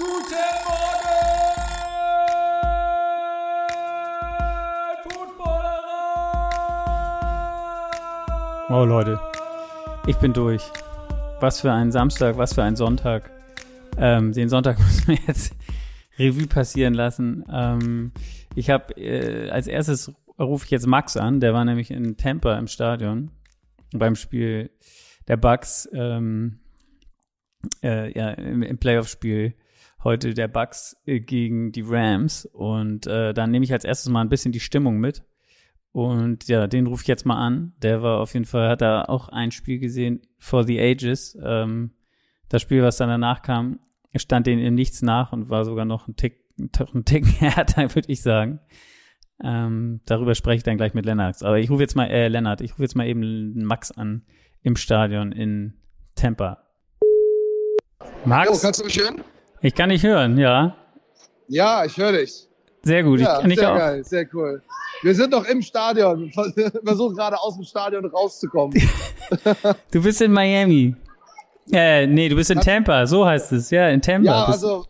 Guten 0.00 0.32
Morgen, 0.64 1.12
Footballerer! 5.04 5.90
Oh 8.70 8.84
Leute, 8.86 9.20
ich 10.06 10.16
bin 10.16 10.32
durch. 10.32 10.62
Was 11.40 11.60
für 11.60 11.70
ein 11.70 11.92
Samstag, 11.92 12.38
was 12.38 12.54
für 12.54 12.62
ein 12.62 12.76
Sonntag. 12.76 13.30
Ähm, 13.98 14.32
den 14.32 14.48
Sonntag 14.48 14.78
müssen 14.82 15.08
wir 15.08 15.18
jetzt 15.26 15.54
Revue 16.18 16.46
passieren 16.46 16.94
lassen. 16.94 17.44
Ähm, 17.52 18.12
ich 18.54 18.70
habe 18.70 18.94
äh, 18.96 19.50
als 19.50 19.66
erstes 19.66 20.14
rufe 20.38 20.64
ich 20.64 20.70
jetzt 20.70 20.86
Max 20.86 21.18
an, 21.18 21.40
der 21.40 21.52
war 21.52 21.66
nämlich 21.66 21.90
in 21.90 22.16
Tampa 22.16 22.56
im 22.56 22.68
Stadion 22.68 23.32
beim 23.92 24.16
Spiel 24.16 24.70
der 25.28 25.36
Bucks, 25.36 25.86
ähm, 25.92 26.60
äh, 27.82 28.10
ja, 28.18 28.30
im, 28.30 28.62
im 28.62 28.78
Playoff-Spiel 28.78 29.56
heute 30.02 30.34
der 30.34 30.48
Bucks 30.48 30.96
äh, 31.06 31.20
gegen 31.20 31.72
die 31.72 31.84
Rams 31.86 32.46
und 32.46 33.06
äh, 33.06 33.34
dann 33.34 33.50
nehme 33.50 33.64
ich 33.64 33.72
als 33.72 33.84
erstes 33.84 34.10
mal 34.10 34.22
ein 34.22 34.28
bisschen 34.28 34.52
die 34.52 34.60
Stimmung 34.60 34.98
mit 34.98 35.22
und 35.92 36.46
ja, 36.46 36.66
den 36.66 36.86
rufe 36.86 37.02
ich 37.02 37.08
jetzt 37.08 37.26
mal 37.26 37.36
an. 37.36 37.72
Der 37.82 38.02
war 38.02 38.20
auf 38.20 38.34
jeden 38.34 38.46
Fall, 38.46 38.68
hat 38.68 38.80
da 38.80 39.04
auch 39.04 39.28
ein 39.28 39.50
Spiel 39.50 39.78
gesehen, 39.78 40.22
For 40.38 40.64
the 40.64 40.80
Ages. 40.80 41.36
Ähm, 41.42 41.92
das 42.48 42.62
Spiel, 42.62 42.82
was 42.82 42.96
dann 42.96 43.08
danach 43.08 43.42
kam, 43.42 43.80
stand 44.14 44.46
denen 44.46 44.62
in 44.62 44.74
nichts 44.74 45.02
nach 45.02 45.32
und 45.32 45.50
war 45.50 45.64
sogar 45.64 45.84
noch 45.84 46.06
ein 46.06 46.16
Tick, 46.16 46.44
ein 46.58 47.04
Tick 47.04 47.26
härter, 47.40 47.94
würde 47.94 48.12
ich 48.12 48.22
sagen. 48.22 48.60
Ähm, 49.42 50.00
darüber 50.06 50.34
spreche 50.34 50.58
ich 50.58 50.62
dann 50.62 50.76
gleich 50.76 50.94
mit 50.94 51.06
Lennart. 51.06 51.42
Aber 51.42 51.58
ich 51.58 51.70
rufe 51.70 51.82
jetzt 51.82 51.96
mal, 51.96 52.06
äh, 52.06 52.28
Lennart, 52.28 52.60
ich 52.60 52.72
rufe 52.72 52.82
jetzt 52.82 52.94
mal 52.94 53.06
eben 53.06 53.64
Max 53.64 53.90
an 53.90 54.24
im 54.62 54.76
Stadion 54.76 55.32
in 55.32 55.74
Tampa. 56.14 56.62
Max? 58.24 58.50
Jo, 58.50 58.58
kannst 58.60 58.80
du 58.80 58.84
mich 58.84 58.98
hören? 58.98 59.24
Ich 59.62 59.74
kann 59.74 59.90
dich 59.90 60.02
hören, 60.02 60.38
ja. 60.38 60.74
Ja, 61.48 61.84
ich 61.84 61.96
höre 61.96 62.12
dich. 62.12 62.48
Sehr 62.82 63.02
gut. 63.02 63.20
Ja, 63.20 63.36
ich 63.36 63.40
kann 63.40 63.50
dich 63.50 63.58
sehr 63.58 63.72
auch. 63.72 63.76
geil, 63.76 64.04
sehr 64.04 64.26
cool. 64.32 64.62
Wir 65.02 65.14
sind 65.14 65.34
doch 65.34 65.44
im 65.46 65.60
Stadion. 65.60 66.32
Wir 66.54 66.70
versuchen 66.82 67.14
gerade 67.14 67.38
aus 67.38 67.56
dem 67.56 67.64
Stadion 67.64 68.04
rauszukommen. 68.06 68.80
Du 69.92 70.02
bist 70.02 70.20
in 70.20 70.32
Miami. 70.32 70.96
Äh, 71.70 72.06
nee, 72.08 72.28
du 72.28 72.34
bist 72.34 72.50
in 72.50 72.58
Tampa, 72.58 73.06
so 73.06 73.24
heißt 73.24 73.52
es. 73.52 73.70
Ja, 73.70 73.88
in 73.88 74.02
Tampa. 74.02 74.26
ja, 74.26 74.44
also. 74.44 74.86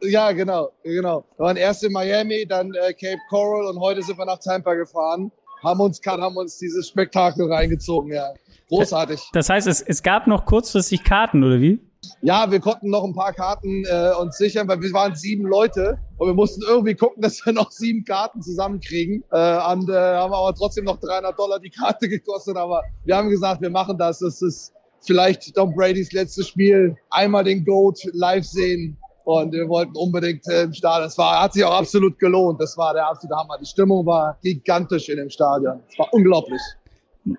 Ja, 0.00 0.30
genau, 0.30 0.70
genau. 0.84 1.24
Wir 1.36 1.44
waren 1.44 1.56
erst 1.56 1.82
in 1.82 1.90
Miami, 1.90 2.46
dann 2.46 2.72
äh, 2.74 2.92
Cape 2.92 3.18
Coral 3.28 3.66
und 3.66 3.80
heute 3.80 4.02
sind 4.02 4.16
wir 4.16 4.26
nach 4.26 4.38
Tampa 4.38 4.74
gefahren. 4.74 5.32
Haben 5.64 5.80
uns, 5.80 6.00
haben 6.06 6.36
uns 6.36 6.58
dieses 6.58 6.86
Spektakel 6.86 7.52
reingezogen, 7.52 8.12
ja. 8.12 8.32
Großartig. 8.68 9.30
das 9.32 9.48
heißt, 9.48 9.66
es, 9.66 9.80
es 9.80 10.02
gab 10.02 10.28
noch 10.28 10.44
kurzfristig 10.44 11.02
Karten, 11.02 11.42
oder 11.42 11.60
wie? 11.60 11.80
Ja, 12.22 12.50
wir 12.50 12.60
konnten 12.60 12.90
noch 12.90 13.04
ein 13.04 13.14
paar 13.14 13.32
Karten 13.32 13.84
äh, 13.84 14.12
uns 14.20 14.36
sichern, 14.36 14.68
weil 14.68 14.80
wir 14.80 14.92
waren 14.92 15.14
sieben 15.14 15.44
Leute 15.46 15.98
und 16.18 16.28
wir 16.28 16.34
mussten 16.34 16.62
irgendwie 16.66 16.94
gucken, 16.94 17.22
dass 17.22 17.44
wir 17.44 17.52
noch 17.54 17.70
sieben 17.70 18.04
Karten 18.04 18.42
zusammenkriegen. 18.42 19.24
Äh, 19.30 19.72
und 19.72 19.88
äh, 19.88 19.94
haben 19.94 20.32
aber 20.32 20.54
trotzdem 20.54 20.84
noch 20.84 20.98
300 21.00 21.38
Dollar 21.38 21.58
die 21.58 21.70
Karte 21.70 22.08
gekostet. 22.08 22.56
Aber 22.56 22.82
wir 23.04 23.16
haben 23.16 23.30
gesagt, 23.30 23.60
wir 23.60 23.70
machen 23.70 23.98
das. 23.98 24.20
Das 24.20 24.42
ist 24.42 24.72
vielleicht 25.00 25.54
Tom 25.54 25.74
Bradys 25.74 26.12
letztes 26.12 26.48
Spiel. 26.48 26.96
Einmal 27.10 27.44
den 27.44 27.64
Goat 27.64 28.00
live 28.12 28.44
sehen. 28.44 28.96
Und 29.24 29.52
wir 29.52 29.68
wollten 29.68 29.96
unbedingt 29.96 30.46
äh, 30.48 30.62
im 30.62 30.72
Stadion. 30.72 31.08
Das 31.08 31.18
war, 31.18 31.42
hat 31.42 31.52
sich 31.52 31.64
auch 31.64 31.74
absolut 31.74 32.16
gelohnt. 32.18 32.60
Das 32.60 32.78
war 32.78 32.94
der 32.94 33.08
absolute 33.08 33.36
Hammer. 33.36 33.58
Die 33.58 33.66
Stimmung 33.66 34.06
war 34.06 34.38
gigantisch 34.40 35.08
in 35.08 35.16
dem 35.16 35.30
Stadion. 35.30 35.80
Es 35.90 35.98
war 35.98 36.08
unglaublich. 36.12 36.60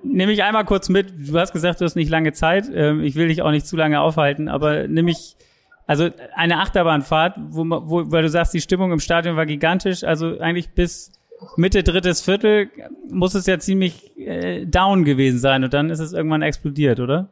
Nimm 0.03 0.27
mich 0.27 0.43
einmal 0.43 0.65
kurz 0.65 0.89
mit. 0.89 1.13
Du 1.17 1.39
hast 1.39 1.53
gesagt, 1.53 1.79
du 1.79 1.85
hast 1.85 1.95
nicht 1.95 2.09
lange 2.09 2.33
Zeit. 2.33 2.69
Ähm, 2.73 3.01
Ich 3.03 3.15
will 3.15 3.29
dich 3.29 3.41
auch 3.41 3.51
nicht 3.51 3.65
zu 3.65 3.77
lange 3.77 4.01
aufhalten, 4.01 4.49
aber 4.49 4.87
nimm 4.87 5.05
mich, 5.05 5.37
also 5.85 6.09
eine 6.35 6.59
Achterbahnfahrt, 6.59 7.37
wo, 7.49 7.63
wo, 7.65 8.11
weil 8.11 8.23
du 8.23 8.29
sagst, 8.29 8.53
die 8.53 8.59
Stimmung 8.59 8.91
im 8.91 8.99
Stadion 8.99 9.37
war 9.37 9.45
gigantisch. 9.45 10.03
Also 10.03 10.39
eigentlich 10.39 10.71
bis 10.71 11.13
Mitte 11.55 11.83
drittes 11.83 12.21
Viertel 12.21 12.69
muss 13.09 13.33
es 13.33 13.45
ja 13.45 13.59
ziemlich 13.59 14.17
äh, 14.17 14.65
down 14.65 15.05
gewesen 15.05 15.39
sein 15.39 15.63
und 15.63 15.73
dann 15.73 15.89
ist 15.89 15.99
es 15.99 16.11
irgendwann 16.11 16.41
explodiert, 16.41 16.99
oder? 16.99 17.29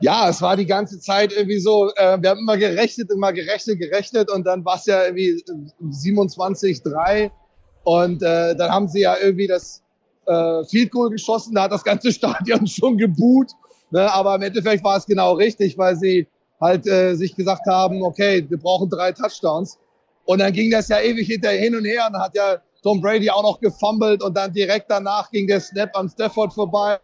Ja, 0.00 0.28
es 0.28 0.40
war 0.40 0.56
die 0.56 0.66
ganze 0.66 1.00
Zeit 1.00 1.32
irgendwie 1.32 1.58
so, 1.58 1.90
äh, 1.96 2.18
wir 2.20 2.30
haben 2.30 2.38
immer 2.38 2.56
gerechnet, 2.56 3.10
immer 3.10 3.32
gerechnet, 3.32 3.80
gerechnet 3.80 4.30
und 4.30 4.46
dann 4.46 4.64
war 4.64 4.76
es 4.76 4.86
ja 4.86 5.04
irgendwie 5.04 5.42
27-3 5.82 7.30
und 7.82 8.22
äh, 8.22 8.54
dann 8.54 8.70
haben 8.70 8.86
sie 8.86 9.00
ja 9.00 9.16
irgendwie 9.20 9.48
das 9.48 9.82
äh, 10.28 10.64
Field 10.64 10.92
Goal 10.92 11.10
geschossen, 11.10 11.54
da 11.54 11.64
hat 11.64 11.72
das 11.72 11.84
ganze 11.84 12.12
Stadion 12.12 12.66
schon 12.66 12.96
geboot, 12.96 13.50
ne? 13.90 14.12
aber 14.12 14.36
im 14.36 14.42
Endeffekt 14.42 14.84
war 14.84 14.96
es 14.96 15.06
genau 15.06 15.32
richtig, 15.34 15.76
weil 15.78 15.96
sie 15.96 16.26
halt 16.60 16.86
äh, 16.86 17.14
sich 17.14 17.34
gesagt 17.34 17.66
haben, 17.66 18.02
okay, 18.02 18.44
wir 18.48 18.58
brauchen 18.58 18.90
drei 18.90 19.12
Touchdowns 19.12 19.78
und 20.24 20.40
dann 20.40 20.52
ging 20.52 20.70
das 20.70 20.88
ja 20.88 21.00
ewig 21.00 21.26
hinterher 21.26 21.58
hin 21.58 21.74
und 21.74 21.84
her 21.84 22.04
und 22.06 22.12
dann 22.14 22.22
hat 22.22 22.34
ja 22.34 22.58
Tom 22.82 23.00
Brady 23.00 23.30
auch 23.30 23.42
noch 23.42 23.60
gefummelt 23.60 24.22
und 24.22 24.36
dann 24.36 24.52
direkt 24.52 24.90
danach 24.90 25.30
ging 25.30 25.46
der 25.46 25.60
Snap 25.60 25.96
an 25.96 26.08
Stafford 26.08 26.52
vorbei 26.52 26.98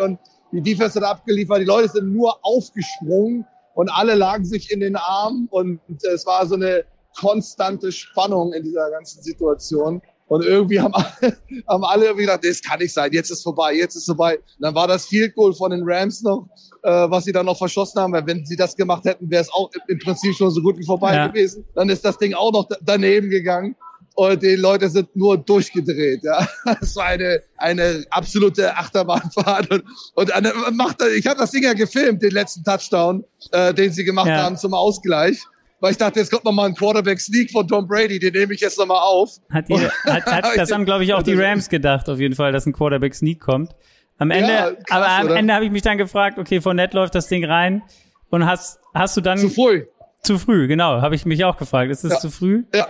und 0.00 0.18
die 0.52 0.62
Defense 0.62 0.98
hat 1.00 1.06
abgeliefert, 1.06 1.60
die 1.60 1.64
Leute 1.64 1.88
sind 1.88 2.12
nur 2.12 2.38
aufgesprungen 2.42 3.46
und 3.74 3.90
alle 3.90 4.14
lagen 4.14 4.44
sich 4.44 4.70
in 4.70 4.80
den 4.80 4.96
Armen 4.96 5.48
und 5.50 5.80
es 6.04 6.24
war 6.26 6.46
so 6.46 6.54
eine 6.54 6.84
konstante 7.18 7.90
Spannung 7.92 8.52
in 8.52 8.62
dieser 8.62 8.90
ganzen 8.90 9.22
Situation. 9.22 10.00
Und 10.28 10.44
irgendwie 10.44 10.80
haben 10.80 10.92
alle, 10.94 11.36
haben 11.68 11.84
alle 11.84 12.04
irgendwie 12.06 12.24
gedacht, 12.26 12.44
das 12.44 12.60
kann 12.60 12.80
nicht 12.80 12.92
sein, 12.92 13.12
jetzt 13.12 13.30
ist 13.30 13.42
vorbei, 13.42 13.74
jetzt 13.74 13.94
ist 13.94 14.06
vorbei. 14.06 14.36
Und 14.38 14.44
dann 14.60 14.74
war 14.74 14.88
das 14.88 15.06
Field 15.06 15.34
Goal 15.36 15.52
von 15.54 15.70
den 15.70 15.82
Rams 15.84 16.22
noch, 16.22 16.48
äh, 16.82 16.90
was 16.90 17.24
sie 17.24 17.32
dann 17.32 17.46
noch 17.46 17.56
verschossen 17.58 18.00
haben, 18.02 18.12
weil 18.12 18.26
wenn 18.26 18.44
sie 18.44 18.56
das 18.56 18.74
gemacht 18.74 19.04
hätten, 19.04 19.30
wäre 19.30 19.42
es 19.42 19.52
auch 19.52 19.70
im 19.86 19.98
Prinzip 20.00 20.34
schon 20.34 20.50
so 20.50 20.60
gut 20.60 20.76
wie 20.78 20.84
vorbei 20.84 21.14
Ja. 21.14 21.26
gewesen. 21.28 21.64
Dann 21.74 21.88
ist 21.90 22.04
das 22.04 22.18
Ding 22.18 22.34
auch 22.34 22.52
noch 22.52 22.66
da- 22.68 22.76
daneben 22.82 23.30
gegangen 23.30 23.76
und 24.16 24.42
die 24.42 24.56
Leute 24.56 24.88
sind 24.88 25.14
nur 25.14 25.36
durchgedreht. 25.38 26.24
Ja. 26.24 26.48
Das 26.80 26.96
war 26.96 27.04
eine, 27.04 27.40
eine 27.58 28.04
absolute 28.10 28.76
Achterbahnfahrt. 28.76 29.70
Und, 29.70 29.84
und 30.14 30.32
eine, 30.32 30.52
macht, 30.72 31.02
ich 31.16 31.26
habe 31.28 31.38
das 31.38 31.52
Ding 31.52 31.62
ja 31.62 31.72
gefilmt, 31.74 32.20
den 32.22 32.32
letzten 32.32 32.64
Touchdown, 32.64 33.24
äh, 33.52 33.72
den 33.72 33.92
sie 33.92 34.02
gemacht 34.04 34.26
Ja. 34.28 34.42
haben 34.42 34.56
zum 34.56 34.74
Ausgleich. 34.74 35.38
Weil 35.80 35.90
ich 35.92 35.98
dachte, 35.98 36.20
jetzt 36.20 36.30
kommt 36.30 36.44
noch 36.44 36.52
mal 36.52 36.66
ein 36.66 36.74
Quarterback-Sneak 36.74 37.50
von 37.52 37.68
Tom 37.68 37.86
Brady, 37.86 38.18
den 38.18 38.32
nehme 38.32 38.54
ich 38.54 38.60
jetzt 38.60 38.78
noch 38.78 38.86
mal 38.86 38.98
auf. 38.98 39.30
Hat 39.52 39.68
die, 39.68 39.74
hat, 39.78 40.24
hat, 40.26 40.46
das 40.56 40.72
haben, 40.72 40.84
glaube 40.86 41.04
ich, 41.04 41.12
auch 41.12 41.22
die 41.22 41.34
Rams 41.38 41.68
gedacht, 41.68 42.08
auf 42.08 42.18
jeden 42.18 42.34
Fall, 42.34 42.52
dass 42.52 42.64
ein 42.66 42.72
Quarterback-Sneak 42.72 43.40
kommt. 43.40 43.72
Am 44.18 44.30
Ende, 44.30 44.50
Ja, 44.52 44.70
krass, 44.70 44.84
aber 44.88 45.08
am 45.08 45.26
oder? 45.26 45.36
Ende 45.36 45.52
habe 45.54 45.66
ich 45.66 45.70
mich 45.70 45.82
dann 45.82 45.98
gefragt, 45.98 46.38
okay, 46.38 46.60
von 46.62 46.76
Net 46.76 46.94
läuft 46.94 47.14
das 47.14 47.28
Ding 47.28 47.44
rein 47.44 47.82
und 48.30 48.46
hast, 48.46 48.78
hast 48.94 49.16
du 49.18 49.20
dann 49.20 49.36
Zu 49.38 49.50
früh. 49.50 49.84
zu 50.22 50.38
früh, 50.38 50.66
genau, 50.66 51.02
habe 51.02 51.14
ich 51.14 51.26
mich 51.26 51.44
auch 51.44 51.58
gefragt. 51.58 51.90
Ist 51.90 52.04
es 52.04 52.12
Ja. 52.12 52.18
zu 52.20 52.30
früh? 52.30 52.64
Ja. 52.74 52.88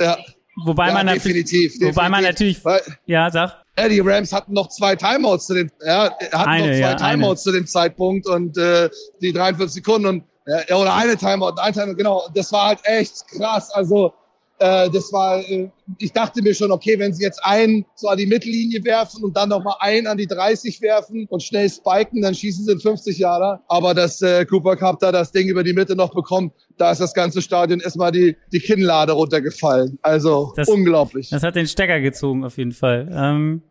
Ja, 0.00 0.18
Wobei 0.64 0.88
ja 0.88 0.94
man 0.94 1.06
natürlich, 1.06 1.44
definitiv, 1.48 1.80
wobei 1.80 2.08
man 2.08 2.24
natürlich, 2.24 2.56
definitiv. 2.56 2.64
Weil, 2.88 2.96
ja, 3.06 3.30
sag, 3.30 3.62
Ja, 3.78 3.88
die 3.88 4.00
Rams 4.00 4.32
hatten 4.32 4.52
noch 4.52 4.68
zwei 4.68 4.96
Timeouts 4.96 5.46
zu 5.46 5.54
dem, 5.54 5.70
ja, 5.86 6.10
hatten 6.32 6.34
Eine, 6.50 6.66
noch 6.66 6.72
zwei 6.74 6.78
ja, 6.80 6.94
Timeouts 6.94 7.42
zu 7.44 7.52
dem 7.52 7.66
Zeitpunkt 7.66 8.26
und 8.26 8.58
äh, 8.58 8.90
die 9.22 9.32
43 9.32 9.74
Sekunden 9.82 10.06
und 10.06 10.24
ja, 10.46 10.76
oder 10.76 10.94
eine 10.94 11.16
Timeout, 11.16 11.54
ein 11.58 11.72
Timeout, 11.72 11.94
genau. 11.96 12.22
Das 12.34 12.52
war 12.52 12.68
halt 12.68 12.80
echt 12.84 13.26
krass. 13.28 13.70
Also 13.72 14.12
äh, 14.58 14.88
das 14.90 15.12
war, 15.12 15.40
äh, 15.40 15.68
ich 15.98 16.12
dachte 16.12 16.40
mir 16.42 16.54
schon, 16.54 16.70
okay, 16.70 16.96
wenn 16.98 17.12
sie 17.12 17.24
jetzt 17.24 17.40
einen 17.44 17.84
so 17.96 18.08
an 18.08 18.16
die 18.18 18.26
Mittellinie 18.26 18.84
werfen 18.84 19.24
und 19.24 19.36
dann 19.36 19.48
noch 19.48 19.62
mal 19.64 19.74
einen 19.80 20.06
an 20.06 20.16
die 20.18 20.26
30 20.26 20.80
werfen 20.80 21.26
und 21.30 21.42
schnell 21.42 21.68
spiken, 21.68 22.22
dann 22.22 22.34
schießen 22.34 22.64
sie 22.66 22.72
in 22.72 22.78
50 22.80 23.18
Jahre. 23.18 23.60
Aber 23.68 23.92
dass 23.94 24.22
äh, 24.22 24.44
Cooper 24.44 24.76
Cup 24.76 25.00
da 25.00 25.10
das 25.10 25.32
Ding 25.32 25.48
über 25.48 25.64
die 25.64 25.72
Mitte 25.72 25.96
noch 25.96 26.14
bekommt, 26.14 26.52
da 26.76 26.92
ist 26.92 27.00
das 27.00 27.12
ganze 27.14 27.42
Stadion 27.42 27.80
erstmal 27.80 28.12
die 28.12 28.36
die 28.52 28.60
Kinnlade 28.60 29.12
runtergefallen. 29.12 29.98
Also 30.02 30.52
Das- 30.54 30.68
unglaublich. 30.68 31.30
das 31.30 31.42
hat 31.42 31.56
den 31.56 31.66
Stecker 31.66 32.00
gezogen, 32.00 32.44
auf 32.44 32.56
jeden 32.56 32.72
Fall. 32.72 33.08
Ähm, 33.12 33.62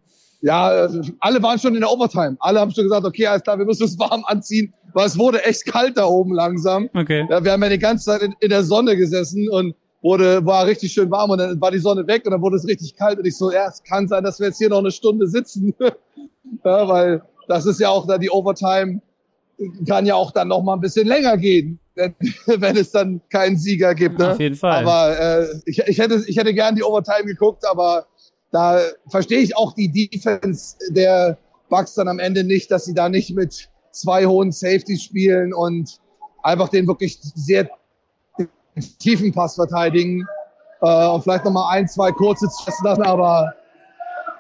Ja, 0.42 0.86
äh, 0.86 1.02
alle 1.20 1.42
waren 1.44 1.60
schon 1.60 1.76
in 1.76 1.82
der 1.82 1.92
Overtime. 1.92 2.36
Alle 2.40 2.60
haben 2.60 2.72
schon 2.72 2.86
gesagt, 2.86 3.06
okay, 3.06 3.28
alles 3.28 3.44
klar, 3.44 3.58
wir 3.58 3.66
müssen 3.66 3.84
uns 3.84 3.98
warm 4.00 4.24
anziehen, 4.26 4.74
weil 4.94 5.06
es 5.06 5.18
wurde 5.18 5.44
echt 5.44 5.66
kalt 5.66 5.98
da 5.98 6.06
oben 6.06 6.34
langsam. 6.34 6.90
okay. 6.94 7.26
Ja, 7.30 7.44
wir 7.44 7.52
haben 7.52 7.64
ja 7.64 7.70
die 7.70 7.80
ganze 7.80 8.06
Zeit 8.06 8.22
in, 8.22 8.34
in 8.40 8.50
der 8.50 8.64
Sonne 8.64 8.96
gesessen 8.96 9.50
und 9.50 9.76
wurde, 10.02 10.44
war 10.46 10.66
richtig 10.66 10.92
schön 10.92 11.12
warm 11.12 11.30
und 11.30 11.38
dann 11.38 11.62
war 11.62 11.72
die 11.72 11.78
Sonne 11.78 12.08
weg 12.08 12.24
und 12.26 12.32
dann 12.32 12.42
wurde 12.42 12.56
es 12.56 12.68
richtig 12.68 12.96
kalt 12.96 13.20
und 13.20 13.26
ich 13.26 13.38
so, 13.38 13.52
ja, 13.52 13.68
es 13.68 13.84
kann 13.84 14.08
sein, 14.08 14.24
dass 14.24 14.40
wir 14.40 14.48
jetzt 14.48 14.58
hier 14.58 14.70
noch 14.70 14.80
eine 14.80 14.92
Stunde 14.92 15.28
sitzen. 15.28 15.76
ja, 16.66 16.88
weil 16.88 17.22
das 17.48 17.66
ist 17.66 17.80
ja 17.80 17.90
auch 17.90 18.08
da 18.08 18.18
die 18.18 18.30
Overtime 18.30 19.02
kann 19.88 20.06
ja 20.06 20.16
auch 20.16 20.32
dann 20.32 20.48
noch 20.48 20.62
mal 20.64 20.74
ein 20.74 20.80
bisschen 20.80 21.08
länger 21.08 21.38
gehen, 21.38 21.80
wenn, 21.96 22.16
wenn 22.46 22.78
es 22.78 22.92
dann 22.92 23.22
keinen 23.30 23.58
Sieger 23.58 23.96
gibt. 23.96 24.20
Ne? 24.20 24.32
Auf 24.32 24.40
jeden 24.40 24.56
Fall. 24.56 24.86
Aber 24.86 25.20
äh, 25.20 25.48
ich, 25.66 25.80
ich, 25.80 26.00
hätte, 26.00 26.24
ich 26.26 26.38
hätte 26.38 26.54
gern 26.54 26.76
die 26.76 26.84
Overtime 26.84 27.26
geguckt, 27.26 27.64
aber 27.70 28.06
da 28.52 28.82
verstehe 29.08 29.40
ich 29.40 29.56
auch 29.56 29.74
die 29.74 29.90
Defense 29.90 30.76
der 30.90 31.38
Bucks 31.70 31.94
dann 31.94 32.08
am 32.08 32.20
Ende 32.20 32.44
nicht, 32.44 32.70
dass 32.70 32.86
sie 32.86 32.94
da 32.94 33.10
nicht 33.10 33.34
mit 33.36 33.70
zwei 33.92 34.26
hohen 34.26 34.52
Safeties 34.52 35.04
spielen 35.04 35.54
und 35.54 36.00
einfach 36.44 36.70
den 36.70 36.88
wirklich 36.88 37.18
sehr 37.22 37.70
tiefen 39.00 39.32
Pass 39.32 39.56
verteidigen 39.56 40.28
äh, 40.82 41.08
und 41.08 41.24
vielleicht 41.24 41.46
noch 41.46 41.52
mal 41.52 41.70
ein, 41.70 41.88
zwei 41.88 42.12
kurze 42.12 42.48
zu 42.50 42.72
lassen, 42.84 43.04
aber 43.04 43.54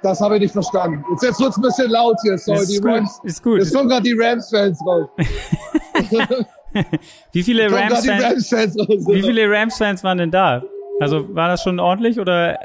das 0.01 0.19
habe 0.19 0.35
ich 0.35 0.41
nicht 0.41 0.53
verstanden. 0.53 1.03
Jetzt, 1.11 1.23
jetzt 1.23 1.39
wird's 1.39 1.57
ein 1.57 1.61
bisschen 1.61 1.91
laut 1.91 2.17
hier, 2.23 2.37
sorry, 2.37 2.61
ist 2.61 2.71
die 2.71 2.79
gut, 2.79 2.91
Rams. 2.91 3.19
ist 3.23 3.43
gut. 3.43 3.59
Jetzt 3.59 3.73
kommen 3.73 3.89
gerade 3.89 4.03
die 4.03 4.15
Rams-Fans 4.17 4.79
raus. 4.85 5.09
wie 7.31 7.43
viele 7.43 7.71
Rams-Fans 7.71 8.75
wie 8.75 9.21
viele 9.21 9.49
Rams-Fans 9.49 10.03
waren 10.03 10.17
denn 10.17 10.31
da? 10.31 10.63
Also 10.99 11.33
war 11.35 11.49
das 11.49 11.61
schon 11.63 11.79
ordentlich 11.79 12.19
oder 12.19 12.57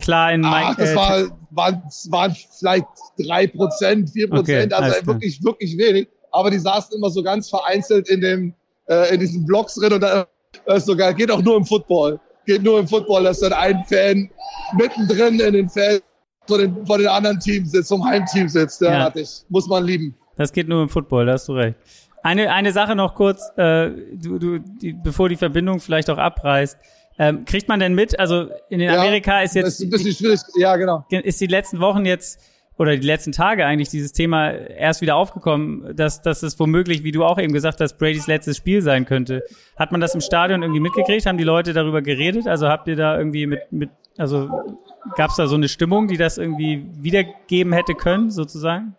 klar 0.00 0.32
in 0.32 0.44
Ach, 0.44 0.76
das 0.76 0.90
äh, 0.90 0.96
war, 0.96 1.22
waren, 1.50 1.82
waren 2.08 2.36
vielleicht 2.58 2.86
drei 3.18 3.46
Prozent, 3.46 4.10
vier 4.10 4.28
Prozent, 4.28 4.72
also 4.72 4.90
klar. 4.90 5.14
wirklich, 5.14 5.42
wirklich 5.44 5.76
wenig. 5.78 6.08
Aber 6.32 6.50
die 6.50 6.58
saßen 6.58 6.96
immer 6.96 7.10
so 7.10 7.22
ganz 7.22 7.48
vereinzelt 7.48 8.08
in 8.08 8.20
dem, 8.20 8.54
äh, 8.88 9.14
in 9.14 9.20
diesen 9.20 9.44
Blocks 9.46 9.74
drin 9.74 9.92
und 9.92 10.00
da 10.00 10.26
das 10.66 10.78
ist 10.78 10.86
sogar, 10.86 11.14
geht 11.14 11.30
auch 11.30 11.42
nur 11.42 11.56
im 11.56 11.64
Football. 11.64 12.18
Geht 12.46 12.62
nur 12.62 12.80
im 12.80 12.88
Football, 12.88 13.24
dass 13.24 13.40
dann 13.40 13.52
ein 13.52 13.84
Fan 13.88 14.28
mittendrin 14.76 15.38
in 15.40 15.52
den 15.52 15.68
Feld 15.68 16.02
von 16.46 16.60
den, 16.60 16.86
von 16.86 16.98
den 16.98 17.08
anderen 17.08 17.38
Teams 17.38 17.70
sitzt, 17.70 17.88
vom 17.88 18.04
Heimteam 18.04 18.48
sitzt. 18.48 18.80
Ja, 18.80 18.92
Ja. 18.92 19.04
hatte 19.04 19.20
ich. 19.20 19.42
Muss 19.48 19.68
man 19.68 19.84
lieben. 19.84 20.16
Das 20.36 20.52
geht 20.52 20.68
nur 20.68 20.82
im 20.82 20.88
Football, 20.88 21.26
da 21.26 21.32
hast 21.32 21.48
du 21.48 21.52
recht. 21.52 21.76
Eine, 22.22 22.50
eine 22.52 22.72
Sache 22.72 22.96
noch 22.96 23.14
kurz, 23.14 23.50
äh, 23.56 23.90
du, 24.14 24.38
du, 24.38 24.58
die, 24.58 24.92
bevor 24.92 25.28
die 25.28 25.36
Verbindung 25.36 25.80
vielleicht 25.80 26.10
auch 26.10 26.18
abreißt. 26.18 26.78
Ähm, 27.22 27.44
kriegt 27.44 27.68
man 27.68 27.80
denn 27.80 27.94
mit, 27.94 28.18
also 28.18 28.48
in 28.70 28.80
Ja, 28.80 28.98
Amerika 28.98 29.42
ist 29.42 29.50
Das 29.50 29.54
jetzt 29.54 29.66
ist 29.74 29.80
ein 29.82 29.90
bisschen 29.90 30.14
schwierig. 30.14 30.40
Ja, 30.56 30.74
genau. 30.76 31.04
ist 31.10 31.38
die 31.38 31.48
letzten 31.48 31.78
Wochen 31.78 32.06
jetzt 32.06 32.40
oder 32.78 32.96
die 32.96 33.06
letzten 33.06 33.32
Tage 33.32 33.66
eigentlich 33.66 33.90
dieses 33.90 34.12
Thema 34.12 34.52
erst 34.52 35.02
wieder 35.02 35.16
aufgekommen, 35.16 35.94
dass, 35.94 36.22
dass 36.22 36.42
es 36.42 36.58
womöglich, 36.58 37.04
wie 37.04 37.12
du 37.12 37.22
auch 37.22 37.38
eben 37.38 37.52
gesagt 37.52 37.82
hast, 37.82 37.98
Bradys 37.98 38.26
letztes 38.26 38.56
Spiel 38.56 38.80
sein 38.80 39.04
könnte. 39.04 39.44
Hat 39.76 39.92
man 39.92 40.00
das 40.00 40.14
im 40.14 40.22
Stadion 40.22 40.62
irgendwie 40.62 40.80
mitgekriegt? 40.80 41.26
Haben 41.26 41.36
die 41.36 41.44
Leute 41.44 41.74
darüber 41.74 42.00
geredet? 42.00 42.48
Also 42.48 42.68
habt 42.68 42.88
ihr 42.88 42.96
da 42.96 43.18
irgendwie 43.18 43.46
mit, 43.46 43.70
mit 43.70 43.90
also 44.16 44.48
gab 45.14 45.28
es 45.28 45.36
da 45.36 45.46
so 45.46 45.56
eine 45.56 45.68
Stimmung, 45.68 46.08
die 46.08 46.16
das 46.16 46.38
irgendwie 46.38 46.86
wiedergeben 47.02 47.74
hätte 47.74 47.92
können, 47.92 48.30
sozusagen? 48.30 48.94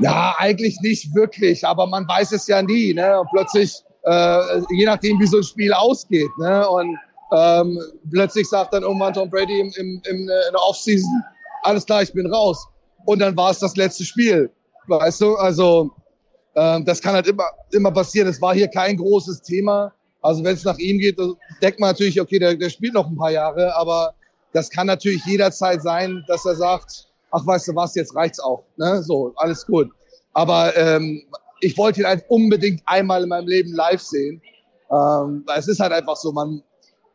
Ja, 0.00 0.36
eigentlich 0.38 0.78
nicht 0.82 1.12
wirklich, 1.16 1.66
aber 1.66 1.88
man 1.88 2.06
weiß 2.06 2.30
es 2.30 2.46
ja 2.46 2.62
nie. 2.62 2.94
Ne? 2.94 3.18
Und 3.18 3.28
plötzlich, 3.32 3.82
äh, 4.04 4.60
je 4.70 4.86
nachdem, 4.86 5.18
wie 5.20 5.26
so 5.26 5.38
ein 5.38 5.42
Spiel 5.42 5.72
ausgeht. 5.72 6.30
Ne? 6.38 6.68
Und 6.68 6.98
ähm, 7.32 7.78
plötzlich 8.10 8.48
sagt 8.48 8.74
dann 8.74 8.82
irgendwann 8.82 9.14
Tom 9.14 9.30
Brady 9.30 9.60
im, 9.60 9.72
im, 9.76 10.02
im, 10.08 10.16
äh, 10.28 10.46
in 10.48 10.52
der 10.52 10.62
Offseason, 10.62 11.22
alles 11.62 11.86
klar, 11.86 12.02
ich 12.02 12.12
bin 12.12 12.26
raus. 12.32 12.66
Und 13.04 13.20
dann 13.20 13.36
war 13.36 13.50
es 13.50 13.58
das 13.58 13.76
letzte 13.76 14.04
Spiel. 14.04 14.50
Weißt 14.88 15.20
du, 15.20 15.36
also 15.36 15.90
ähm, 16.54 16.84
das 16.84 17.00
kann 17.00 17.14
halt 17.14 17.26
immer, 17.26 17.44
immer 17.70 17.90
passieren. 17.90 18.28
Es 18.28 18.40
war 18.40 18.54
hier 18.54 18.68
kein 18.68 18.96
großes 18.96 19.42
Thema. 19.42 19.92
Also 20.20 20.44
wenn 20.44 20.54
es 20.54 20.64
nach 20.64 20.78
ihm 20.78 20.98
geht, 20.98 21.18
denkt 21.62 21.80
man 21.80 21.90
natürlich, 21.90 22.20
okay, 22.20 22.38
der, 22.38 22.54
der 22.54 22.70
spielt 22.70 22.94
noch 22.94 23.08
ein 23.08 23.16
paar 23.16 23.30
Jahre, 23.30 23.74
aber 23.74 24.14
das 24.52 24.70
kann 24.70 24.86
natürlich 24.86 25.24
jederzeit 25.24 25.82
sein, 25.82 26.22
dass 26.28 26.44
er 26.44 26.54
sagt, 26.54 27.08
ach 27.30 27.44
weißt 27.44 27.68
du 27.68 27.74
was, 27.74 27.94
jetzt 27.94 28.14
reicht's 28.14 28.38
auch. 28.38 28.62
Ne? 28.76 29.02
So, 29.02 29.32
alles 29.36 29.66
gut. 29.66 29.90
Aber 30.34 30.76
ähm, 30.76 31.22
ich 31.62 31.78
wollte 31.78 32.00
ihn 32.00 32.06
halt 32.06 32.24
unbedingt 32.28 32.82
einmal 32.86 33.22
in 33.22 33.28
meinem 33.28 33.46
Leben 33.46 33.72
live 33.72 34.00
sehen. 34.00 34.42
Ähm, 34.90 35.44
es 35.56 35.68
ist 35.68 35.80
halt 35.80 35.92
einfach 35.92 36.16
so, 36.16 36.32
man, 36.32 36.62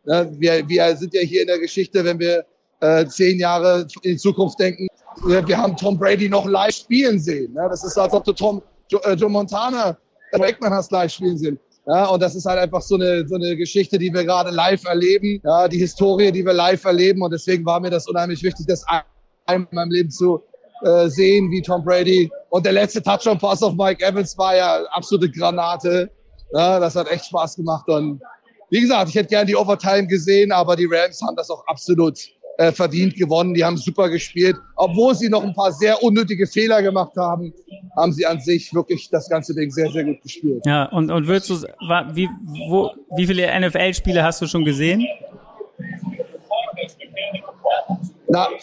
ne, 0.06 0.32
wir, 0.40 0.68
wir 0.68 0.96
sind 0.96 1.14
ja 1.14 1.22
hier 1.22 1.42
in 1.42 1.48
der 1.48 1.60
Geschichte, 1.60 2.04
wenn 2.04 2.18
wir 2.18 2.46
äh, 2.80 3.06
zehn 3.08 3.40
Jahre 3.40 3.88
in 4.04 4.14
die 4.14 4.18
Zukunft 4.18 4.60
denken, 4.60 4.88
wir, 5.26 5.46
wir 5.48 5.58
haben 5.58 5.76
Tom 5.76 5.98
Brady 5.98 6.30
noch 6.30 6.46
live 6.46 6.74
spielen 6.74 7.20
sehen. 7.20 7.54
Ne? 7.54 7.68
Das 7.70 7.84
ist, 7.84 7.98
als 7.98 8.14
ob 8.14 8.24
du 8.24 8.34
Tom, 8.34 8.62
Joe, 8.90 9.04
äh, 9.04 9.14
Joe 9.14 9.30
Montana, 9.30 9.98
äh, 10.32 10.42
Eggman 10.42 10.74
hast 10.74 10.92
live 10.92 11.12
spielen 11.12 11.38
sehen. 11.38 11.60
Ja, 11.86 12.06
und 12.08 12.22
das 12.22 12.36
ist 12.36 12.46
halt 12.46 12.60
einfach 12.60 12.82
so 12.82 12.96
eine, 12.96 13.26
so 13.28 13.36
eine 13.36 13.56
Geschichte, 13.56 13.98
die 13.98 14.14
wir 14.14 14.26
gerade 14.26 14.52
live 14.52 14.84
erleben. 14.86 15.42
Ja, 15.44 15.68
die 15.68 15.78
Historie, 15.78 16.32
die 16.32 16.46
wir 16.46 16.54
live 16.54 16.84
erleben. 16.84 17.22
Und 17.22 17.32
deswegen 17.32 17.66
war 17.66 17.80
mir 17.80 17.90
das 17.90 18.08
unheimlich 18.08 18.44
wichtig, 18.44 18.66
das 18.68 18.84
einmal 18.88 19.68
in 19.72 19.76
meinem 19.76 19.92
Leben 19.92 20.12
zu 20.12 20.44
äh, 20.84 21.08
sehen, 21.10 21.50
wie 21.52 21.62
Tom 21.62 21.84
Brady. 21.84 22.30
Und 22.50 22.66
der 22.66 22.74
letzte 22.74 23.02
Touchdown-Pass 23.02 23.64
auf 23.64 23.74
Mike 23.74 24.04
Evans 24.06 24.38
war 24.38 24.56
ja 24.56 24.84
absolute 24.92 25.30
Granate. 25.32 26.10
Ja, 26.54 26.80
das 26.80 26.96
hat 26.96 27.10
echt 27.12 27.26
Spaß 27.26 27.56
gemacht. 27.56 27.88
Und 27.90 28.22
wie 28.70 28.82
gesagt, 28.82 29.10
ich 29.10 29.16
hätte 29.16 29.30
gerne 29.30 29.46
die 29.46 29.56
Overtime 29.56 30.08
gesehen, 30.08 30.52
aber 30.52 30.76
die 30.76 30.88
Rams 30.90 31.22
haben 31.22 31.36
das 31.36 31.50
auch 31.50 31.66
absolut 31.68 32.18
äh, 32.58 32.72
verdient 32.72 33.16
gewonnen. 33.16 33.54
Die 33.54 33.64
haben 33.64 33.78
super 33.78 34.10
gespielt. 34.10 34.56
Obwohl 34.76 35.16
sie 35.16 35.30
noch 35.30 35.44
ein 35.44 35.54
paar 35.54 35.72
sehr 35.72 36.02
unnötige 36.02 36.48
Fehler 36.48 36.82
gemacht 36.82 37.16
haben, 37.16 37.54
haben 37.96 38.12
sie 38.12 38.26
an 38.26 38.40
sich 38.40 38.74
wirklich 38.74 39.10
das 39.10 39.30
ganze 39.30 39.54
Ding 39.54 39.70
sehr, 39.72 39.92
sehr 39.92 40.04
gut 40.04 40.22
gespielt. 40.22 40.64
Ja, 40.66 40.86
und, 40.86 41.12
und 41.12 41.28
würdest 41.28 41.50
du, 41.50 41.56
wie, 42.14 42.30
wo, 42.70 42.92
wie 43.16 43.28
viele 43.28 43.48
NFL-Spiele 43.60 44.24
hast 44.24 44.42
du 44.42 44.48
schon 44.48 44.66
gesehen? 44.66 45.06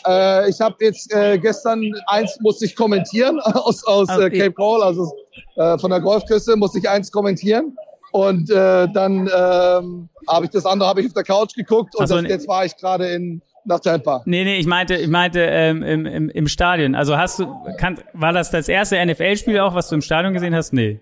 Na, 0.04 0.42
äh, 0.44 0.50
ich 0.50 0.60
habe 0.60 0.76
jetzt 0.80 1.12
äh, 1.12 1.38
gestern 1.38 1.92
eins 2.06 2.38
musste 2.40 2.64
ich 2.66 2.76
kommentieren 2.76 3.40
aus, 3.40 3.84
aus 3.86 4.08
Ah, 4.08 4.20
äh, 4.20 4.26
okay. 4.26 4.38
Cape 4.38 4.52
Coral, 4.52 4.82
also 4.82 5.12
äh, 5.56 5.78
von 5.78 5.90
der 5.90 6.00
Golfküste 6.00 6.56
musste 6.56 6.78
ich 6.78 6.88
eins 6.88 7.10
kommentieren. 7.10 7.76
Und 8.12 8.48
äh, 8.50 8.86
dann 8.92 9.28
ähm, 9.36 10.08
habe 10.28 10.44
ich 10.44 10.50
das 10.50 10.64
andere 10.64 10.88
habe 10.88 11.00
ich 11.00 11.08
auf 11.08 11.14
der 11.14 11.24
Couch 11.24 11.54
geguckt 11.54 11.96
und 11.96 12.06
so, 12.06 12.20
das, 12.20 12.30
jetzt 12.30 12.46
war 12.46 12.64
ich 12.64 12.76
gerade 12.76 13.08
in 13.08 13.42
nach 13.64 13.80
Tampa. 13.80 14.22
Nee, 14.26 14.44
nee, 14.44 14.58
ich 14.58 14.66
meinte, 14.66 14.94
ich 14.96 15.08
meinte 15.08 15.40
ähm, 15.40 15.82
im, 15.82 16.06
im, 16.06 16.28
im 16.28 16.48
Stadion. 16.48 16.94
Also 16.94 17.16
hast 17.16 17.38
du, 17.38 17.46
kann, 17.78 17.98
war 18.12 18.32
das 18.32 18.50
das 18.50 18.68
erste 18.68 19.04
NFL-Spiel 19.04 19.58
auch, 19.58 19.74
was 19.74 19.88
du 19.88 19.96
im 19.96 20.02
Stadion 20.02 20.34
gesehen 20.34 20.54
hast? 20.54 20.72
Nee. 20.72 21.00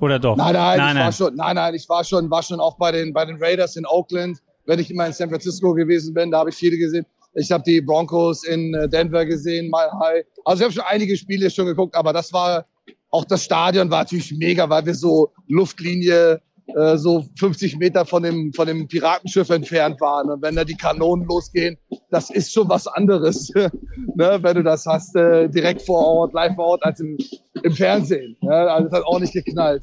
Oder 0.00 0.18
doch? 0.18 0.36
Nein, 0.36 0.54
nein, 0.54 0.78
nein, 0.78 0.96
ich 0.96 1.02
war 1.04 1.12
schon, 1.12 1.34
nein, 1.36 1.56
nein, 1.56 1.74
ich 1.74 1.88
war 1.88 2.04
schon, 2.04 2.30
war 2.30 2.42
schon 2.42 2.60
auch 2.60 2.76
bei 2.76 2.92
den, 2.92 3.12
bei 3.12 3.24
den 3.24 3.36
Raiders 3.42 3.76
in 3.76 3.86
Oakland. 3.86 4.38
Wenn 4.64 4.78
ich 4.78 4.90
immer 4.90 5.06
in 5.06 5.12
San 5.12 5.28
Francisco 5.28 5.74
gewesen 5.74 6.14
bin, 6.14 6.30
da 6.30 6.38
habe 6.38 6.50
ich 6.50 6.56
viele 6.56 6.76
gesehen. 6.76 7.06
Ich 7.38 7.52
habe 7.52 7.62
die 7.64 7.80
Broncos 7.80 8.44
in 8.44 8.74
äh, 8.74 8.88
Denver 8.88 9.24
gesehen, 9.26 9.68
mal 9.68 9.90
high. 10.00 10.24
Also 10.44 10.60
ich 10.60 10.64
habe 10.64 10.72
schon 10.72 10.84
einige 10.88 11.16
Spiele 11.16 11.50
schon 11.50 11.66
geguckt, 11.66 11.94
aber 11.94 12.12
das 12.12 12.32
war 12.32 12.66
auch 13.10 13.24
das 13.24 13.44
Stadion 13.44 13.90
war 13.90 14.00
natürlich 14.00 14.32
mega, 14.32 14.68
weil 14.68 14.84
wir 14.86 14.94
so 14.94 15.32
Luftlinie 15.48 16.40
äh, 16.74 16.96
so 16.96 17.24
50 17.38 17.78
Meter 17.78 18.04
von 18.04 18.22
dem 18.22 18.52
von 18.52 18.66
dem 18.66 18.88
Piratenschiff 18.88 19.50
entfernt 19.50 20.00
waren. 20.00 20.30
Und 20.30 20.42
wenn 20.42 20.56
da 20.56 20.64
die 20.64 20.76
Kanonen 20.76 21.26
losgehen, 21.26 21.76
das 22.10 22.30
ist 22.30 22.52
schon 22.52 22.68
was 22.68 22.86
anderes, 22.86 23.50
ne, 23.54 24.38
wenn 24.40 24.56
du 24.56 24.62
das 24.62 24.86
hast 24.86 25.14
äh, 25.16 25.48
direkt 25.48 25.82
vor 25.82 26.04
Ort, 26.04 26.32
live 26.34 26.54
vor 26.54 26.66
Ort, 26.66 26.84
als 26.84 27.00
im, 27.00 27.16
im 27.62 27.72
Fernsehen. 27.72 28.36
Ne? 28.40 28.54
Also 28.54 28.88
das 28.88 28.98
hat 28.98 29.06
auch 29.06 29.20
nicht 29.20 29.32
geknallt. 29.32 29.82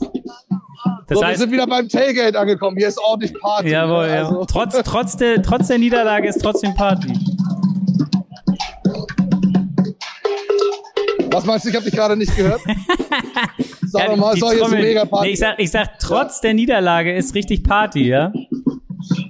Das 1.07 1.17
so, 1.17 1.21
wir 1.21 1.27
heißt, 1.27 1.39
sind 1.39 1.51
wieder 1.51 1.67
beim 1.67 1.87
Tailgate 1.87 2.37
angekommen. 2.37 2.77
Hier 2.77 2.87
ist 2.87 2.99
ordentlich 2.99 3.33
Party. 3.39 3.69
jawohl, 3.69 4.07
ne? 4.07 4.15
ja. 4.15 4.27
Also, 4.27 4.45
Trotz, 4.45 4.75
trotz, 4.83 5.17
der, 5.17 5.41
trotz 5.41 5.67
der 5.67 5.77
Niederlage 5.77 6.27
ist 6.27 6.41
trotzdem 6.41 6.73
Party. 6.73 7.13
was 11.33 11.45
meinst 11.45 11.65
du? 11.65 11.69
Ich 11.69 11.75
habe 11.75 11.85
dich 11.85 11.93
gerade 11.93 12.15
nicht 12.15 12.35
gehört. 12.35 12.61
Sag 13.93 14.09
Ja, 14.09 14.15
mal, 14.15 14.33
die 14.33 14.39
ist 14.41 14.57
Trommel- 14.59 14.81
mega 14.81 15.05
Party. 15.05 15.27
Nee, 15.27 15.33
ich 15.33 15.39
sag, 15.39 15.59
ich 15.59 15.69
sag, 15.69 15.99
trotz 15.99 16.41
der 16.41 16.55
Niederlage 16.55 17.15
ist 17.15 17.35
richtig 17.35 17.63
Party, 17.63 18.07
ja? 18.07 18.33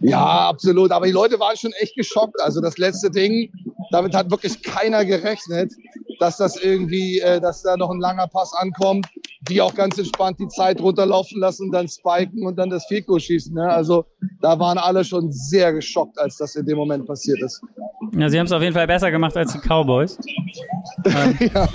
Ja, 0.01 0.47
absolut. 0.47 0.91
Aber 0.91 1.05
die 1.05 1.11
Leute 1.11 1.37
waren 1.37 1.57
schon 1.57 1.73
echt 1.81 1.95
geschockt. 1.97 2.39
Also 2.41 2.61
das 2.61 2.77
letzte 2.77 3.09
Ding, 3.11 3.51
damit 3.91 4.15
hat 4.15 4.31
wirklich 4.31 4.61
keiner 4.63 5.03
gerechnet, 5.03 5.73
dass 6.19 6.37
das 6.37 6.55
irgendwie, 6.55 7.19
äh, 7.19 7.41
dass 7.41 7.61
da 7.61 7.75
noch 7.75 7.89
ein 7.89 7.99
langer 7.99 8.27
Pass 8.27 8.53
ankommt, 8.53 9.05
die 9.49 9.59
auch 9.59 9.73
ganz 9.75 9.97
entspannt 9.97 10.39
die 10.39 10.47
Zeit 10.47 10.79
runterlaufen 10.79 11.41
lassen, 11.41 11.69
dann 11.71 11.89
spiken 11.89 12.45
und 12.45 12.55
dann 12.57 12.69
das 12.69 12.85
Fico 12.85 13.19
schießen. 13.19 13.53
Ne? 13.53 13.67
Also 13.67 14.05
da 14.41 14.57
waren 14.59 14.77
alle 14.77 15.03
schon 15.03 15.29
sehr 15.33 15.73
geschockt, 15.73 16.17
als 16.19 16.37
das 16.37 16.55
in 16.55 16.65
dem 16.65 16.77
Moment 16.77 17.05
passiert 17.05 17.41
ist. 17.41 17.61
Ja, 18.15 18.29
sie 18.29 18.39
haben 18.39 18.45
es 18.45 18.51
auf 18.53 18.61
jeden 18.61 18.73
Fall 18.75 18.87
besser 18.87 19.11
gemacht 19.11 19.35
als 19.35 19.51
die 19.51 19.59
Cowboys. 19.59 20.17
ja, 21.53 21.67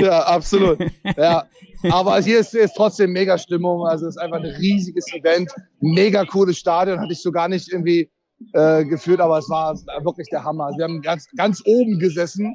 ja, 0.00 0.22
absolut. 0.26 0.78
Ja. 1.16 1.44
Aber 1.90 2.20
hier 2.20 2.40
ist, 2.40 2.54
ist 2.54 2.74
trotzdem 2.74 3.12
mega 3.12 3.38
Stimmung. 3.38 3.86
Also 3.86 4.06
es 4.06 4.16
ist 4.16 4.22
einfach 4.22 4.38
ein 4.38 4.46
riesiges 4.46 5.06
Event. 5.12 5.50
Mega 5.80 6.24
cooles 6.24 6.58
Stadion. 6.58 7.00
Hatte 7.00 7.12
ich 7.12 7.22
so 7.22 7.30
gar 7.30 7.48
nicht 7.48 7.70
irgendwie 7.72 8.10
äh, 8.52 8.84
geführt, 8.84 9.20
aber 9.20 9.38
es 9.38 9.48
war 9.48 9.74
wirklich 10.02 10.28
der 10.30 10.44
Hammer. 10.44 10.70
Wir 10.76 10.84
haben 10.84 11.00
ganz, 11.00 11.26
ganz 11.36 11.62
oben 11.64 11.98
gesessen, 11.98 12.54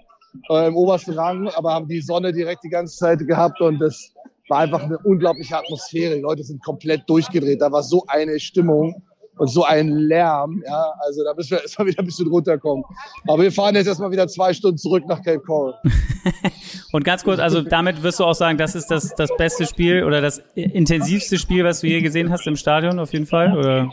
äh, 0.50 0.68
im 0.68 0.76
obersten 0.76 1.14
Rang, 1.14 1.48
aber 1.50 1.74
haben 1.74 1.88
die 1.88 2.02
Sonne 2.02 2.32
direkt 2.32 2.64
die 2.64 2.70
ganze 2.70 2.98
Zeit 2.98 3.20
gehabt 3.28 3.60
und 3.62 3.80
das 3.80 4.14
war 4.50 4.60
einfach 4.60 4.84
eine 4.84 4.98
unglaubliche 5.00 5.58
Atmosphäre. 5.58 6.16
Die 6.16 6.22
Leute 6.22 6.44
sind 6.44 6.64
komplett 6.64 7.10
durchgedreht. 7.10 7.62
Da 7.62 7.72
war 7.72 7.84
so 7.84 8.04
eine 8.08 8.40
Stimmung 8.40 9.02
und 9.38 9.48
so 9.48 9.64
ein 9.64 9.90
Lärm. 9.90 10.62
Ja, 10.66 10.94
also 11.00 11.24
da 11.24 11.34
müssen 11.34 11.52
wir 11.52 11.62
erstmal 11.62 11.88
wieder 11.88 12.00
ein 12.00 12.06
bisschen 12.06 12.28
runterkommen. 12.28 12.84
Aber 13.28 13.44
wir 13.44 13.52
fahren 13.52 13.76
jetzt 13.76 13.88
erstmal 13.88 14.12
wieder 14.12 14.28
zwei 14.28 14.54
Stunden 14.54 14.78
zurück 14.78 15.04
nach 15.08 15.22
Cape 15.24 15.40
Coral. 15.40 15.74
Und 16.92 17.04
ganz 17.06 17.24
kurz, 17.24 17.40
also 17.40 17.62
damit 17.62 18.04
wirst 18.04 18.20
du 18.20 18.26
auch 18.26 18.34
sagen, 18.34 18.58
das 18.58 18.76
ist 18.76 18.88
das, 18.92 19.14
das 19.16 19.30
beste 19.38 19.66
Spiel 19.66 20.04
oder 20.04 20.20
das 20.22 20.42
intensivste 20.56 21.38
Spiel, 21.38 21.64
was 21.64 21.80
du 21.82 21.88
je 21.88 22.02
gesehen 22.02 22.30
hast 22.30 22.46
im 22.48 22.56
Stadion, 22.58 23.00
auf 23.00 23.14
jeden 23.14 23.26
Fall? 23.26 23.58
Oder? 23.58 23.90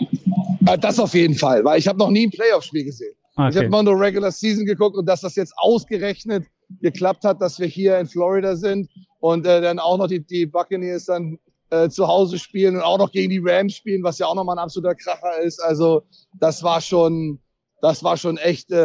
Ja, 0.66 0.76
Das 0.76 0.98
auf 0.98 1.14
jeden 1.14 1.34
Fall, 1.36 1.64
weil 1.64 1.78
ich 1.78 1.86
habe 1.86 1.98
noch 1.98 2.10
nie 2.10 2.26
ein 2.26 2.30
Playoff-Spiel 2.30 2.84
gesehen. 2.84 3.14
Ich 3.32 3.38
habe 3.38 3.56
Okay. 3.58 3.66
immer 3.66 3.84
nur 3.84 3.98
Regular 4.00 4.32
Season 4.32 4.66
geguckt 4.66 4.96
und 4.96 5.06
dass 5.06 5.20
das 5.20 5.36
jetzt 5.36 5.54
ausgerechnet 5.58 6.44
geklappt 6.82 7.22
hat, 7.24 7.40
dass 7.40 7.58
wir 7.60 7.68
hier 7.68 7.98
in 7.98 8.06
Florida 8.08 8.56
sind 8.56 8.90
und 9.20 9.46
äh, 9.46 9.60
dann 9.60 9.78
auch 9.78 9.96
noch 9.96 10.08
die, 10.08 10.20
die 10.20 10.44
Buccaneers 10.44 11.04
dann 11.04 11.38
äh, 11.70 11.88
zu 11.88 12.06
Hause 12.08 12.38
spielen 12.38 12.76
und 12.76 12.82
auch 12.82 12.98
noch 12.98 13.10
gegen 13.12 13.30
die 13.30 13.40
Rams 13.42 13.74
spielen, 13.74 14.02
was 14.02 14.18
ja 14.18 14.26
auch 14.26 14.34
nochmal 14.34 14.56
ein 14.58 14.62
absoluter 14.62 14.94
Kracher 14.94 15.40
ist. 15.42 15.60
Also 15.62 16.02
das 16.40 16.62
war 16.62 16.80
schon, 16.80 17.38
das 17.82 18.02
war 18.02 18.16
schon 18.16 18.36
echt 18.38 18.70
äh, 18.70 18.76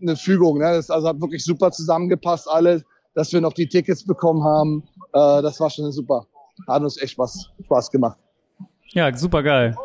eine 0.00 0.16
Fügung. 0.16 0.58
Ne? 0.58 0.72
Das 0.72 0.90
also 0.90 1.08
hat 1.08 1.20
wirklich 1.20 1.44
super 1.44 1.70
zusammengepasst 1.70 2.48
alles, 2.48 2.82
dass 3.14 3.32
wir 3.32 3.40
noch 3.40 3.52
die 3.52 3.68
Tickets 3.68 4.04
bekommen 4.04 4.42
haben. 4.44 4.82
Äh, 5.12 5.42
das 5.42 5.60
war 5.60 5.70
schon 5.70 5.90
super. 5.92 6.26
hat 6.68 6.82
uns 6.82 7.00
echt 7.00 7.12
Spaß, 7.12 7.50
Spaß 7.64 7.90
gemacht. 7.90 8.18
Ja, 8.92 9.14
super 9.16 9.42
geil. 9.42 9.76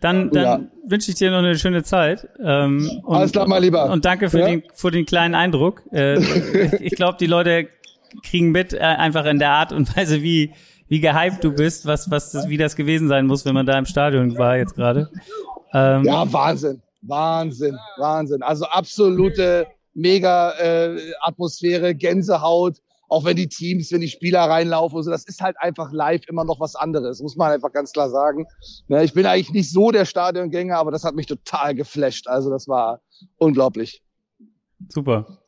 Dann, 0.00 0.30
dann 0.30 0.42
Ja. 0.42 0.60
wünsche 0.86 1.10
ich 1.10 1.16
dir 1.16 1.30
noch 1.30 1.38
eine 1.38 1.56
schöne 1.56 1.82
Zeit. 1.82 2.28
Ähm, 2.42 2.90
und, 3.04 3.16
Alles 3.16 3.32
klar, 3.32 3.46
mein 3.48 3.62
Lieber. 3.62 3.90
Und 3.90 4.04
danke 4.04 4.28
für, 4.28 4.40
Ja? 4.40 4.46
den, 4.46 4.62
für 4.74 4.90
den 4.90 5.06
kleinen 5.06 5.34
Eindruck. 5.34 5.82
Äh, 5.92 6.18
ich 6.84 6.94
glaube, 6.94 7.16
die 7.18 7.26
Leute 7.26 7.68
kriegen 8.24 8.50
mit, 8.50 8.72
äh, 8.72 8.78
einfach 8.78 9.24
in 9.26 9.38
der 9.38 9.52
Art 9.52 9.72
und 9.72 9.96
Weise, 9.96 10.22
wie, 10.22 10.52
wie 10.90 11.00
gehypt 11.00 11.44
du 11.44 11.52
bist, 11.52 11.86
was, 11.86 12.10
was 12.10 12.32
das, 12.32 12.48
wie 12.48 12.56
das 12.56 12.74
gewesen 12.74 13.06
sein 13.06 13.26
muss, 13.26 13.44
wenn 13.44 13.54
man 13.54 13.64
da 13.64 13.78
im 13.78 13.86
Stadion 13.86 14.36
war 14.36 14.56
jetzt 14.56 14.74
gerade. 14.74 15.08
Ähm, 15.72 16.04
Ja, 16.04 16.30
Wahnsinn, 16.32 16.82
Wahnsinn, 17.02 17.78
Wahnsinn. 17.96 18.42
Also 18.42 18.66
absolute 18.66 19.68
mega 19.94 20.50
äh, 20.58 20.98
Atmosphäre, 21.20 21.94
Gänsehaut. 21.94 22.78
Auch 23.08 23.24
wenn 23.24 23.36
die 23.36 23.48
Teams, 23.48 23.90
wenn 23.92 24.00
die 24.00 24.08
Spieler 24.08 24.40
reinlaufen 24.40 24.96
und 24.96 25.04
so, 25.04 25.10
das 25.10 25.24
ist 25.24 25.40
halt 25.40 25.56
einfach 25.60 25.92
live 25.92 26.22
immer 26.28 26.44
noch 26.44 26.60
was 26.60 26.74
anderes, 26.76 27.20
muss 27.20 27.36
man 27.36 27.52
einfach 27.52 27.72
ganz 27.72 27.92
klar 27.92 28.10
sagen. 28.10 28.46
Ne, 28.88 29.04
ich 29.04 29.14
bin 29.14 29.26
eigentlich 29.26 29.52
nicht 29.52 29.70
so 29.70 29.92
der 29.92 30.04
Stadiongänger, 30.04 30.76
aber 30.76 30.90
das 30.90 31.04
hat 31.04 31.14
mich 31.14 31.26
total 31.26 31.74
geflasht. 31.76 32.26
Also 32.26 32.50
das 32.50 32.66
war 32.66 33.00
unglaublich. 33.38 34.02
Super. 34.88 35.38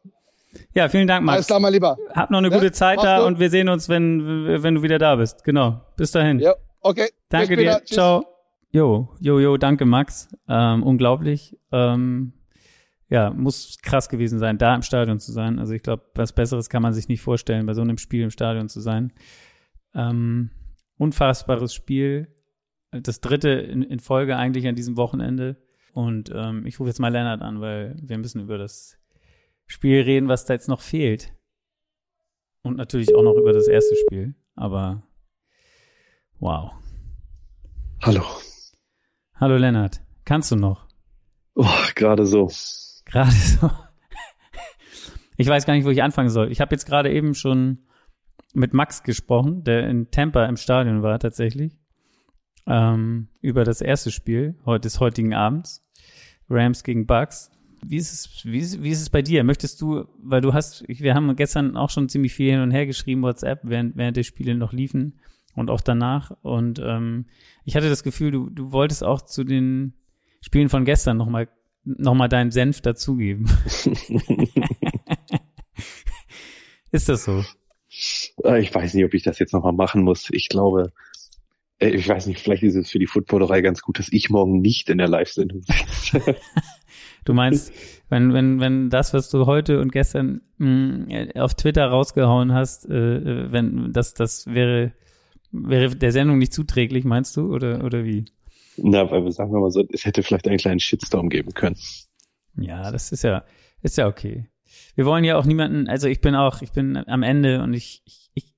Ja, 0.74 0.88
vielen 0.88 1.06
Dank, 1.06 1.26
Alles 1.28 1.38
Max. 1.38 1.46
klar, 1.46 1.60
mein 1.60 1.72
Lieber. 1.72 1.96
Hab 2.14 2.30
noch 2.30 2.38
eine 2.38 2.48
Ja, 2.48 2.54
gute 2.56 2.72
Zeit 2.72 2.96
mach's 2.96 3.06
da 3.06 3.18
gut. 3.18 3.26
und 3.28 3.38
wir 3.40 3.50
sehen 3.50 3.68
uns, 3.68 3.88
wenn, 3.88 4.62
wenn 4.62 4.74
du 4.74 4.82
wieder 4.82 4.98
da 4.98 5.16
bist. 5.16 5.44
Genau. 5.44 5.80
Bis 5.96 6.10
dahin. 6.10 6.38
Ja, 6.40 6.54
okay. 6.80 7.08
Danke 7.28 7.56
dir. 7.56 7.78
Tschüss. 7.84 7.90
Ciao. 7.96 8.24
Jo, 8.70 9.08
jo, 9.20 9.38
jo, 9.38 9.56
danke 9.58 9.84
Max. 9.84 10.28
Ähm, 10.48 10.82
unglaublich. 10.82 11.58
Ähm, 11.72 12.32
ja, 13.08 13.30
muss 13.30 13.76
krass 13.82 14.08
gewesen 14.08 14.38
sein, 14.38 14.56
da 14.56 14.74
im 14.74 14.80
Stadion 14.82 15.18
zu 15.18 15.32
sein. 15.32 15.58
Also 15.58 15.74
ich 15.74 15.82
glaube, 15.82 16.04
was 16.14 16.32
Besseres 16.32 16.70
kann 16.70 16.80
man 16.82 16.94
sich 16.94 17.08
nicht 17.08 17.20
vorstellen, 17.20 17.66
bei 17.66 17.74
so 17.74 17.82
einem 17.82 17.98
Spiel 17.98 18.22
im 18.22 18.30
Stadion 18.30 18.68
zu 18.70 18.80
sein. 18.80 19.12
Ähm, 19.94 20.50
unfassbares 20.96 21.74
Spiel. 21.74 22.28
Das 22.90 23.20
dritte 23.20 23.50
in, 23.50 23.82
in 23.82 24.00
Folge 24.00 24.36
eigentlich 24.36 24.66
an 24.66 24.74
diesem 24.74 24.96
Wochenende. 24.96 25.56
Und 25.92 26.30
ähm, 26.34 26.64
ich 26.66 26.80
rufe 26.80 26.88
jetzt 26.88 27.00
mal 27.00 27.08
Lennart 27.12 27.42
an, 27.42 27.60
weil 27.60 27.96
wir 28.02 28.16
müssen 28.16 28.40
über 28.40 28.56
das 28.56 28.96
Spiel 29.72 30.02
reden, 30.02 30.28
was 30.28 30.44
da 30.44 30.52
jetzt 30.52 30.68
noch 30.68 30.82
fehlt. 30.82 31.32
Und 32.62 32.76
natürlich 32.76 33.14
auch 33.14 33.22
noch 33.22 33.36
über 33.36 33.54
das 33.54 33.68
erste 33.68 33.96
Spiel. 33.96 34.34
Aber 34.54 35.02
wow. 36.40 36.72
Hallo. 38.02 38.22
Hallo 39.34 39.56
Lennart, 39.56 40.02
kannst 40.26 40.52
du 40.52 40.56
noch? 40.56 40.86
Oh, 41.54 41.64
gerade 41.94 42.26
so. 42.26 42.50
Gerade 43.06 43.30
so. 43.30 43.70
Ich 45.38 45.48
weiß 45.48 45.64
gar 45.64 45.72
nicht, 45.72 45.86
wo 45.86 45.90
ich 45.90 46.02
anfangen 46.02 46.28
soll. 46.28 46.52
Ich 46.52 46.60
habe 46.60 46.74
jetzt 46.74 46.84
gerade 46.84 47.10
eben 47.10 47.34
schon 47.34 47.86
mit 48.52 48.74
Max 48.74 49.02
gesprochen, 49.02 49.64
der 49.64 49.88
in 49.88 50.10
Tampa 50.10 50.44
im 50.44 50.58
Stadion 50.58 51.02
war 51.02 51.18
tatsächlich, 51.18 51.78
ähm, 52.66 53.30
über 53.40 53.64
das 53.64 53.80
erste 53.80 54.10
Spiel 54.10 54.54
heute 54.66 54.82
des 54.82 55.00
heutigen 55.00 55.32
Abends, 55.32 55.82
Rams 56.50 56.84
gegen 56.84 57.06
Bucks. 57.06 57.50
Wie 57.84 57.96
ist 57.96 58.12
es, 58.12 58.44
wie 58.44 58.58
ist, 58.58 58.82
wie 58.82 58.90
ist 58.90 59.00
es 59.00 59.10
bei 59.10 59.22
dir? 59.22 59.42
Möchtest 59.44 59.80
du, 59.80 60.04
weil 60.22 60.40
du 60.40 60.54
hast, 60.54 60.84
wir 60.88 61.14
haben 61.14 61.34
gestern 61.36 61.76
auch 61.76 61.90
schon 61.90 62.08
ziemlich 62.08 62.32
viel 62.32 62.52
hin 62.52 62.60
und 62.60 62.70
her 62.70 62.86
geschrieben, 62.86 63.22
WhatsApp, 63.22 63.60
während, 63.64 63.96
während 63.96 64.16
die 64.16 64.24
Spiele 64.24 64.54
noch 64.54 64.72
liefen 64.72 65.18
und 65.54 65.70
auch 65.70 65.80
danach. 65.80 66.30
Und 66.42 66.80
ähm, 66.84 67.26
ich 67.64 67.76
hatte 67.76 67.88
das 67.88 68.02
Gefühl, 68.02 68.30
du, 68.30 68.50
du 68.50 68.72
wolltest 68.72 69.02
auch 69.04 69.22
zu 69.22 69.44
den 69.44 69.94
Spielen 70.40 70.68
von 70.68 70.84
gestern 70.84 71.16
nochmal 71.16 71.48
noch 71.84 72.14
mal 72.14 72.28
deinen 72.28 72.52
Senf 72.52 72.80
dazugeben. 72.80 73.46
ist 76.92 77.08
das 77.08 77.24
so? 77.24 77.44
Äh, 78.44 78.60
Ich 78.60 78.74
weiß 78.74 78.94
nicht, 78.94 79.04
ob 79.04 79.14
ich 79.14 79.22
das 79.22 79.38
jetzt 79.38 79.52
nochmal 79.52 79.72
machen 79.72 80.02
muss. 80.02 80.28
Ich 80.30 80.48
glaube, 80.48 80.92
äh, 81.78 81.90
ich 81.90 82.08
weiß 82.08 82.26
nicht, 82.26 82.40
vielleicht 82.40 82.62
ist 82.62 82.76
es 82.76 82.90
für 82.90 82.98
die 82.98 83.06
Footballerei 83.06 83.60
ganz 83.60 83.82
gut, 83.82 83.98
dass 83.98 84.12
ich 84.12 84.30
morgen 84.30 84.60
nicht 84.60 84.88
in 84.88 84.98
der 84.98 85.08
Live-Sendung 85.08 85.62
sitze. 85.62 86.36
Du 87.24 87.34
meinst, 87.34 87.72
wenn, 88.08 88.32
wenn, 88.32 88.60
wenn 88.60 88.90
das, 88.90 89.14
was 89.14 89.30
du 89.30 89.46
heute 89.46 89.80
und 89.80 89.92
gestern 89.92 90.42
mh, 90.58 91.40
auf 91.40 91.54
Twitter 91.54 91.86
rausgehauen 91.86 92.52
hast, 92.52 92.86
äh, 92.86 93.52
wenn 93.52 93.92
das, 93.92 94.14
das 94.14 94.46
wäre, 94.46 94.92
wäre 95.50 95.94
der 95.94 96.12
Sendung 96.12 96.38
nicht 96.38 96.52
zuträglich, 96.52 97.04
meinst 97.04 97.36
du? 97.36 97.52
Oder, 97.52 97.84
oder 97.84 98.04
wie? 98.04 98.24
Na, 98.76 99.10
weil 99.10 99.24
wir 99.24 99.32
sagen 99.32 99.52
wir 99.52 99.60
mal 99.60 99.70
so, 99.70 99.84
es 99.92 100.04
hätte 100.04 100.22
vielleicht 100.22 100.48
einen 100.48 100.58
kleinen 100.58 100.80
Shitstorm 100.80 101.28
geben 101.28 101.52
können. 101.54 101.76
Ja, 102.56 102.90
das 102.90 103.12
ist 103.12 103.22
ja, 103.22 103.44
ist 103.82 103.98
ja 103.98 104.08
okay. 104.08 104.46
Wir 104.94 105.06
wollen 105.06 105.24
ja 105.24 105.36
auch 105.36 105.44
niemanden, 105.44 105.88
also 105.88 106.08
ich 106.08 106.20
bin 106.20 106.34
auch, 106.34 106.62
ich 106.62 106.72
bin 106.72 106.96
am 106.96 107.22
Ende 107.22 107.62
und 107.62 107.74
ich, 107.74 108.02
ich, 108.34 108.54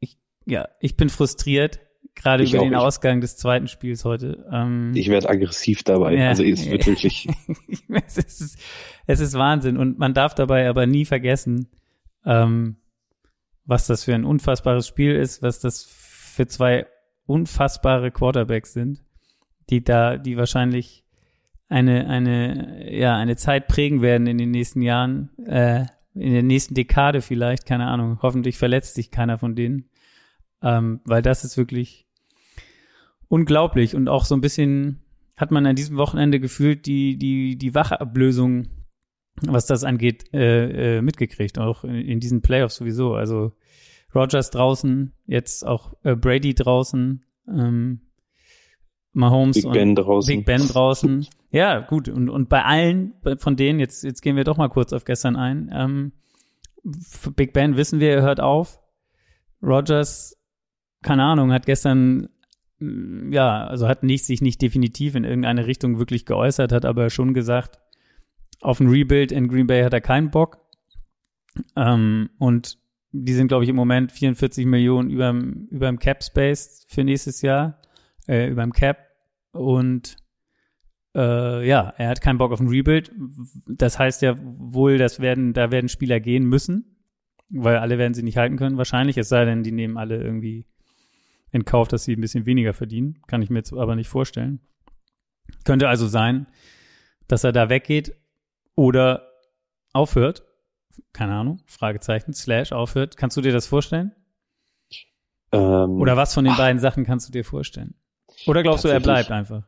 ich 0.00 0.18
ja, 0.44 0.68
ich 0.80 0.96
bin 0.96 1.08
frustriert, 1.08 1.80
gerade 2.16 2.42
Ich 2.42 2.54
über 2.54 2.64
den 2.64 2.74
Ausgang 2.74 3.20
des 3.20 3.36
zweiten 3.36 3.68
Spiels 3.68 4.04
heute. 4.04 4.44
Ähm, 4.50 4.92
Ich 4.94 5.08
werde 5.08 5.28
aggressiv 5.28 5.84
dabei. 5.84 6.14
Ja. 6.14 6.28
Also 6.28 6.42
es 6.42 6.68
wird 6.68 6.86
wirklich, 6.86 7.28
es, 8.06 8.18
ist, 8.18 8.58
es 9.06 9.20
ist 9.20 9.34
Wahnsinn 9.34 9.76
und 9.76 9.98
man 9.98 10.14
darf 10.14 10.34
dabei 10.34 10.68
aber 10.68 10.86
nie 10.86 11.04
vergessen, 11.04 11.68
ähm, 12.24 12.76
was 13.64 13.86
das 13.86 14.04
für 14.04 14.14
ein 14.14 14.24
unfassbares 14.24 14.88
Spiel 14.88 15.14
ist, 15.14 15.42
was 15.42 15.60
das 15.60 15.84
für 15.84 16.46
zwei 16.46 16.86
unfassbare 17.26 18.10
Quarterbacks 18.10 18.72
sind, 18.72 19.04
die 19.70 19.84
da, 19.84 20.16
die 20.16 20.36
wahrscheinlich 20.36 21.04
eine, 21.68 22.06
eine, 22.06 22.92
ja, 22.96 23.16
eine 23.16 23.36
Zeit 23.36 23.66
prägen 23.66 24.02
werden 24.02 24.26
in 24.26 24.38
den 24.38 24.52
nächsten 24.52 24.82
Jahren, 24.82 25.30
äh, 25.44 25.86
in 26.14 26.32
der 26.32 26.42
nächsten 26.42 26.74
Dekade 26.74 27.20
vielleicht, 27.20 27.66
keine 27.66 27.86
Ahnung. 27.88 28.20
Hoffentlich 28.22 28.56
verletzt 28.56 28.94
sich 28.94 29.10
keiner 29.10 29.38
von 29.38 29.54
denen. 29.54 29.90
Ähm, 30.62 31.00
weil 31.04 31.22
das 31.22 31.44
ist 31.44 31.56
wirklich 31.56 32.05
unglaublich 33.28 33.94
und 33.94 34.08
auch 34.08 34.24
so 34.24 34.34
ein 34.34 34.40
bisschen 34.40 35.02
hat 35.36 35.50
man 35.50 35.66
an 35.66 35.76
diesem 35.76 35.96
Wochenende 35.96 36.40
gefühlt 36.40 36.86
die, 36.86 37.18
die, 37.18 37.56
die 37.56 37.74
Wachablösung, 37.74 38.68
was 39.42 39.66
das 39.66 39.84
angeht, 39.84 40.32
äh, 40.32 40.96
äh, 40.96 41.02
mitgekriegt, 41.02 41.58
auch 41.58 41.84
in, 41.84 41.96
in 41.96 42.20
diesen 42.20 42.40
Playoffs 42.40 42.76
sowieso. 42.76 43.14
Also 43.14 43.52
Rogers 44.14 44.50
draußen, 44.50 45.12
jetzt 45.26 45.66
auch 45.66 45.94
äh, 46.04 46.16
Brady 46.16 46.54
draußen, 46.54 47.24
ähm, 47.48 48.00
Mahomes 49.12 49.56
Big 49.56 49.64
und 49.64 49.72
Ben 49.72 49.94
draußen. 49.94 50.36
Big 50.36 50.46
Ben 50.46 50.66
draußen. 50.66 51.26
Ja, 51.52 51.78
gut. 51.78 52.10
Und, 52.10 52.28
und 52.28 52.50
bei 52.50 52.64
allen 52.64 53.14
von 53.38 53.56
denen, 53.56 53.78
jetzt, 53.78 54.04
jetzt 54.04 54.20
gehen 54.20 54.36
wir 54.36 54.44
doch 54.44 54.58
mal 54.58 54.68
kurz 54.68 54.92
auf 54.92 55.04
gestern 55.04 55.36
ein. 55.36 55.70
Ähm, 55.72 56.12
Big 57.34 57.54
Ben 57.54 57.78
wissen 57.78 57.98
wir, 57.98 58.10
er 58.10 58.20
hört 58.20 58.40
auf. 58.40 58.78
Rogers, 59.62 60.36
keine 61.02 61.24
Ahnung, 61.24 61.50
hat 61.52 61.64
gestern, 61.64 62.28
ja, 62.78 63.66
also 63.66 63.88
hat 63.88 64.02
nicht, 64.02 64.24
sich 64.24 64.42
nicht 64.42 64.60
definitiv 64.60 65.14
in 65.14 65.24
irgendeine 65.24 65.66
Richtung 65.66 65.98
wirklich 65.98 66.26
geäußert, 66.26 66.72
hat 66.72 66.84
aber 66.84 67.08
schon 67.10 67.32
gesagt, 67.32 67.78
auf 68.60 68.80
ein 68.80 68.88
Rebuild 68.88 69.32
in 69.32 69.48
Green 69.48 69.66
Bay 69.66 69.82
hat 69.82 69.94
er 69.94 70.00
keinen 70.00 70.30
Bock. 70.30 70.58
Ähm, 71.74 72.30
und 72.38 72.78
die 73.12 73.32
sind, 73.32 73.48
glaube 73.48 73.64
ich, 73.64 73.70
im 73.70 73.76
Moment 73.76 74.12
44 74.12 74.66
Millionen 74.66 75.10
überm, 75.10 75.68
überm 75.70 75.98
Cap 75.98 76.22
Space 76.22 76.84
für 76.88 77.04
nächstes 77.04 77.42
Jahr, 77.42 77.80
äh, 78.28 78.48
überm 78.48 78.72
Cap. 78.72 78.98
Und 79.52 80.16
äh, 81.14 81.66
ja, 81.66 81.94
er 81.96 82.08
hat 82.10 82.20
keinen 82.20 82.38
Bock 82.38 82.52
auf 82.52 82.60
ein 82.60 82.68
Rebuild. 82.68 83.10
Das 83.66 83.98
heißt 83.98 84.20
ja 84.20 84.34
wohl, 84.38 84.98
das 84.98 85.20
werden, 85.20 85.54
da 85.54 85.70
werden 85.70 85.88
Spieler 85.88 86.20
gehen 86.20 86.44
müssen, 86.44 86.96
weil 87.48 87.76
alle 87.76 87.96
werden 87.96 88.12
sie 88.12 88.22
nicht 88.22 88.36
halten 88.36 88.56
können, 88.56 88.76
wahrscheinlich. 88.76 89.16
Es 89.16 89.30
sei 89.30 89.46
denn, 89.46 89.62
die 89.62 89.72
nehmen 89.72 89.96
alle 89.96 90.22
irgendwie 90.22 90.66
in 91.56 91.64
Kauf, 91.64 91.88
dass 91.88 92.04
sie 92.04 92.14
ein 92.14 92.20
bisschen 92.20 92.46
weniger 92.46 92.72
verdienen. 92.72 93.20
Kann 93.26 93.42
ich 93.42 93.50
mir 93.50 93.58
jetzt 93.58 93.72
aber 93.72 93.96
nicht 93.96 94.08
vorstellen. 94.08 94.60
Könnte 95.64 95.88
also 95.88 96.06
sein, 96.06 96.46
dass 97.28 97.44
er 97.44 97.52
da 97.52 97.68
weggeht 97.68 98.14
oder 98.74 99.28
aufhört. 99.92 100.44
Keine 101.12 101.34
Ahnung, 101.34 101.60
Fragezeichen, 101.66 102.32
slash 102.32 102.72
aufhört. 102.72 103.16
Kannst 103.16 103.36
du 103.36 103.40
dir 103.40 103.52
das 103.52 103.66
vorstellen? 103.66 104.12
Ähm, 105.52 106.00
Oder 106.00 106.16
was 106.16 106.34
von 106.34 106.44
den 106.44 106.54
ach. 106.54 106.58
beiden 106.58 106.78
Sachen 106.78 107.04
kannst 107.04 107.28
du 107.28 107.32
dir 107.32 107.44
vorstellen? 107.44 107.94
Oder 108.46 108.62
glaubst 108.62 108.84
du, 108.84 108.88
er 108.88 109.00
bleibt 109.00 109.30
einfach? 109.30 109.64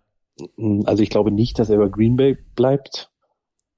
Also 0.85 1.03
ich 1.03 1.11
glaube 1.11 1.31
nicht, 1.31 1.59
dass 1.59 1.71
er 1.71 1.79
bei 1.79 1.89
Green 1.89 2.17
Bay 2.17 2.37
bleibt. 2.55 3.11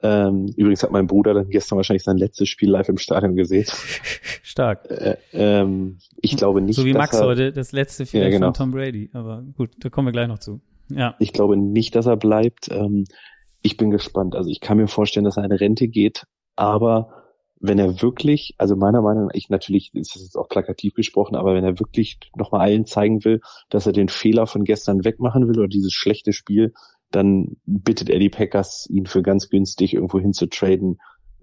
Ähm, 0.03 0.47
übrigens 0.57 0.83
hat 0.83 0.91
mein 0.91 1.07
Bruder 1.07 1.35
dann 1.35 1.51
gestern 1.51 1.77
wahrscheinlich 1.77 2.05
sein 2.05 2.17
letztes 2.17 2.49
Spiel 2.49 2.71
live 2.71 2.89
im 2.89 2.99
Stadion 2.99 3.37
gesehen. 3.37 3.67
Stark. 4.43 4.91
Äh, 4.91 5.17
ähm, 5.33 5.99
ich 6.21 6.37
glaube 6.37 6.63
nicht, 6.63 6.77
so 6.77 6.85
wie 6.85 6.93
dass 6.93 7.01
Max 7.01 7.17
er, 7.17 7.27
heute, 7.27 7.53
das 7.53 7.73
letzte 7.73 8.07
vielleicht 8.07 8.33
Ja, 8.33 8.39
genau. 8.39 8.47
von 8.49 8.55
Tom 8.55 8.71
Brady. 8.71 9.11
Aber 9.13 9.43
gut, 9.57 9.71
da 9.81 9.91
kommen 9.91 10.09
wir 10.09 10.13
gleich 10.13 10.29
noch 10.29 10.39
zu. 10.39 10.61
Ja. 10.89 11.15
Ich 11.19 11.33
glaube 11.33 11.57
nicht, 11.57 11.95
dass 11.95 12.07
er 12.07 12.17
bleibt. 12.17 12.71
Ähm, 12.71 13.05
ich 13.63 13.77
bin 13.77 13.91
gespannt. 13.91 14.35
Also 14.35 14.49
ich 14.49 14.61
kann 14.61 14.79
mir 14.79 14.89
vorstellen, 14.89 15.25
dass 15.25 15.37
er 15.37 15.45
in 15.45 15.53
Rente 15.53 15.89
geht, 15.89 16.25
aber 16.57 17.21
wenn 17.61 17.79
er 17.79 18.01
wirklich, 18.01 18.55
also 18.57 18.75
meiner 18.75 19.03
Meinung 19.03 19.27
nach, 19.27 19.35
ich 19.35 19.51
natürlich 19.51 19.95
ist 19.95 20.15
das 20.15 20.23
jetzt 20.23 20.37
auch 20.37 20.49
plakativ 20.49 20.95
gesprochen, 20.95 21.37
aber 21.37 21.55
wenn 21.55 21.65
er 21.65 21.79
wirklich 21.79 22.19
nochmal 22.35 22.63
allen 22.63 22.87
zeigen 22.87 23.23
will, 23.25 23.43
dass 23.69 23.87
er 23.87 23.93
den 23.93 24.09
Fehler 24.09 24.47
von 24.47 24.65
gestern 24.65 25.05
wegmachen 25.05 25.47
will 25.47 25.59
oder 25.59 25.69
dieses 25.69 25.93
schlechte 25.93 26.33
Spiel, 26.33 26.73
dann 27.11 27.57
bittet 27.67 28.09
er 28.11 28.19
die 28.19 28.31
Packers, 28.31 28.87
ihn 28.91 29.07
für 29.07 29.23
ganz 29.23 29.49
günstig 29.49 29.95
irgendwo 29.95 30.21
hin 30.21 30.33
zu 30.33 30.47
traden 30.47 30.99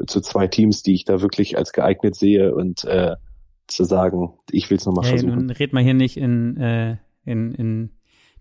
zu 0.06 0.22
zwei 0.22 0.48
Teams, 0.48 0.84
die 0.84 0.94
ich 0.94 1.06
da 1.06 1.22
wirklich 1.22 1.58
als 1.58 1.74
geeignet 1.74 2.16
sehe 2.16 2.54
und 2.56 2.84
äh, 2.86 3.16
zu 3.68 3.84
sagen, 3.84 4.34
ich 4.52 4.70
will 4.70 4.78
es 4.78 4.86
nochmal 4.86 5.06
Hey, 5.06 5.20
versuchen. 5.20 5.36
nun 5.36 5.50
red 5.50 5.74
mal 5.74 5.84
hier 5.84 5.94
nicht 5.94 6.18
in, 6.18 6.58
äh, 6.58 6.98
in, 7.26 7.54
in 7.54 7.90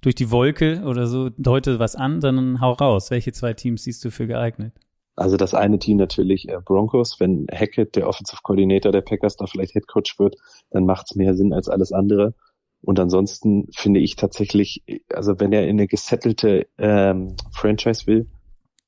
durch 0.02 0.14
die 0.14 0.30
Wolke 0.30 0.82
oder 0.84 1.06
so, 1.06 1.30
deute 1.30 1.78
was 1.78 1.96
an, 1.96 2.20
sondern 2.20 2.60
hau 2.60 2.72
raus. 2.72 3.10
Welche 3.10 3.32
zwei 3.32 3.54
Teams 3.54 3.82
siehst 3.84 4.04
du 4.04 4.10
für 4.10 4.26
geeignet? 4.26 4.74
Also 5.16 5.38
das 5.38 5.54
eine 5.54 5.78
Team 5.78 5.96
natürlich 5.96 6.48
äh, 6.48 6.58
Broncos, 6.62 7.18
wenn 7.18 7.46
Hackett, 7.50 7.96
der 7.96 8.06
Offensive 8.06 8.40
Coordinator 8.42 8.92
der 8.92 9.00
Packers, 9.00 9.36
da 9.36 9.46
vielleicht 9.46 9.72
Head 9.72 9.88
Coach 9.88 10.18
wird, 10.18 10.36
dann 10.70 10.84
macht's 10.84 11.16
mehr 11.16 11.34
Sinn 11.34 11.54
als 11.54 11.68
alles 11.68 11.90
andere. 11.92 12.34
Und 12.86 13.00
ansonsten 13.00 13.66
finde 13.74 13.98
ich 13.98 14.14
tatsächlich, 14.14 14.84
also 15.12 15.40
wenn 15.40 15.52
er 15.52 15.64
in 15.64 15.70
eine 15.70 15.88
gesettelte 15.88 16.68
ähm, 16.78 17.34
Franchise 17.50 18.06
will, 18.06 18.30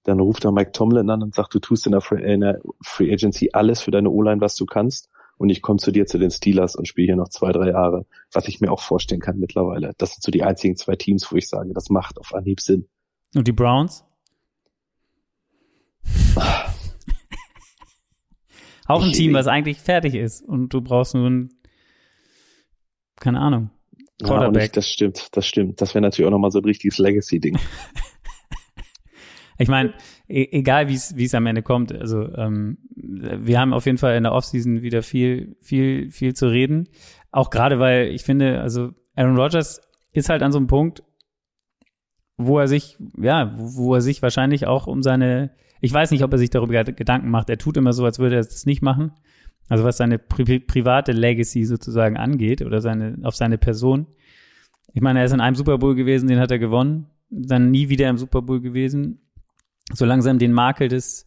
dann 0.04 0.20
ruft 0.20 0.44
er 0.44 0.52
Mike 0.52 0.70
Tomlin 0.70 1.10
an 1.10 1.24
und 1.24 1.34
sagt, 1.34 1.52
du 1.52 1.58
tust 1.58 1.84
in 1.84 1.90
der, 1.90 2.00
Free, 2.00 2.22
in 2.22 2.42
der 2.42 2.60
Free 2.80 3.12
Agency 3.12 3.50
alles 3.52 3.80
für 3.80 3.90
deine 3.90 4.10
O-Line, 4.10 4.40
was 4.40 4.54
du 4.54 4.66
kannst. 4.66 5.10
Und 5.36 5.48
ich 5.50 5.62
komme 5.62 5.80
zu 5.80 5.90
dir 5.90 6.06
zu 6.06 6.16
den 6.16 6.30
Steelers 6.30 6.76
und 6.76 6.86
spiele 6.86 7.06
hier 7.06 7.16
noch 7.16 7.26
zwei, 7.28 7.50
drei 7.50 7.70
Jahre, 7.70 8.06
was 8.30 8.46
ich 8.46 8.60
mir 8.60 8.70
auch 8.70 8.82
vorstellen 8.82 9.20
kann 9.20 9.40
mittlerweile. 9.40 9.94
Das 9.98 10.12
sind 10.12 10.22
so 10.22 10.30
die 10.30 10.44
einzigen 10.44 10.76
zwei 10.76 10.94
Teams, 10.94 11.32
wo 11.32 11.36
ich 11.36 11.48
sage, 11.48 11.72
das 11.74 11.90
macht 11.90 12.20
auf 12.20 12.32
Anhieb 12.32 12.60
Sinn. 12.60 12.86
Und 13.34 13.48
die 13.48 13.52
Browns? 13.52 14.04
Auch 18.86 19.02
ein 19.02 19.10
Team, 19.10 19.34
was 19.34 19.48
eigentlich 19.48 19.80
fertig 19.80 20.14
ist 20.14 20.40
und 20.40 20.72
du 20.72 20.82
brauchst 20.82 21.14
nur 21.14 21.28
ein, 21.28 21.48
keine 23.16 23.40
Ahnung, 23.40 23.70
Ja, 24.20 24.28
Quarterback. 24.28 24.64
ich, 24.64 24.72
das 24.72 24.88
stimmt, 24.88 25.28
das 25.36 25.46
stimmt. 25.46 25.80
Das 25.80 25.94
wäre 25.94 26.02
natürlich 26.02 26.26
auch 26.26 26.32
nochmal 26.32 26.50
so 26.50 26.58
ein 26.58 26.64
richtiges 26.64 26.98
Legacy-Ding. 26.98 27.58
Ich 29.60 29.68
meine, 29.68 29.92
e 30.28 30.46
egal 30.52 30.88
wie 30.88 30.94
es 30.94 31.16
wie 31.16 31.24
es 31.24 31.34
am 31.34 31.46
Ende 31.46 31.62
kommt, 31.62 31.92
also 31.92 32.32
ähm, 32.36 32.78
wir 32.94 33.58
haben 33.58 33.74
auf 33.74 33.86
jeden 33.86 33.98
Fall 33.98 34.16
in 34.16 34.22
der 34.22 34.32
Offseason 34.32 34.82
wieder 34.82 35.02
viel 35.02 35.56
viel 35.60 36.10
viel 36.12 36.34
zu 36.34 36.46
reden, 36.46 36.88
auch 37.32 37.50
gerade 37.50 37.80
weil 37.80 38.06
ich 38.08 38.22
finde, 38.22 38.60
also 38.60 38.92
Aaron 39.16 39.36
Rodgers 39.36 39.80
ist 40.12 40.28
halt 40.28 40.42
an 40.42 40.52
so 40.52 40.58
einem 40.58 40.68
Punkt, 40.68 41.02
wo 42.36 42.60
er 42.60 42.68
sich 42.68 42.96
ja, 43.20 43.52
wo, 43.56 43.86
wo 43.86 43.94
er 43.96 44.00
sich 44.00 44.22
wahrscheinlich 44.22 44.66
auch 44.68 44.86
um 44.86 45.02
seine 45.02 45.50
ich 45.80 45.92
weiß 45.92 46.12
nicht, 46.12 46.22
ob 46.22 46.32
er 46.32 46.38
sich 46.38 46.50
darüber 46.50 46.84
Gedanken 46.84 47.30
macht. 47.30 47.50
Er 47.50 47.58
tut 47.58 47.76
immer 47.76 47.92
so, 47.92 48.04
als 48.04 48.18
würde 48.18 48.36
er 48.36 48.42
das 48.42 48.66
nicht 48.66 48.82
machen. 48.82 49.12
Also 49.68 49.84
was 49.84 49.96
seine 49.96 50.18
pri 50.18 50.60
private 50.60 51.12
Legacy 51.12 51.64
sozusagen 51.64 52.16
angeht 52.16 52.62
oder 52.62 52.80
seine 52.80 53.18
auf 53.22 53.36
seine 53.36 53.58
Person. 53.58 54.06
Ich 54.94 55.02
meine, 55.02 55.18
er 55.18 55.26
ist 55.26 55.32
in 55.32 55.40
einem 55.40 55.56
Super 55.56 55.78
Bowl 55.78 55.94
gewesen, 55.94 56.28
den 56.28 56.40
hat 56.40 56.50
er 56.50 56.58
gewonnen, 56.58 57.06
dann 57.30 57.70
nie 57.70 57.88
wieder 57.88 58.08
im 58.08 58.18
Super 58.18 58.42
Bowl 58.42 58.60
gewesen 58.60 59.20
so 59.92 60.04
langsam 60.04 60.38
den 60.38 60.52
Makel 60.52 60.88
des, 60.88 61.26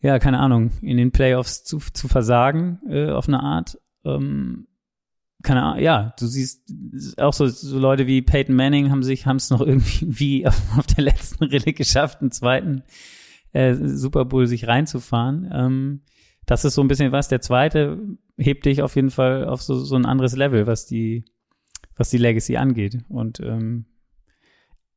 ja, 0.00 0.18
keine 0.18 0.38
Ahnung, 0.38 0.72
in 0.82 0.96
den 0.96 1.12
Playoffs 1.12 1.64
zu, 1.64 1.78
zu 1.78 2.08
versagen, 2.08 2.80
äh, 2.88 3.10
auf 3.10 3.28
eine 3.28 3.42
Art. 3.42 3.78
Ähm, 4.04 4.66
keine 5.42 5.62
Ahnung, 5.62 5.82
ja, 5.82 6.14
du 6.18 6.26
siehst 6.26 6.68
auch 7.18 7.32
so, 7.32 7.46
so 7.46 7.78
Leute 7.78 8.06
wie 8.06 8.22
Peyton 8.22 8.54
Manning 8.54 8.90
haben 8.90 9.02
sich, 9.02 9.26
haben 9.26 9.36
es 9.36 9.50
noch 9.50 9.60
irgendwie 9.60 10.06
wie 10.08 10.46
auf, 10.46 10.78
auf 10.78 10.86
der 10.86 11.04
letzten 11.04 11.44
Rille 11.44 11.72
geschafft, 11.72 12.20
einen 12.20 12.32
zweiten 12.32 12.82
äh, 13.52 13.74
Super 13.74 14.24
Bowl 14.26 14.46
sich 14.46 14.66
reinzufahren. 14.66 15.50
Ähm, 15.52 16.00
das 16.46 16.64
ist 16.64 16.74
so 16.74 16.82
ein 16.82 16.88
bisschen 16.88 17.12
was. 17.12 17.28
Der 17.28 17.40
zweite 17.40 17.98
hebt 18.36 18.66
dich 18.66 18.82
auf 18.82 18.96
jeden 18.96 19.10
Fall 19.10 19.44
auf 19.46 19.62
so, 19.62 19.76
so 19.76 19.96
ein 19.96 20.06
anderes 20.06 20.36
Level, 20.36 20.66
was 20.66 20.86
die, 20.86 21.24
was 21.96 22.10
die 22.10 22.18
Legacy 22.18 22.56
angeht. 22.56 22.98
Und 23.08 23.40
ähm, 23.40 23.86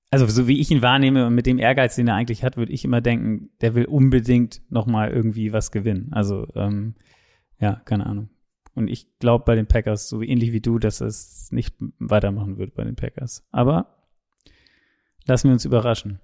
also 0.09 0.27
so 0.27 0.47
wie 0.47 0.59
ich 0.59 0.69
ihn 0.69 0.81
wahrnehme 0.81 1.25
und 1.27 1.33
mit 1.33 1.45
dem 1.45 1.57
Ehrgeiz, 1.57 1.95
den 1.95 2.07
er 2.07 2.15
eigentlich 2.15 2.43
hat, 2.43 2.55
würde 2.55 2.71
ich 2.71 2.85
immer 2.85 3.01
denken, 3.01 3.49
der 3.61 3.73
will 3.73 3.85
unbedingt 3.85 4.61
noch 4.69 4.85
mal 4.85 5.09
irgendwie 5.11 5.53
was 5.53 5.71
gewinnen. 5.71 6.09
Also 6.11 6.47
ähm, 6.55 6.95
ja, 7.59 7.81
keine 7.85 8.05
Ahnung. 8.05 8.29
Und 8.75 8.89
ich 8.89 9.17
glaube 9.19 9.43
bei 9.45 9.55
den 9.55 9.67
Packers, 9.67 10.09
so 10.09 10.21
ähnlich 10.21 10.51
wie 10.51 10.61
du, 10.61 10.79
dass 10.79 11.01
es 11.01 11.51
nicht 11.51 11.75
weitermachen 11.99 12.57
wird 12.57 12.75
bei 12.75 12.83
den 12.83 12.95
Packers. 12.95 13.47
Aber 13.51 14.05
lassen 15.25 15.49
wir 15.49 15.53
uns 15.53 15.65
überraschen. 15.65 16.19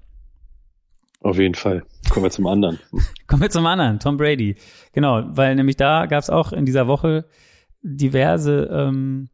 Auf 1.21 1.37
jeden 1.37 1.55
Fall. 1.55 1.83
Kommen 2.09 2.25
wir 2.25 2.31
zum 2.31 2.47
anderen. 2.47 2.79
Kommen 3.27 3.41
wir 3.41 3.49
zum 3.49 3.65
anderen, 3.65 3.99
Tom 3.99 4.17
Brady. 4.17 4.55
Genau, 4.93 5.23
weil 5.27 5.55
nämlich 5.55 5.75
da 5.75 6.05
gab 6.05 6.21
es 6.21 6.29
auch 6.29 6.53
in 6.53 6.65
dieser 6.65 6.87
Woche 6.87 7.25
diverse 7.81 8.69
ähm, 8.71 9.29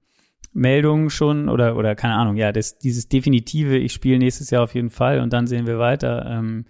Meldungen 0.55 1.09
schon 1.09 1.49
oder 1.49 1.75
oder 1.75 1.95
keine 1.95 2.15
Ahnung, 2.15 2.37
ja, 2.37 2.51
das, 2.51 2.77
dieses 2.77 3.09
definitive, 3.09 3.77
ich 3.77 3.91
spiele 3.91 4.17
nächstes 4.17 4.49
Jahr 4.49 4.63
auf 4.63 4.73
jeden 4.73 4.89
Fall 4.89 5.19
und 5.19 5.33
dann 5.33 5.47
sehen 5.47 5.67
wir 5.67 5.79
weiter, 5.79 6.25
ähm, 6.29 6.65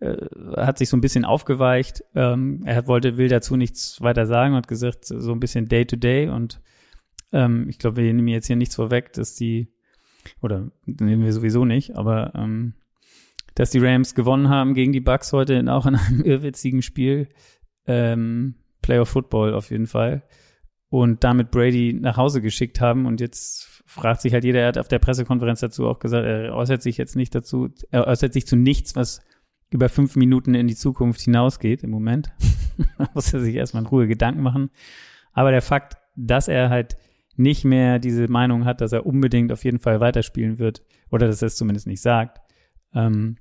äh, 0.00 0.16
hat 0.56 0.78
sich 0.78 0.88
so 0.88 0.96
ein 0.96 1.00
bisschen 1.00 1.24
aufgeweicht. 1.24 2.02
Ähm, 2.14 2.62
er 2.64 2.86
wollte, 2.88 3.16
will 3.16 3.28
dazu 3.28 3.56
nichts 3.56 4.00
weiter 4.02 4.26
sagen 4.26 4.54
und 4.54 4.58
hat 4.58 4.68
gesagt, 4.68 5.04
so 5.04 5.32
ein 5.32 5.40
bisschen 5.40 5.68
Day 5.68 5.86
to 5.86 5.96
Day 5.96 6.28
und 6.28 6.60
ähm, 7.32 7.68
ich 7.68 7.78
glaube, 7.78 7.98
wir 7.98 8.12
nehmen 8.12 8.28
jetzt 8.28 8.48
hier 8.48 8.56
nichts 8.56 8.74
vorweg, 8.74 9.12
dass 9.12 9.36
die, 9.36 9.72
oder 10.42 10.70
nehmen 10.86 11.24
wir 11.24 11.32
sowieso 11.32 11.64
nicht, 11.64 11.96
aber 11.96 12.32
ähm, 12.34 12.74
dass 13.60 13.68
die 13.68 13.78
Rams 13.78 14.14
gewonnen 14.14 14.48
haben 14.48 14.72
gegen 14.72 14.90
die 14.90 15.02
Bucks 15.02 15.34
heute 15.34 15.62
auch 15.70 15.84
in 15.84 15.94
einem 15.94 16.20
irrwitzigen 16.24 16.80
Spiel. 16.80 17.28
Ähm, 17.86 18.54
Playoff 18.80 19.10
Football 19.10 19.52
auf 19.52 19.70
jeden 19.70 19.86
Fall 19.86 20.22
und 20.88 21.24
damit 21.24 21.50
Brady 21.50 21.92
nach 21.92 22.16
Hause 22.16 22.40
geschickt 22.40 22.80
haben. 22.80 23.04
Und 23.04 23.20
jetzt 23.20 23.82
fragt 23.84 24.22
sich 24.22 24.32
halt 24.32 24.44
jeder, 24.44 24.60
er 24.60 24.68
hat 24.68 24.78
auf 24.78 24.88
der 24.88 24.98
Pressekonferenz 24.98 25.60
dazu 25.60 25.86
auch 25.86 25.98
gesagt, 25.98 26.24
er 26.24 26.54
äußert 26.54 26.80
sich 26.80 26.96
jetzt 26.96 27.16
nicht 27.16 27.34
dazu, 27.34 27.68
er 27.90 28.06
äußert 28.06 28.32
sich 28.32 28.46
zu 28.46 28.56
nichts, 28.56 28.96
was 28.96 29.20
über 29.68 29.90
fünf 29.90 30.16
Minuten 30.16 30.54
in 30.54 30.66
die 30.66 30.74
Zukunft 30.74 31.20
hinausgeht 31.20 31.84
im 31.84 31.90
Moment. 31.90 32.32
da 32.96 33.10
muss 33.12 33.30
er 33.34 33.40
sich 33.40 33.56
erstmal 33.56 33.82
in 33.82 33.88
Ruhe 33.88 34.08
Gedanken 34.08 34.40
machen. 34.40 34.70
Aber 35.34 35.50
der 35.50 35.60
Fakt, 35.60 35.98
dass 36.16 36.48
er 36.48 36.70
halt 36.70 36.96
nicht 37.36 37.66
mehr 37.66 37.98
diese 37.98 38.26
Meinung 38.28 38.64
hat, 38.64 38.80
dass 38.80 38.92
er 38.92 39.04
unbedingt 39.04 39.52
auf 39.52 39.64
jeden 39.64 39.80
Fall 39.80 40.00
weiterspielen 40.00 40.58
wird, 40.58 40.82
oder 41.10 41.26
dass 41.26 41.42
er 41.42 41.48
es 41.48 41.56
zumindest 41.56 41.86
nicht 41.86 42.00
sagt, 42.00 42.40
ähm, 42.94 43.36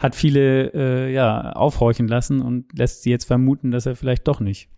hat 0.00 0.16
viele 0.16 0.72
äh, 0.72 1.12
ja 1.12 1.52
aufhorchen 1.52 2.08
lassen 2.08 2.40
und 2.40 2.76
lässt 2.76 3.02
sie 3.02 3.10
jetzt 3.10 3.26
vermuten, 3.26 3.70
dass 3.70 3.86
er 3.86 3.94
vielleicht 3.94 4.26
doch 4.26 4.40
nicht 4.40 4.68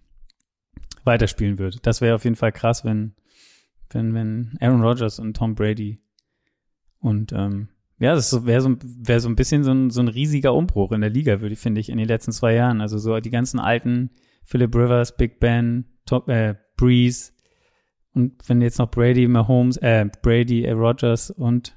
weiterspielen 1.04 1.58
wird. 1.58 1.86
Das 1.86 2.00
wäre 2.00 2.16
auf 2.16 2.24
jeden 2.24 2.36
Fall 2.36 2.52
krass, 2.52 2.84
wenn, 2.84 3.14
wenn, 3.90 4.12
wenn 4.14 4.58
Aaron 4.60 4.82
Rodgers 4.82 5.18
und 5.18 5.36
Tom 5.36 5.54
Brady 5.54 6.00
und 6.98 7.32
ähm, 7.32 7.68
ja, 7.98 8.14
das 8.16 8.44
wäre 8.44 8.60
so, 8.60 8.76
wär 8.82 9.20
so 9.20 9.28
ein 9.28 9.36
bisschen 9.36 9.62
so 9.62 9.70
ein, 9.70 9.90
so 9.90 10.00
ein 10.00 10.08
riesiger 10.08 10.54
Umbruch 10.54 10.90
in 10.90 11.02
der 11.02 11.10
Liga, 11.10 11.40
würde 11.40 11.52
ich, 11.52 11.60
finde 11.60 11.80
ich, 11.80 11.88
in 11.88 11.98
den 11.98 12.08
letzten 12.08 12.32
zwei 12.32 12.54
Jahren. 12.54 12.80
Also 12.80 12.98
so 12.98 13.20
die 13.20 13.30
ganzen 13.30 13.60
alten 13.60 14.10
Philip 14.42 14.74
Rivers, 14.74 15.16
Big 15.16 15.38
Ben, 15.38 15.84
Top, 16.04 16.28
äh, 16.28 16.56
Breeze 16.76 17.32
und 18.12 18.48
wenn 18.48 18.60
jetzt 18.60 18.78
noch 18.78 18.90
Brady, 18.90 19.26
Mahomes, 19.28 19.76
äh, 19.78 20.06
Brady, 20.22 20.64
äh, 20.64 20.72
Rodgers 20.72 21.30
und 21.30 21.76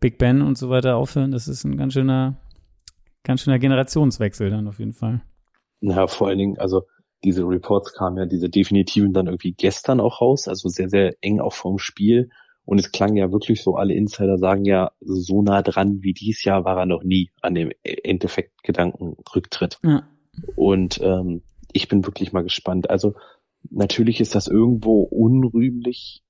Big 0.00 0.18
Ben 0.18 0.42
und 0.42 0.58
so 0.58 0.68
weiter 0.70 0.96
aufhören, 0.96 1.30
das 1.30 1.48
ist 1.48 1.64
ein 1.64 1.76
ganz 1.76 1.92
schöner, 1.94 2.36
ganz 3.22 3.42
schöner 3.42 3.58
Generationswechsel 3.58 4.50
dann 4.50 4.68
auf 4.68 4.78
jeden 4.78 4.92
Fall. 4.92 5.22
Ja, 5.80 6.06
vor 6.06 6.28
allen 6.28 6.38
Dingen, 6.38 6.58
also 6.58 6.82
diese 7.24 7.42
Reports 7.42 7.92
kamen 7.92 8.18
ja, 8.18 8.26
diese 8.26 8.48
definitiven 8.48 9.12
dann 9.12 9.26
irgendwie 9.26 9.52
gestern 9.52 10.00
auch 10.00 10.20
raus, 10.20 10.48
also 10.48 10.68
sehr, 10.68 10.88
sehr 10.88 11.14
eng 11.20 11.40
auch 11.40 11.52
vom 11.52 11.78
Spiel. 11.78 12.30
Und 12.64 12.78
es 12.78 12.92
klang 12.92 13.16
ja 13.16 13.32
wirklich 13.32 13.62
so, 13.62 13.76
alle 13.76 13.94
Insider 13.94 14.38
sagen 14.38 14.64
ja, 14.64 14.92
so 15.00 15.42
nah 15.42 15.62
dran 15.62 16.02
wie 16.02 16.12
dies 16.12 16.44
Jahr 16.44 16.64
war 16.64 16.78
er 16.78 16.86
noch 16.86 17.02
nie 17.02 17.30
an 17.40 17.54
dem 17.54 17.72
Endeffekt-Gedanken-Rücktritt. 17.82 19.78
Ja. 19.84 20.08
Und 20.54 21.00
ähm, 21.02 21.42
ich 21.72 21.88
bin 21.88 22.04
wirklich 22.06 22.32
mal 22.32 22.44
gespannt. 22.44 22.88
Also 22.88 23.14
natürlich 23.70 24.20
ist 24.20 24.34
das 24.34 24.46
irgendwo 24.46 25.02
unrühmlich, 25.02 26.22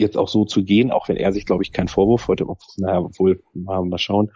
jetzt 0.00 0.16
auch 0.16 0.28
so 0.28 0.44
zu 0.44 0.64
gehen, 0.64 0.90
auch 0.90 1.08
wenn 1.08 1.16
er 1.16 1.32
sich, 1.32 1.46
glaube 1.46 1.62
ich, 1.62 1.72
keinen 1.72 1.88
Vorwurf 1.88 2.28
heute. 2.28 2.46
Naja, 2.76 3.06
wohl, 3.18 3.40
mal, 3.54 3.84
mal 3.84 3.98
schauen. 3.98 4.30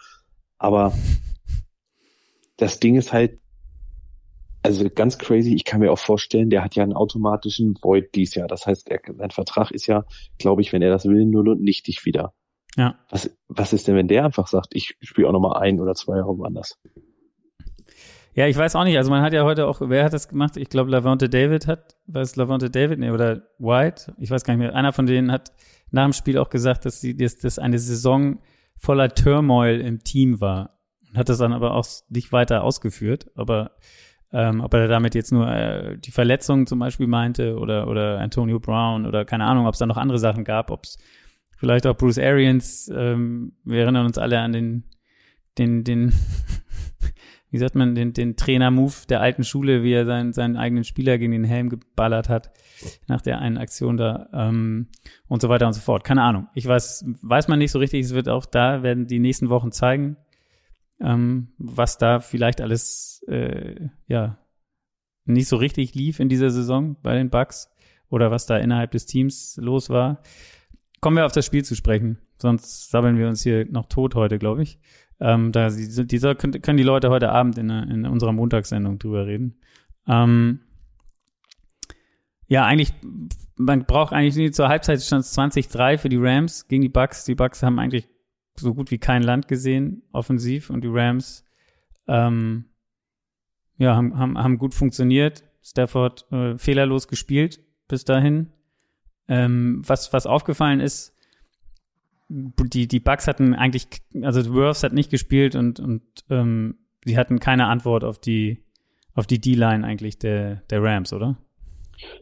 Aber 0.59 0.93
das 2.57 2.81
Ding 2.81 2.95
ist 2.97 3.13
halt, 3.13 3.41
also 4.63 4.89
ganz 4.89 5.19
crazy, 5.19 5.55
ich 5.55 5.65
kann 5.65 5.81
mir 5.81 5.93
auch 5.93 5.99
vorstellen, 5.99 6.49
der 6.49 6.65
hat 6.65 6.75
ja 6.75 6.83
einen 6.83 6.95
automatischen 6.95 7.77
Void 7.83 8.15
dies 8.15 8.35
Jahr. 8.35 8.49
Das 8.49 8.67
heißt, 8.67 8.91
er, 8.91 9.01
sein 9.15 9.31
Vertrag 9.31 9.71
ist 9.71 9.87
ja, 9.87 10.05
glaube 10.39 10.63
ich, 10.63 10.73
wenn 10.73 10.81
er 10.81 10.91
das 10.91 11.05
will, 11.05 11.27
null 11.27 11.51
und 11.51 11.63
nichtig 11.63 12.05
wieder. 12.05 12.33
Ja. 12.77 12.99
Was, 13.11 13.31
was 13.49 13.73
ist 13.73 13.87
denn, 13.87 13.97
wenn 13.97 14.09
der 14.09 14.25
einfach 14.25 14.47
sagt, 14.47 14.69
ich 14.75 14.97
spiele 15.01 15.29
auch 15.29 15.33
nochmal 15.33 15.63
ein 15.63 15.81
oder 15.81 15.95
zwei 15.95 16.17
Jahre 16.17 16.39
woanders? 16.39 16.79
Ja, 18.35 18.49
ich 18.49 18.57
weiß 18.57 18.75
auch 18.75 18.85
nicht. 18.85 18.97
Also 18.97 19.11
man 19.11 19.23
hat 19.23 19.33
ja 19.33 19.45
heute 19.45 19.67
auch, 19.67 19.81
wer 19.81 20.05
hat 20.05 20.13
das 20.13 20.29
gemacht? 20.29 20.57
Ich 20.57 20.69
glaube, 20.69 20.91
Lavonte 20.91 21.29
David 21.29 21.67
hat, 21.67 21.97
was 22.07 22.35
Lavonte 22.35 22.69
David, 22.69 22.99
nee, 22.99 23.11
oder 23.11 23.43
White, 23.59 24.13
ich 24.19 24.31
weiß 24.31 24.45
gar 24.45 24.55
nicht 24.55 24.61
mehr. 24.61 24.75
Einer 24.75 24.93
von 24.93 25.07
denen 25.07 25.31
hat 25.31 25.53
nach 25.91 26.05
dem 26.05 26.13
Spiel 26.13 26.39
auch 26.39 26.51
gesagt, 26.51 26.85
dass 26.85 27.01
sie, 27.01 27.17
dass 27.17 27.39
das 27.39 27.61
eine 27.61 27.79
Saison 27.79 28.41
voller 28.77 29.09
Turmoil 29.09 29.81
im 29.81 30.03
Team 30.03 30.41
war. 30.41 30.79
Und 31.09 31.17
hat 31.17 31.29
das 31.29 31.39
dann 31.39 31.53
aber 31.53 31.75
auch 31.75 31.87
nicht 32.09 32.33
weiter 32.33 32.65
ausgeführt. 32.65 33.31
Aber 33.37 33.71
ähm, 34.33 34.61
ob 34.61 34.75
er 34.75 34.89
damit 34.89 35.15
jetzt 35.15 35.31
nur 35.31 35.49
äh, 35.49 35.97
die 35.97 36.11
Verletzungen 36.11 36.67
zum 36.67 36.81
Beispiel 36.81 37.07
meinte 37.07 37.57
oder, 37.57 37.87
oder 37.87 38.19
Antonio 38.19 38.59
Brown 38.59 39.07
oder 39.07 39.25
keine 39.25 39.45
Ahnung, 39.45 39.69
ob 39.69 39.75
es 39.75 39.79
da 39.79 39.87
noch 39.87 39.97
andere 39.97 40.19
Sachen 40.19 40.43
gab, 40.43 40.73
ob 40.73 40.83
es 40.83 40.99
vielleicht 41.57 41.87
auch 41.87 41.97
Bruce 41.97 42.19
Arians, 42.19 42.91
ähm, 42.93 43.53
wir 43.63 43.83
erinnern 43.83 44.07
uns 44.07 44.19
alle 44.19 44.41
an 44.41 44.53
den, 44.53 44.85
den, 45.57 45.85
den, 45.85 46.13
wie 47.55 47.59
sagt 47.59 47.77
man, 47.77 47.95
den, 47.95 48.13
den 48.13 48.35
Trainer-Move 48.35 49.07
der 49.09 49.21
alten 49.21 49.45
Schule, 49.45 49.85
wie 49.85 49.93
er 49.93 50.07
seinen, 50.07 50.33
seinen 50.33 50.57
eigenen 50.57 50.83
Spieler 50.83 51.19
gegen 51.19 51.31
den 51.31 51.45
Helm 51.45 51.69
geballert 51.69 52.29
hat, 52.29 52.51
nach 53.07 53.21
der 53.21 53.39
einen 53.39 53.59
Aktion 53.59 53.97
da 53.97 54.29
ähm, 54.33 54.89
und 55.29 55.41
so 55.41 55.49
weiter 55.49 55.69
und 55.69 55.73
so 55.73 55.81
fort. 55.81 56.03
Keine 56.03 56.23
Ahnung. 56.23 56.49
Ich 56.55 56.67
weiß, 56.67 57.05
weiß 57.23 57.47
man 57.47 57.61
nicht 57.61 57.71
so 57.71 57.79
richtig. 57.79 58.07
Es 58.07 58.13
wird 58.13 58.29
auch 58.29 58.45
da, 58.45 58.83
werden 58.83 59.07
die 59.07 59.21
nächsten 59.21 59.51
Wochen 59.51 59.71
zeigen, 59.71 60.17
ähm, 61.01 61.53
was 61.59 61.97
da 61.97 62.19
vielleicht 62.19 62.61
alles, 62.61 63.25
äh, 63.29 63.89
ja, 64.09 64.37
nicht 65.25 65.47
so 65.47 65.55
richtig 65.55 65.95
lief 65.95 66.19
in 66.19 66.29
dieser 66.29 66.51
Saison 66.51 66.97
bei 67.05 67.15
den 67.15 67.31
Bucks 67.31 67.71
oder 68.09 68.33
was 68.33 68.47
da 68.47 68.57
innerhalb 68.57 68.91
des 68.91 69.07
Teams 69.07 69.61
los 69.63 69.91
war. 69.91 70.23
Kommen 71.01 71.19
wir 71.19 71.25
auf 71.25 71.31
das 71.31 71.47
Spiel 71.47 71.65
zu 71.65 71.77
sprechen, 71.77 72.19
sonst 72.37 72.91
sabbeln 72.91 73.17
wir 73.17 73.29
uns 73.29 73.45
hier 73.45 73.65
noch 73.67 73.87
tot 73.87 74.17
heute, 74.17 74.41
glaube 74.41 74.65
ich. 74.65 74.81
Ähm, 75.25 75.53
da 75.53 75.71
dieser 75.71 76.35
können, 76.35 76.77
die 76.77 76.83
Leute 76.83 77.09
heute 77.09 77.31
Abend 77.31 77.57
in, 77.57 77.71
in 77.71 78.05
unserer 78.05 78.33
Montagssendung 78.33 78.99
drüber 78.99 79.27
reden. 79.27 79.57
Ähm, 80.07 80.61
ja, 82.47 82.67
eigentlich, 82.67 82.93
man 83.57 83.87
braucht 83.87 84.13
eigentlich 84.13 84.53
zur 84.53 84.69
Halbzeit 84.69 85.01
stand 85.01 85.25
es 85.25 85.35
20-3 85.35 85.97
für 85.97 86.11
die 86.11 86.19
Rams 86.19 86.69
gegen 86.69 86.83
die 86.83 86.91
Bucks. 86.91 87.25
Die 87.25 87.35
Bucks 87.35 87.63
haben 87.63 87.79
eigentlich 87.79 88.07
so 88.57 88.75
gut 88.75 88.91
wie 88.91 88.99
kein 88.99 89.23
Land 89.23 89.49
gesehen, 89.49 90.03
offensiv, 90.13 90.69
und 90.69 90.85
die 90.85 90.91
Rams 90.91 91.43
ähm, 92.07 92.67
ja, 93.79 93.97
haben, 93.97 94.19
haben, 94.19 94.37
haben 94.37 94.59
gut 94.59 94.75
funktioniert. 94.75 95.43
Stafford 95.63 96.31
äh, 96.33 96.59
fehlerlos 96.59 97.09
gespielt 97.09 97.61
bis 97.89 98.05
dahin. 98.05 98.51
Ähm, 99.27 99.81
was, 99.87 100.13
was 100.13 100.27
aufgefallen 100.27 100.81
ist, 100.81 101.14
die, 102.29 102.89
die 102.89 103.01
Bugs 103.01 103.27
hatten 103.27 103.55
eigentlich, 103.55 103.87
also 104.23 104.55
Worths 104.55 104.83
hat 104.83 104.93
nicht 104.93 105.11
gespielt 105.11 105.55
und, 105.55 105.81
und 105.81 106.03
ähm, 106.31 106.79
sie 107.05 107.17
hatten 107.19 107.39
keine 107.39 107.67
Antwort 107.67 108.05
auf 108.05 108.19
die, 108.19 108.65
auf 109.15 109.27
die 109.27 109.41
D-Line 109.41 109.87
eigentlich 109.87 110.19
der, 110.19 110.63
der 110.71 110.83
Rams, 110.83 111.13
oder? 111.13 111.39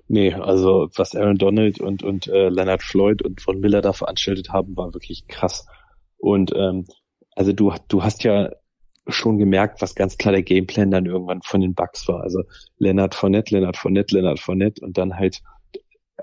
Nee, 0.09 0.35
also 0.35 0.89
was 0.97 1.15
Aaron 1.15 1.39
Donald 1.39 1.81
und, 1.81 2.03
und 2.03 2.27
äh, 2.27 2.49
Leonard 2.49 2.83
Floyd 2.83 3.23
und 3.23 3.41
von 3.41 3.61
Miller 3.61 3.81
da 3.81 3.93
veranstaltet 3.93 4.51
haben, 4.51 4.77
war 4.77 4.93
wirklich 4.93 5.27
krass. 5.29 5.67
Und 6.19 6.53
ähm, 6.55 6.87
also 7.35 7.53
du, 7.53 7.73
du 7.89 8.03
hast 8.03 8.23
ja 8.25 8.51
schon 9.09 9.39
gemerkt, 9.39 9.83
was 9.83 9.95
ganz 9.95 10.17
klar 10.17 10.33
der 10.33 10.43
Gameplan 10.43 10.91
dann 10.91 11.07
irgendwann 11.07 11.43
von 11.43 11.61
den 11.61 11.75
Bugs 11.75 12.07
war. 12.07 12.21
Also 12.21 12.43
Leonard 12.79 13.15
Fournette, 13.15 13.55
Leonard 13.55 13.77
Fournette, 13.77 14.15
Leonard 14.15 14.39
Fournette 14.39 14.85
und 14.85 14.99
dann 14.99 15.17
halt 15.17 15.41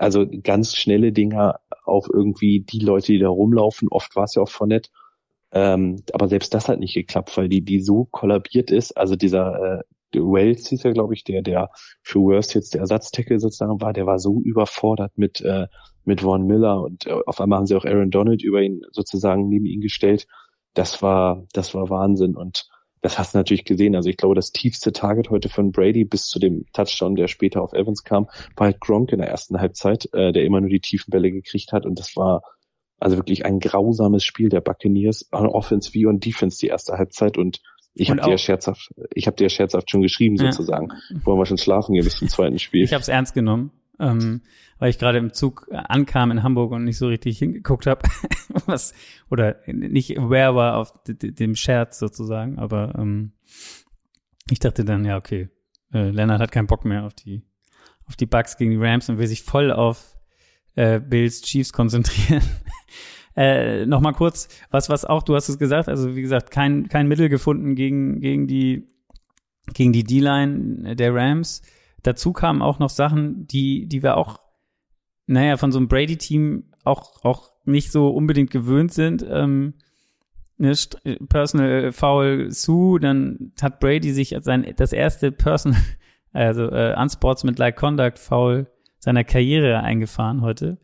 also 0.00 0.26
ganz 0.42 0.76
schnelle 0.76 1.12
Dinger 1.12 1.60
auf 1.84 2.08
irgendwie 2.10 2.60
die 2.60 2.78
Leute, 2.78 3.12
die 3.12 3.18
da 3.18 3.28
rumlaufen. 3.28 3.88
Oft 3.90 4.16
war 4.16 4.24
es 4.24 4.34
ja 4.34 4.42
auch 4.42 4.48
Fournette. 4.48 4.90
Ähm, 5.52 6.02
aber 6.14 6.26
selbst 6.28 6.54
das 6.54 6.68
hat 6.68 6.78
nicht 6.78 6.94
geklappt, 6.94 7.36
weil 7.36 7.50
die, 7.50 7.62
die 7.62 7.80
so 7.80 8.06
kollabiert 8.06 8.70
ist. 8.70 8.96
Also 8.96 9.14
dieser 9.14 9.80
äh, 9.80 9.82
Wells 10.14 10.68
hieß 10.68 10.84
ja, 10.84 10.92
glaube 10.92 11.12
ich, 11.12 11.24
der, 11.24 11.42
der 11.42 11.70
für 12.02 12.20
Worst 12.20 12.54
jetzt 12.54 12.72
der 12.72 12.80
Ersatztackle 12.80 13.38
sozusagen 13.38 13.80
war, 13.82 13.92
der 13.92 14.06
war 14.06 14.18
so 14.18 14.40
überfordert 14.40 15.12
mit, 15.16 15.42
äh, 15.42 15.66
mit 16.04 16.22
Von 16.22 16.46
Miller 16.46 16.80
und 16.80 17.06
äh, 17.06 17.12
auf 17.26 17.38
einmal 17.40 17.58
haben 17.58 17.66
sie 17.66 17.76
auch 17.76 17.84
Aaron 17.84 18.10
Donald 18.10 18.42
über 18.42 18.62
ihn 18.62 18.80
sozusagen 18.92 19.48
neben 19.48 19.66
ihn 19.66 19.82
gestellt. 19.82 20.26
Das 20.72 21.02
war, 21.02 21.44
das 21.52 21.74
war 21.74 21.90
Wahnsinn 21.90 22.36
und 22.36 22.68
das 23.02 23.18
hast 23.18 23.34
du 23.34 23.38
natürlich 23.38 23.64
gesehen. 23.64 23.96
Also 23.96 24.10
ich 24.10 24.16
glaube, 24.16 24.34
das 24.34 24.52
tiefste 24.52 24.92
Target 24.92 25.30
heute 25.30 25.48
von 25.48 25.72
Brady 25.72 26.04
bis 26.04 26.26
zu 26.26 26.38
dem 26.38 26.66
Touchdown, 26.72 27.14
der 27.14 27.28
später 27.28 27.62
auf 27.62 27.72
Evans 27.72 28.04
kam, 28.04 28.26
war 28.56 28.66
halt 28.66 28.80
Gronk 28.80 29.12
in 29.12 29.18
der 29.18 29.28
ersten 29.28 29.60
Halbzeit, 29.60 30.08
äh, 30.12 30.32
der 30.32 30.44
immer 30.44 30.60
nur 30.60 30.70
die 30.70 30.80
tiefen 30.80 31.10
Bälle 31.10 31.30
gekriegt 31.30 31.72
hat 31.72 31.86
und 31.86 31.98
das 31.98 32.16
war 32.16 32.42
also 32.98 33.16
wirklich 33.16 33.46
ein 33.46 33.60
grausames 33.60 34.24
Spiel 34.24 34.50
der 34.50 34.60
Buccaneers, 34.60 35.28
an 35.32 35.46
Offense 35.46 35.94
wie 35.94 36.04
und 36.04 36.24
Defense 36.24 36.58
die 36.58 36.66
erste 36.66 36.98
Halbzeit 36.98 37.38
und 37.38 37.60
ich 37.94 38.10
habe 38.10 38.20
dir 38.20 38.38
scherzhaft, 38.38 38.90
ich 39.14 39.26
habe 39.26 39.36
dir 39.36 39.48
scherzhaft 39.48 39.90
schon 39.90 40.02
geschrieben 40.02 40.36
ja. 40.36 40.52
sozusagen. 40.52 40.92
Wollen 41.24 41.38
wir 41.38 41.46
schon 41.46 41.58
schlafen 41.58 41.94
gehen 41.94 42.04
bis 42.04 42.16
zum 42.16 42.28
zweiten 42.28 42.58
Spiel? 42.58 42.84
Ich 42.84 42.92
habe 42.92 43.02
es 43.02 43.08
ernst 43.08 43.34
genommen, 43.34 43.72
ähm, 44.00 44.42
weil 44.78 44.90
ich 44.90 44.98
gerade 44.98 45.18
im 45.18 45.32
Zug 45.32 45.68
ankam 45.70 46.30
in 46.30 46.42
Hamburg 46.42 46.72
und 46.72 46.84
nicht 46.84 46.98
so 46.98 47.08
richtig 47.08 47.38
hingeguckt 47.38 47.86
habe, 47.86 48.02
was 48.66 48.94
oder 49.30 49.56
nicht 49.66 50.18
aware 50.18 50.54
war 50.54 50.76
auf 50.78 50.94
dem 51.04 51.54
Scherz 51.54 51.98
sozusagen. 51.98 52.58
Aber 52.58 52.94
ähm, 52.98 53.32
ich 54.50 54.58
dachte 54.58 54.84
dann, 54.84 55.04
ja 55.04 55.16
okay, 55.16 55.48
äh, 55.92 56.10
Lennart 56.10 56.40
hat 56.40 56.52
keinen 56.52 56.66
Bock 56.66 56.84
mehr 56.84 57.04
auf 57.04 57.14
die 57.14 57.42
auf 58.10 58.16
die 58.16 58.26
Bugs 58.26 58.56
gegen 58.56 58.72
die 58.72 58.76
Rams 58.76 59.08
und 59.08 59.18
will 59.18 59.28
sich 59.28 59.42
voll 59.42 59.70
auf 59.70 60.16
äh, 60.74 60.98
Bills 60.98 61.42
Chiefs 61.42 61.72
konzentrieren. 61.72 62.42
Äh, 63.36 63.86
Nochmal 63.86 64.12
kurz, 64.12 64.48
was, 64.72 64.88
was 64.90 65.04
auch, 65.04 65.22
du 65.22 65.36
hast 65.36 65.48
es 65.48 65.56
gesagt, 65.56 65.88
also 65.88 66.16
wie 66.16 66.20
gesagt, 66.20 66.50
kein, 66.50 66.88
kein 66.88 67.06
Mittel 67.06 67.28
gefunden 67.28 67.76
gegen, 67.76 68.20
gegen 68.20 68.48
die, 68.48 68.88
gegen 69.72 69.92
die 69.92 70.02
D-Line 70.02 70.96
der 70.96 71.14
Rams. 71.14 71.62
Dazu 72.02 72.32
kamen 72.32 72.62
auch 72.62 72.78
noch 72.78 72.90
Sachen, 72.90 73.46
die, 73.46 73.86
die 73.86 74.02
wir 74.02 74.16
auch, 74.16 74.40
naja, 75.26 75.56
von 75.56 75.72
so 75.72 75.78
einem 75.78 75.88
Brady-Team 75.88 76.64
auch, 76.84 77.24
auch 77.24 77.50
nicht 77.64 77.92
so 77.92 78.08
unbedingt 78.08 78.50
gewöhnt 78.50 78.92
sind. 78.92 79.24
Ähm, 79.28 79.74
ne, 80.56 80.74
Personal 81.28 81.92
Foul 81.92 82.50
Sue, 82.50 83.00
dann 83.00 83.52
hat 83.60 83.80
Brady 83.80 84.12
sich 84.12 84.36
sein, 84.40 84.72
das 84.76 84.92
erste 84.92 85.30
Personal, 85.32 85.80
also 86.32 86.70
äh, 86.70 86.94
Unsportsmanlike 86.98 87.78
Conduct 87.78 88.18
Foul 88.18 88.66
seiner 88.98 89.24
Karriere 89.24 89.80
eingefahren 89.80 90.42
heute 90.42 90.78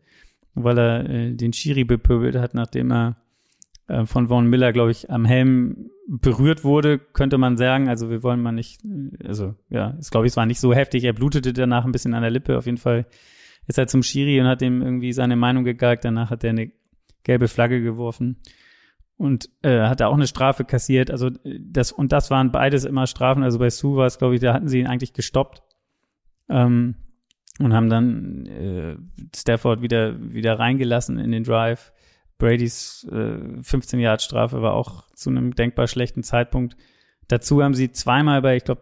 weil 0.63 0.77
er 0.77 1.09
äh, 1.09 1.33
den 1.33 1.53
Schiri 1.53 1.83
bepöbelt 1.83 2.35
hat, 2.35 2.53
nachdem 2.53 2.91
er 2.91 3.17
äh, 3.87 4.05
von 4.05 4.27
Von 4.27 4.47
Miller, 4.47 4.73
glaube 4.73 4.91
ich, 4.91 5.09
am 5.09 5.25
Helm 5.25 5.89
berührt 6.07 6.63
wurde, 6.63 6.97
könnte 6.97 7.37
man 7.37 7.57
sagen. 7.57 7.89
Also 7.89 8.09
wir 8.09 8.23
wollen 8.23 8.41
mal 8.41 8.53
nicht, 8.53 8.81
also 9.23 9.55
ja, 9.69 9.97
ich 10.01 10.09
glaube, 10.09 10.25
es 10.25 10.37
war 10.37 10.45
nicht 10.45 10.59
so 10.59 10.73
heftig. 10.73 11.03
Er 11.03 11.13
blutete 11.13 11.53
danach 11.53 11.85
ein 11.85 11.91
bisschen 11.91 12.13
an 12.13 12.21
der 12.21 12.31
Lippe. 12.31 12.57
Auf 12.57 12.65
jeden 12.65 12.77
Fall 12.77 13.05
ist 13.67 13.77
er 13.77 13.87
zum 13.87 14.03
Schiri 14.03 14.39
und 14.39 14.47
hat 14.47 14.61
ihm 14.61 14.81
irgendwie 14.81 15.11
seine 15.11 15.35
Meinung 15.35 15.65
gegeigt. 15.65 16.05
Danach 16.05 16.29
hat 16.29 16.43
er 16.43 16.51
eine 16.51 16.71
gelbe 17.23 17.49
Flagge 17.49 17.81
geworfen 17.81 18.37
und 19.17 19.49
äh, 19.63 19.81
hat 19.81 19.99
er 19.99 20.07
auch 20.07 20.13
eine 20.13 20.27
Strafe 20.27 20.63
kassiert. 20.63 21.11
Also 21.11 21.29
das 21.43 21.91
und 21.91 22.13
das 22.13 22.31
waren 22.31 22.53
beides 22.53 22.85
immer 22.85 23.05
Strafen. 23.05 23.43
Also 23.43 23.59
bei 23.59 23.69
Sue 23.69 23.97
war 23.97 24.05
es, 24.05 24.17
glaube 24.17 24.35
ich, 24.35 24.41
da 24.41 24.53
hatten 24.53 24.69
sie 24.69 24.79
ihn 24.79 24.87
eigentlich 24.87 25.13
gestoppt. 25.13 25.61
Ähm, 26.49 26.95
und 27.59 27.73
haben 27.73 27.89
dann 27.89 28.45
äh, 28.45 28.97
Stafford 29.35 29.81
wieder 29.81 30.15
wieder 30.31 30.59
reingelassen 30.59 31.17
in 31.17 31.31
den 31.31 31.43
Drive. 31.43 31.91
Bradys 32.37 33.07
äh, 33.11 33.61
15 33.61 33.99
Yard 33.99 34.21
Strafe 34.21 34.61
war 34.61 34.73
auch 34.73 35.05
zu 35.13 35.29
einem 35.29 35.55
denkbar 35.55 35.87
schlechten 35.87 36.23
Zeitpunkt. 36.23 36.75
Dazu 37.27 37.63
haben 37.63 37.73
sie 37.73 37.91
zweimal 37.91 38.41
bei, 38.41 38.55
ich 38.57 38.63
glaube, 38.63 38.81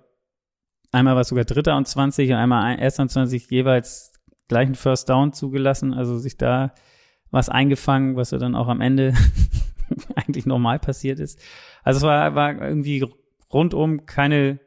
einmal 0.91 1.15
war 1.15 1.21
es 1.21 1.29
sogar 1.29 1.45
Dritter 1.45 1.77
und 1.77 1.87
20 1.87 2.31
und 2.31 2.35
einmal 2.35 2.79
Erster 2.79 3.03
und 3.03 3.09
20 3.09 3.49
jeweils 3.49 4.13
gleichen 4.47 4.75
First 4.75 5.09
Down 5.09 5.33
zugelassen, 5.33 5.93
also 5.93 6.17
sich 6.17 6.37
da 6.37 6.73
was 7.31 7.49
eingefangen, 7.49 8.15
was 8.15 8.31
ja 8.31 8.37
dann 8.37 8.55
auch 8.55 8.67
am 8.67 8.81
Ende 8.81 9.13
eigentlich 10.15 10.45
normal 10.45 10.79
passiert 10.79 11.19
ist. 11.19 11.39
Also 11.83 11.97
es 11.97 12.03
war, 12.03 12.35
war 12.35 12.61
irgendwie 12.61 13.05
rundum 13.51 14.05
keine, 14.05 14.59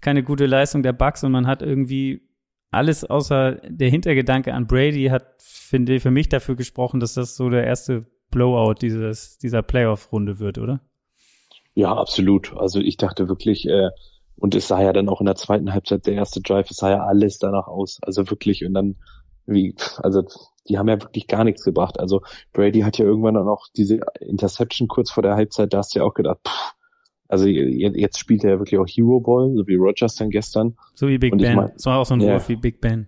keine 0.00 0.22
gute 0.22 0.46
Leistung 0.46 0.82
der 0.82 0.92
Bugs 0.92 1.24
und 1.24 1.32
man 1.32 1.46
hat 1.46 1.62
irgendwie 1.62 2.27
alles 2.70 3.04
außer 3.04 3.56
der 3.68 3.90
Hintergedanke 3.90 4.52
an 4.54 4.66
Brady 4.66 5.06
hat, 5.06 5.26
finde 5.38 6.00
für 6.00 6.10
mich 6.10 6.28
dafür 6.28 6.56
gesprochen, 6.56 7.00
dass 7.00 7.14
das 7.14 7.36
so 7.36 7.48
der 7.48 7.64
erste 7.64 8.06
Blowout 8.30 8.74
dieses, 8.82 9.38
dieser 9.38 9.62
Playoff-Runde 9.62 10.38
wird, 10.38 10.58
oder? 10.58 10.80
Ja, 11.74 11.94
absolut. 11.94 12.56
Also 12.56 12.80
ich 12.80 12.96
dachte 12.96 13.28
wirklich, 13.28 13.66
äh, 13.66 13.88
und 14.36 14.54
es 14.54 14.68
sah 14.68 14.82
ja 14.82 14.92
dann 14.92 15.08
auch 15.08 15.20
in 15.20 15.26
der 15.26 15.34
zweiten 15.34 15.72
Halbzeit 15.72 16.06
der 16.06 16.14
erste 16.14 16.40
Drive, 16.40 16.70
es 16.70 16.76
sah 16.76 16.90
ja 16.90 17.04
alles 17.04 17.38
danach 17.38 17.68
aus. 17.68 17.98
Also 18.02 18.28
wirklich, 18.30 18.64
und 18.64 18.74
dann, 18.74 18.96
wie, 19.46 19.74
also 20.02 20.22
die 20.68 20.78
haben 20.78 20.88
ja 20.88 21.00
wirklich 21.00 21.26
gar 21.26 21.44
nichts 21.44 21.64
gebracht. 21.64 21.98
Also 21.98 22.22
Brady 22.52 22.80
hat 22.80 22.98
ja 22.98 23.04
irgendwann 23.04 23.34
dann 23.34 23.48
auch 23.48 23.66
diese 23.76 24.00
Interception 24.20 24.88
kurz 24.88 25.10
vor 25.10 25.22
der 25.22 25.34
Halbzeit, 25.34 25.72
da 25.72 25.78
hast 25.78 25.94
du 25.94 26.00
ja 26.00 26.04
auch 26.04 26.14
gedacht, 26.14 26.38
pff, 26.46 26.74
also 27.28 27.46
jetzt 27.46 28.18
spielt 28.18 28.42
er 28.42 28.58
wirklich 28.58 28.80
auch 28.80 28.86
Hero 28.86 29.20
Ball, 29.20 29.52
so 29.54 29.66
wie 29.66 29.74
Rogers 29.74 30.14
dann 30.14 30.30
gestern. 30.30 30.76
So 30.94 31.08
wie 31.08 31.18
Big 31.18 31.36
Ben. 31.36 31.56
Mein, 31.56 31.70
das 31.74 31.84
war 31.84 31.98
auch 31.98 32.06
so 32.06 32.14
ein 32.14 32.20
ja. 32.20 32.32
Wurf 32.32 32.48
wie 32.48 32.56
Big 32.56 32.80
Ben. 32.80 33.06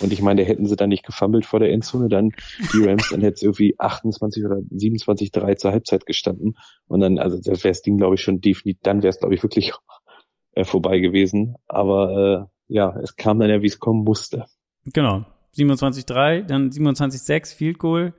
Und 0.00 0.12
ich 0.12 0.20
meine, 0.20 0.44
hätten 0.44 0.66
sie 0.66 0.76
dann 0.76 0.90
nicht 0.90 1.06
gefummelt 1.06 1.46
vor 1.46 1.60
der 1.60 1.72
Endzone, 1.72 2.08
dann 2.08 2.30
die 2.74 2.84
Rams, 2.84 3.08
dann 3.10 3.22
hätte 3.22 3.36
es 3.36 3.42
irgendwie 3.42 3.74
28 3.78 4.44
oder 4.44 4.60
27, 4.70 5.32
3 5.32 5.54
zur 5.54 5.72
Halbzeit 5.72 6.04
gestanden. 6.04 6.58
Und 6.86 7.00
dann, 7.00 7.18
also 7.18 7.38
das 7.38 7.64
wäre 7.64 7.72
das 7.72 7.80
Ding, 7.80 7.96
glaube 7.96 8.16
ich, 8.16 8.20
schon 8.20 8.42
definitiv, 8.42 8.82
dann 8.82 9.02
wäre 9.02 9.08
es, 9.08 9.18
glaube 9.18 9.34
ich, 9.34 9.42
wirklich 9.42 9.72
äh, 10.52 10.64
vorbei 10.64 10.98
gewesen. 10.98 11.54
Aber 11.66 12.48
äh, 12.68 12.74
ja, 12.74 12.94
es 13.02 13.16
kam 13.16 13.38
dann 13.38 13.48
ja, 13.48 13.62
wie 13.62 13.66
es 13.66 13.78
kommen 13.78 14.04
musste. 14.04 14.44
Genau. 14.92 15.24
27-3, 15.56 16.42
dann 16.42 16.68
27-6, 16.70 17.56
Field 17.56 17.78
Goal. 17.78 18.12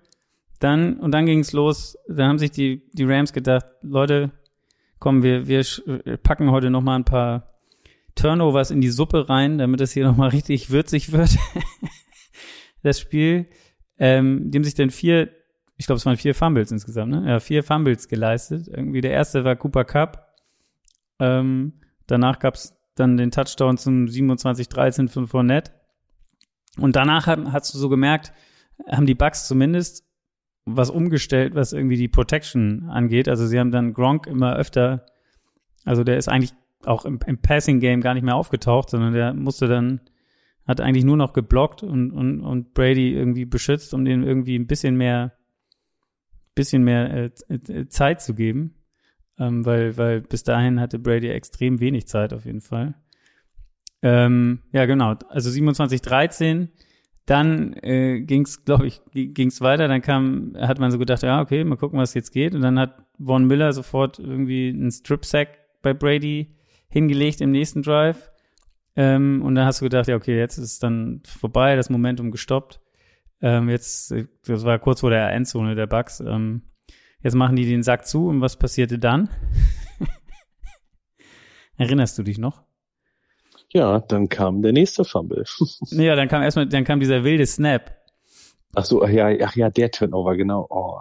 Dann, 0.60 1.00
und 1.00 1.12
dann 1.12 1.26
ging 1.26 1.40
es 1.40 1.52
los, 1.52 1.98
da 2.08 2.28
haben 2.28 2.40
sich 2.40 2.50
die, 2.50 2.90
die 2.94 3.04
Rams 3.04 3.34
gedacht, 3.34 3.66
Leute, 3.82 4.32
komm, 5.06 5.22
wir, 5.22 5.48
wir 5.48 5.64
packen 6.18 6.50
heute 6.50 6.72
noch 6.72 6.82
mal 6.82 6.96
ein 6.96 7.06
paar 7.06 7.54
Turnovers 8.16 8.72
in 8.72 8.82
die 8.82 8.90
Suppe 8.90 9.30
rein, 9.30 9.60
damit 9.60 9.80
es 9.82 9.92
hier 9.92 10.04
noch 10.04 10.18
mal 10.18 10.30
richtig 10.30 10.72
würzig 10.72 11.12
wird. 11.12 11.38
das 12.82 13.00
Spiel, 13.00 13.46
ähm, 14.00 14.50
die 14.50 14.58
haben 14.58 14.64
sich 14.64 14.74
dann 14.74 14.90
vier, 14.90 15.30
ich 15.78 15.86
glaube, 15.86 15.98
es 15.98 16.08
waren 16.08 16.18
vier 16.18 16.34
Fumbles 16.34 16.72
insgesamt, 16.72 17.12
ne? 17.12 17.24
Ja, 17.28 17.40
vier 17.40 17.64
Fumbles 17.64 18.08
geleistet. 18.08 18.68
Irgendwie 18.68 19.02
der 19.02 19.12
erste 19.12 19.44
war 19.44 19.56
Cooper 19.56 19.86
Cup. 19.86 20.34
Ähm, 21.20 21.74
Danach 22.08 22.40
gab's 22.40 22.76
dann 22.96 23.16
den 23.16 23.30
Touchdown 23.30 23.78
zum 23.78 24.06
27-13 24.06 25.08
von 25.08 25.28
Fournette. 25.28 25.72
Und 26.80 26.96
danach 26.96 27.28
hat, 27.28 27.40
hast 27.52 27.76
du 27.76 27.78
so 27.78 27.90
gemerkt, 27.90 28.34
haben 28.90 29.06
die 29.06 29.14
Bucks 29.14 29.48
zumindest 29.48 30.05
was 30.66 30.90
umgestellt, 30.90 31.54
was 31.54 31.74
irgendwie 31.74 31.98
die 31.98 32.08
Protection 32.08 32.90
angeht. 32.90 33.30
Also 33.30 33.46
sie 33.46 33.60
haben 33.60 33.72
dann 33.72 33.94
Gronk 33.94 34.28
immer 34.28 34.56
öfter, 34.56 35.06
also 35.84 36.04
der 36.04 36.18
ist 36.18 36.28
eigentlich 36.28 36.54
auch 36.84 37.06
im, 37.06 37.20
im 37.26 37.38
Passing-Game 37.38 38.02
gar 38.02 38.16
nicht 38.16 38.24
mehr 38.24 38.36
aufgetaucht, 38.36 38.90
sondern 38.90 39.14
der 39.14 39.34
musste 39.34 39.68
dann, 39.68 40.02
hat 40.68 40.82
eigentlich 40.82 41.06
nur 41.06 41.18
noch 41.18 41.34
geblockt 41.34 41.84
und, 41.84 42.12
und, 42.12 42.42
und 42.42 42.74
Brady 42.74 43.14
irgendwie 43.14 43.46
beschützt, 43.46 43.94
um 43.94 44.04
dem 44.04 44.24
irgendwie 44.24 44.58
ein 44.58 44.66
bisschen 44.66 44.96
mehr, 44.96 45.34
bisschen 46.56 46.84
mehr 46.84 47.14
äh, 47.14 47.54
äh 47.54 47.88
Zeit 47.88 48.22
zu 48.22 48.34
geben. 48.34 48.74
Ähm, 49.38 49.66
weil, 49.66 49.98
weil 49.98 50.22
bis 50.22 50.44
dahin 50.44 50.80
hatte 50.80 50.98
Brady 50.98 51.28
extrem 51.28 51.80
wenig 51.82 52.08
Zeit 52.08 52.34
auf 52.34 52.46
jeden 52.46 52.62
Fall. 52.62 52.96
Ähm, 54.02 54.62
ja, 54.72 54.86
genau. 54.86 55.16
Also 55.30 55.50
27-13. 55.50 56.70
Dann 57.26 57.74
äh, 57.82 58.22
ging 58.22 58.44
es, 58.44 58.66
glaube 58.66 58.86
ich, 58.86 59.02
ging 59.12 59.48
es 59.48 59.62
weiter. 59.62 59.88
Dann 59.88 60.02
kam, 60.02 60.54
hat 60.60 60.80
man 60.80 60.92
so 60.92 61.00
gedacht, 61.00 61.24
ja, 61.24 61.42
okay, 61.42 61.64
mal 61.64 61.76
gucken, 61.76 62.00
was 62.00 62.14
jetzt 62.14 62.32
geht. 62.32 62.54
Und 62.54 62.62
dann 62.62 62.78
hat 62.78 63.04
Von 63.24 63.46
Miller 63.46 63.74
sofort 63.74 64.20
irgendwie 64.20 64.70
einen 64.70 64.92
Strip-Sack 64.92 65.50
bei 65.82 65.94
Brady 65.94 66.56
hingelegt 66.88 67.42
im 67.42 67.52
nächsten 67.52 67.82
Drive. 67.82 68.32
Ähm, 68.96 69.42
und 69.44 69.56
dann 69.56 69.66
hast 69.66 69.82
du 69.82 69.86
gedacht, 69.86 70.08
ja, 70.08 70.16
okay, 70.16 70.38
jetzt 70.38 70.58
ist 70.58 70.74
es 70.74 70.80
dann 70.80 71.22
vorbei, 71.26 71.76
das 71.76 71.90
Momentum 71.90 72.32
gestoppt. 72.32 72.80
Ähm, 73.42 73.70
jetzt, 73.70 74.14
das 74.46 74.66
war 74.66 74.80
kurz 74.80 75.02
vor 75.02 75.10
der 75.10 75.32
Endzone 75.32 75.76
der 75.76 75.88
Bugs. 75.88 76.20
Ähm, 76.20 76.62
jetzt 77.22 77.36
machen 77.36 77.56
die 77.56 77.66
den 77.66 77.84
Sack 77.84 78.06
zu 78.06 78.28
und 78.28 78.42
was 78.42 78.58
passierte 78.58 79.00
dann? 79.00 79.30
Erinnerst 81.78 82.18
du 82.18 82.24
dich 82.24 82.38
noch? 82.38 82.65
Ja, 83.74 84.00
dann 84.00 84.30
kam 84.30 84.62
der 84.62 84.72
nächste 84.72 85.04
Fumble. 85.04 85.46
ja, 85.92 86.16
dann 86.16 86.28
kam 86.28 86.42
erstmal, 86.42 86.68
dann 86.68 86.84
kam 86.84 87.00
dieser 87.00 87.24
wilde 87.24 87.46
Snap. 87.46 87.92
Ach 88.76 88.86
so, 88.86 89.04
ach 89.04 89.10
ja, 89.10 89.30
ach 89.44 89.56
ja, 89.56 89.70
der 89.70 89.92
Turnover, 89.92 90.36
genau. 90.36 90.68
Oh. 90.70 91.00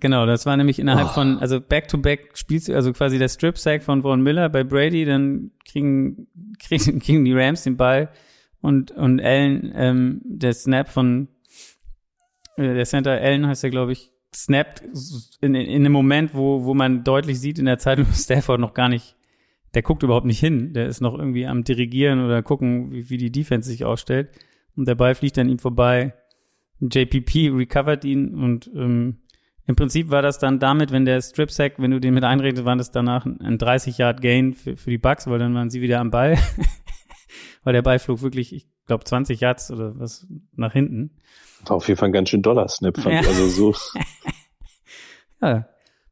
Genau, 0.00 0.24
das 0.24 0.46
war 0.46 0.56
nämlich 0.56 0.78
innerhalb 0.78 1.08
oh. 1.08 1.12
von, 1.12 1.38
also 1.38 1.60
Back-to-Back 1.60 2.30
spielst 2.34 2.68
du, 2.68 2.74
also 2.74 2.92
quasi 2.92 3.18
der 3.18 3.28
Strip-Sack 3.28 3.82
von 3.82 4.02
Von 4.02 4.22
Miller 4.22 4.48
bei 4.48 4.64
Brady, 4.64 5.04
dann 5.04 5.50
kriegen, 5.66 6.26
kriegen, 6.58 6.98
kriegen 7.00 7.24
die 7.24 7.34
Rams 7.34 7.64
den 7.64 7.76
Ball 7.76 8.10
und, 8.62 8.92
und 8.92 9.20
Allen, 9.20 9.72
ähm, 9.74 10.22
der 10.24 10.54
Snap 10.54 10.88
von, 10.88 11.28
äh, 12.56 12.74
der 12.74 12.86
Center 12.86 13.12
Allen 13.12 13.46
heißt 13.46 13.64
er, 13.64 13.70
glaube 13.70 13.92
ich, 13.92 14.10
snappt 14.34 14.82
in, 15.40 15.54
in, 15.54 15.66
in 15.66 15.82
einem 15.82 15.92
Moment, 15.92 16.34
wo, 16.34 16.64
wo 16.64 16.72
man 16.72 17.04
deutlich 17.04 17.38
sieht 17.38 17.58
in 17.58 17.66
der 17.66 17.78
Zeit, 17.78 17.98
wo 17.98 18.12
Stafford 18.12 18.60
noch 18.60 18.74
gar 18.74 18.88
nicht 18.88 19.16
der 19.74 19.82
guckt 19.82 20.02
überhaupt 20.02 20.26
nicht 20.26 20.40
hin. 20.40 20.72
Der 20.72 20.86
ist 20.86 21.00
noch 21.00 21.18
irgendwie 21.18 21.46
am 21.46 21.64
Dirigieren 21.64 22.24
oder 22.24 22.42
gucken, 22.42 22.92
wie, 22.92 23.10
wie 23.10 23.18
die 23.18 23.32
Defense 23.32 23.68
sich 23.68 23.84
ausstellt. 23.84 24.30
Und 24.76 24.88
der 24.88 24.94
Ball 24.94 25.14
fliegt 25.14 25.38
an 25.38 25.48
ihm 25.48 25.58
vorbei. 25.58 26.14
JPP 26.80 27.50
recovert 27.54 28.04
ihn 28.04 28.34
und 28.34 28.70
ähm, 28.74 29.18
im 29.66 29.76
Prinzip 29.76 30.10
war 30.10 30.20
das 30.20 30.38
dann 30.38 30.58
damit, 30.58 30.92
wenn 30.92 31.06
der 31.06 31.22
Strip 31.22 31.50
Sack, 31.50 31.74
wenn 31.78 31.90
du 31.90 31.98
den 31.98 32.12
mit 32.12 32.24
einredest, 32.24 32.64
war 32.64 32.76
das 32.76 32.90
danach 32.90 33.24
ein 33.24 33.56
30 33.56 33.96
Yard 33.96 34.20
Gain 34.20 34.52
für, 34.52 34.76
für 34.76 34.90
die 34.90 34.98
Bucks, 34.98 35.26
weil 35.26 35.38
dann 35.38 35.54
waren 35.54 35.70
sie 35.70 35.80
wieder 35.80 36.00
am 36.00 36.10
Ball. 36.10 36.36
weil 37.64 37.72
der 37.72 37.82
Ball 37.82 37.98
flog 37.98 38.20
wirklich, 38.20 38.52
ich 38.52 38.68
glaube 38.86 39.04
20 39.04 39.40
Yards 39.40 39.70
oder 39.70 39.98
was 39.98 40.26
nach 40.54 40.72
hinten. 40.72 41.16
War 41.64 41.76
auf 41.76 41.88
jeden 41.88 41.98
Fall 41.98 42.10
ein 42.10 42.12
ganz 42.12 42.28
schön 42.28 42.42
Dollar 42.42 42.68
Snap, 42.68 42.98
fand 42.98 43.14
ja. 43.14 43.20
ich. 43.22 43.28
Also 43.28 43.48
so. 43.48 43.74
ja. 45.40 45.66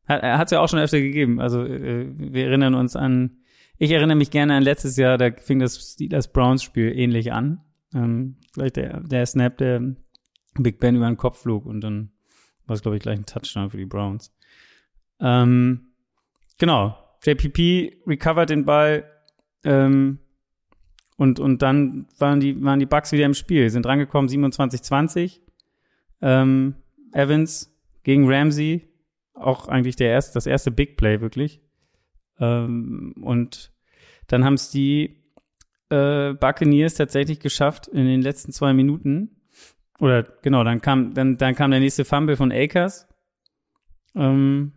Hat, 0.07 0.23
hat 0.23 0.47
es 0.47 0.51
ja 0.53 0.61
auch 0.61 0.69
schon 0.69 0.79
öfter 0.79 1.01
gegeben. 1.01 1.39
Also 1.39 1.63
äh, 1.63 2.07
wir 2.11 2.47
erinnern 2.47 2.75
uns 2.75 2.97
an 2.97 3.42
ich 3.83 3.91
erinnere 3.91 4.17
mich 4.17 4.31
gerne 4.31 4.55
an 4.55 4.63
letztes 4.63 4.97
Jahr, 4.97 5.19
da 5.19 5.33
fing 5.33 5.59
das 5.59 5.95
Steelers-Browns-Spiel 5.95 6.97
ähnlich 6.97 7.33
an. 7.33 7.63
Ähm, 7.93 8.37
gleich 8.53 8.73
der, 8.75 9.01
der 9.01 9.27
Snap, 9.27 9.59
der 9.59 9.83
Big 10.55 10.79
Ben 10.79 10.95
über 10.95 11.07
den 11.07 11.17
Kopf 11.17 11.43
flog 11.43 11.67
und 11.67 11.81
dann 11.81 12.13
war 12.67 12.75
es, 12.75 12.83
glaube 12.83 12.97
ich, 12.97 13.03
gleich 13.03 13.19
ein 13.19 13.27
Touchdown 13.27 13.71
für 13.71 13.79
die 13.79 13.87
Browns. 13.87 14.33
Ähm, 15.19 15.95
genau. 16.61 16.97
JPP 17.25 18.05
recovered 18.07 18.51
den 18.51 18.65
Ball 18.65 19.05
ähm, 19.65 20.21
und, 21.17 21.41
und 21.41 21.61
dann 21.61 22.07
waren 22.19 22.39
die, 22.39 22.63
waren 22.63 22.79
die 22.79 22.87
Bucks 22.87 23.11
wieder 23.11 23.27
im 23.27 23.35
Spiel, 23.35 23.69
sind 23.69 23.85
rangekommen 23.85 24.31
27-20. 24.31 25.41
Ähm, 26.21 26.77
Evans 27.11 27.77
gegen 28.05 28.33
Ramsey, 28.33 28.89
auch 29.35 29.67
eigentlich 29.67 29.97
der 29.97 30.11
erste, 30.11 30.35
das 30.35 30.47
erste 30.47 30.71
Big 30.71 30.97
Play 30.97 31.21
wirklich. 31.21 31.61
Ähm, 32.39 33.15
und 33.21 33.72
dann 34.33 34.45
haben 34.47 34.55
es 34.55 34.71
die 34.71 35.23
äh, 35.91 36.33
Buccaneers 36.33 36.95
tatsächlich 36.95 37.39
geschafft 37.39 37.87
in 37.87 38.07
den 38.07 38.23
letzten 38.23 38.51
zwei 38.51 38.73
Minuten. 38.73 39.43
Oder 40.01 40.23
genau, 40.41 40.65
dann 40.65 40.81
kam, 40.81 41.13
dann, 41.13 41.37
dann 41.37 41.55
kam 41.55 41.71
der 41.71 41.81
nächste 41.81 42.07
Fumble 42.07 42.37
von 42.37 42.51
Akers. 42.51 43.07
Ähm, 44.15 44.73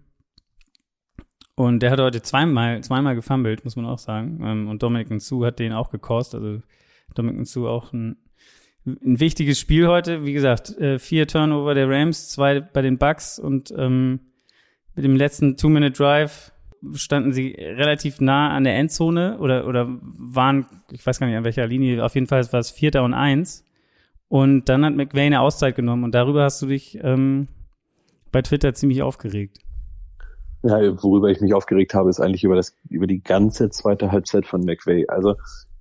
und 1.55 1.79
der 1.79 1.91
hat 1.91 2.01
heute 2.01 2.21
zweimal, 2.21 2.83
zweimal 2.83 3.15
gefumbled, 3.15 3.63
muss 3.63 3.77
man 3.77 3.85
auch 3.85 3.97
sagen. 3.97 4.41
Ähm, 4.43 4.67
und 4.67 4.83
Dominic 4.83 5.09
Nsu 5.09 5.45
hat 5.45 5.59
den 5.59 5.71
auch 5.71 5.89
gekost. 5.89 6.35
Also 6.35 6.61
Dominic 7.13 7.39
Nsu 7.43 7.69
auch 7.69 7.93
ein, 7.93 8.17
ein 8.85 9.21
wichtiges 9.21 9.57
Spiel 9.57 9.87
heute. 9.87 10.25
Wie 10.25 10.33
gesagt, 10.33 10.77
äh, 10.79 10.99
vier 10.99 11.29
Turnover 11.29 11.73
der 11.75 11.89
Rams, 11.89 12.27
zwei 12.29 12.59
bei 12.59 12.81
den 12.81 12.97
Bucks 12.97 13.39
und 13.39 13.73
ähm, 13.77 14.19
mit 14.95 15.05
dem 15.05 15.15
letzten 15.15 15.55
Two-Minute-Drive 15.55 16.51
standen 16.93 17.33
sie 17.33 17.55
relativ 17.57 18.21
nah 18.21 18.49
an 18.51 18.63
der 18.63 18.75
Endzone 18.75 19.39
oder, 19.39 19.67
oder 19.67 19.87
waren, 20.01 20.65
ich 20.91 21.05
weiß 21.05 21.19
gar 21.19 21.27
nicht 21.27 21.37
an 21.37 21.43
welcher 21.43 21.67
Linie, 21.67 22.03
auf 22.03 22.15
jeden 22.15 22.27
Fall 22.27 22.45
war 22.51 22.59
es 22.59 22.71
Vierter 22.71 23.03
und 23.03 23.13
Eins. 23.13 23.63
Und 24.27 24.69
dann 24.69 24.83
hat 24.83 24.95
McVay 24.95 25.27
eine 25.27 25.41
Auszeit 25.41 25.75
genommen 25.75 26.03
und 26.03 26.13
darüber 26.13 26.43
hast 26.43 26.61
du 26.61 26.65
dich 26.65 26.99
ähm, 27.01 27.47
bei 28.31 28.41
Twitter 28.41 28.73
ziemlich 28.73 29.01
aufgeregt. 29.01 29.59
Ja, 30.63 30.79
worüber 31.03 31.29
ich 31.29 31.41
mich 31.41 31.53
aufgeregt 31.53 31.93
habe, 31.93 32.09
ist 32.09 32.19
eigentlich 32.19 32.43
über 32.43 32.55
das, 32.55 32.75
über 32.89 33.05
die 33.05 33.21
ganze 33.21 33.69
zweite 33.69 34.11
Halbzeit 34.11 34.47
von 34.47 34.65
McVay. 34.65 35.07
Also 35.07 35.35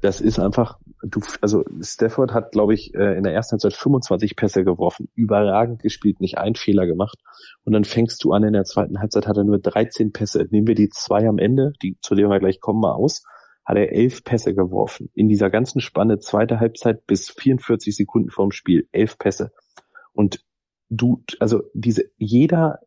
das 0.05 0.21
ist 0.21 0.39
einfach, 0.39 0.79
du, 1.03 1.21
also 1.41 1.65
Stafford 1.81 2.35
hat, 2.35 2.53
glaube 2.53 2.75
ich, 2.75 2.95
äh, 2.95 3.17
in 3.17 3.25
der 3.25 3.33
ersten 3.33 3.53
Halbzeit 3.53 3.73
25 3.73 4.37
Pässe 4.37 4.63
geworfen, 4.63 5.09
überragend 5.15 5.81
gespielt, 5.83 6.21
nicht 6.21 6.37
einen 6.37 6.57
Fehler 6.57 6.87
gemacht. 6.87 7.19
Und 7.65 7.73
dann 7.73 7.85
fängst 7.85 8.23
du 8.23 8.33
an, 8.33 8.45
in 8.45 8.53
der 8.53 8.65
zweiten 8.65 9.01
Halbzeit 9.01 9.27
hat 9.27 9.39
er 9.39 9.45
nur 9.45 9.59
13 9.59 10.13
Pässe. 10.13 10.47
Nehmen 10.51 10.67
wir 10.67 10.75
die 10.75 10.91
zwei 10.91 11.27
am 11.27 11.39
Ende, 11.39 11.73
die 11.83 11.97
zu 12.03 12.15
denen 12.15 12.29
wir 12.29 12.39
gleich 12.39 12.61
kommen, 12.61 12.81
mal 12.81 12.93
aus, 12.93 13.25
hat 13.65 13.79
er 13.79 13.93
elf 13.93 14.23
Pässe 14.25 14.55
geworfen. 14.55 15.09
In 15.15 15.31
dieser 15.31 15.49
ganzen 15.49 15.81
Spanne 15.81 16.19
zweite 16.19 16.61
Halbzeit 16.61 17.07
bis 17.07 17.31
44 17.31 17.97
Sekunden 17.97 18.29
vorm 18.29 18.51
Spiel, 18.51 18.87
elf 18.93 19.17
Pässe. 19.17 19.53
Und 20.13 20.45
du, 20.91 21.23
also 21.41 21.63
diese, 21.73 22.05
jeder 22.19 22.81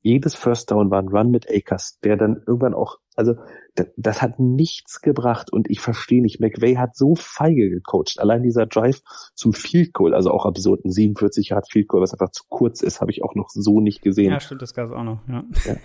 jedes 0.00 0.34
First 0.34 0.70
Down 0.70 0.90
war 0.90 1.02
ein 1.02 1.08
Run 1.08 1.30
mit 1.30 1.50
Akers, 1.50 1.98
der 2.02 2.16
dann 2.16 2.42
irgendwann 2.46 2.74
auch, 2.74 2.98
also 3.18 3.34
das, 3.74 3.88
das 3.96 4.22
hat 4.22 4.38
nichts 4.38 5.00
gebracht 5.00 5.52
und 5.52 5.68
ich 5.68 5.80
verstehe 5.80 6.22
nicht, 6.22 6.40
McVay 6.40 6.76
hat 6.76 6.96
so 6.96 7.16
feige 7.16 7.68
gecoacht. 7.68 8.18
Allein 8.18 8.44
dieser 8.44 8.66
Drive 8.66 9.02
zum 9.34 9.52
Field 9.52 9.92
Goal, 9.92 10.14
also 10.14 10.30
auch 10.30 10.46
absurd, 10.46 10.84
ein 10.84 10.92
47 10.92 11.48
Yard 11.48 11.68
Field 11.68 11.88
Goal, 11.88 12.00
was 12.00 12.12
einfach 12.12 12.30
zu 12.30 12.44
kurz 12.48 12.80
ist, 12.80 13.00
habe 13.00 13.10
ich 13.10 13.24
auch 13.24 13.34
noch 13.34 13.50
so 13.50 13.80
nicht 13.80 14.02
gesehen. 14.02 14.30
Ja, 14.30 14.40
stimmt, 14.40 14.62
das 14.62 14.72
gab 14.72 14.86
es 14.86 14.92
auch 14.92 15.02
noch, 15.02 15.20
ja. 15.28 15.42
ja. 15.64 15.76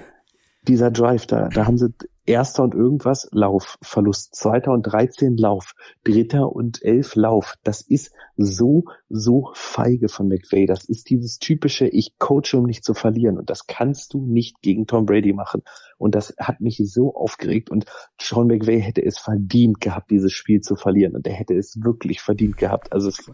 Dieser 0.67 0.91
Drive, 0.91 1.25
da, 1.25 1.49
da 1.49 1.65
haben 1.65 1.77
sie 1.77 1.93
Erster 2.25 2.63
und 2.63 2.73
irgendwas 2.73 3.27
Lauf, 3.31 3.77
Verlust, 3.81 4.35
zweiter 4.35 4.71
und 4.71 4.83
13 4.83 5.35
Lauf, 5.35 5.73
dritter 6.03 6.49
und 6.49 6.81
elf 6.81 7.15
Lauf. 7.15 7.55
Das 7.63 7.81
ist 7.81 8.13
so, 8.37 8.85
so 9.09 9.51
feige 9.53 10.07
von 10.07 10.27
McVay. 10.27 10.65
Das 10.65 10.85
ist 10.85 11.09
dieses 11.09 11.37
typische, 11.37 11.87
ich 11.87 12.17
coache, 12.19 12.57
um 12.57 12.65
nicht 12.65 12.83
zu 12.83 12.93
verlieren. 12.93 13.37
Und 13.37 13.49
das 13.49 13.67
kannst 13.67 14.13
du 14.13 14.25
nicht 14.25 14.61
gegen 14.61 14.87
Tom 14.87 15.05
Brady 15.05 15.33
machen. 15.33 15.63
Und 15.97 16.15
das 16.15 16.33
hat 16.39 16.61
mich 16.61 16.81
so 16.85 17.13
aufgeregt. 17.13 17.69
Und 17.69 17.85
Sean 18.19 18.47
McVay 18.47 18.81
hätte 18.81 19.03
es 19.03 19.17
verdient 19.17 19.81
gehabt, 19.81 20.09
dieses 20.09 20.31
Spiel 20.31 20.61
zu 20.61 20.75
verlieren. 20.75 21.15
Und 21.15 21.27
er 21.27 21.33
hätte 21.33 21.55
es 21.55 21.77
wirklich 21.83 22.21
verdient 22.21 22.57
gehabt. 22.57 22.91
Also 22.93 23.09
es, 23.09 23.31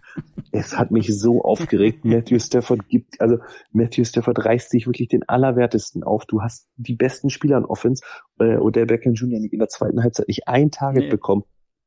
es 0.51 0.77
hat 0.77 0.91
mich 0.91 1.15
so 1.17 1.41
aufgeregt. 1.43 2.03
Matthew 2.05 2.39
Stafford 2.39 2.87
gibt, 2.89 3.21
also 3.21 3.37
Matthew 3.71 4.05
Stafford 4.05 4.43
reißt 4.43 4.69
sich 4.69 4.87
wirklich 4.87 5.09
den 5.09 5.27
Allerwertesten 5.27 6.03
auf. 6.03 6.25
Du 6.25 6.41
hast 6.41 6.67
die 6.75 6.95
besten 6.95 7.29
Spieler 7.29 7.57
in 7.57 7.65
Offense 7.65 8.03
äh, 8.39 8.57
Odell 8.79 8.97
Beckham 8.97 9.13
Jr. 9.13 9.39
in 9.51 9.59
der 9.59 9.69
zweiten 9.69 10.01
Halbzeit 10.03 10.27
nicht 10.27 10.47
ein 10.47 10.71
Target 10.71 11.05
nee. 11.05 11.09
bekommen. 11.09 11.43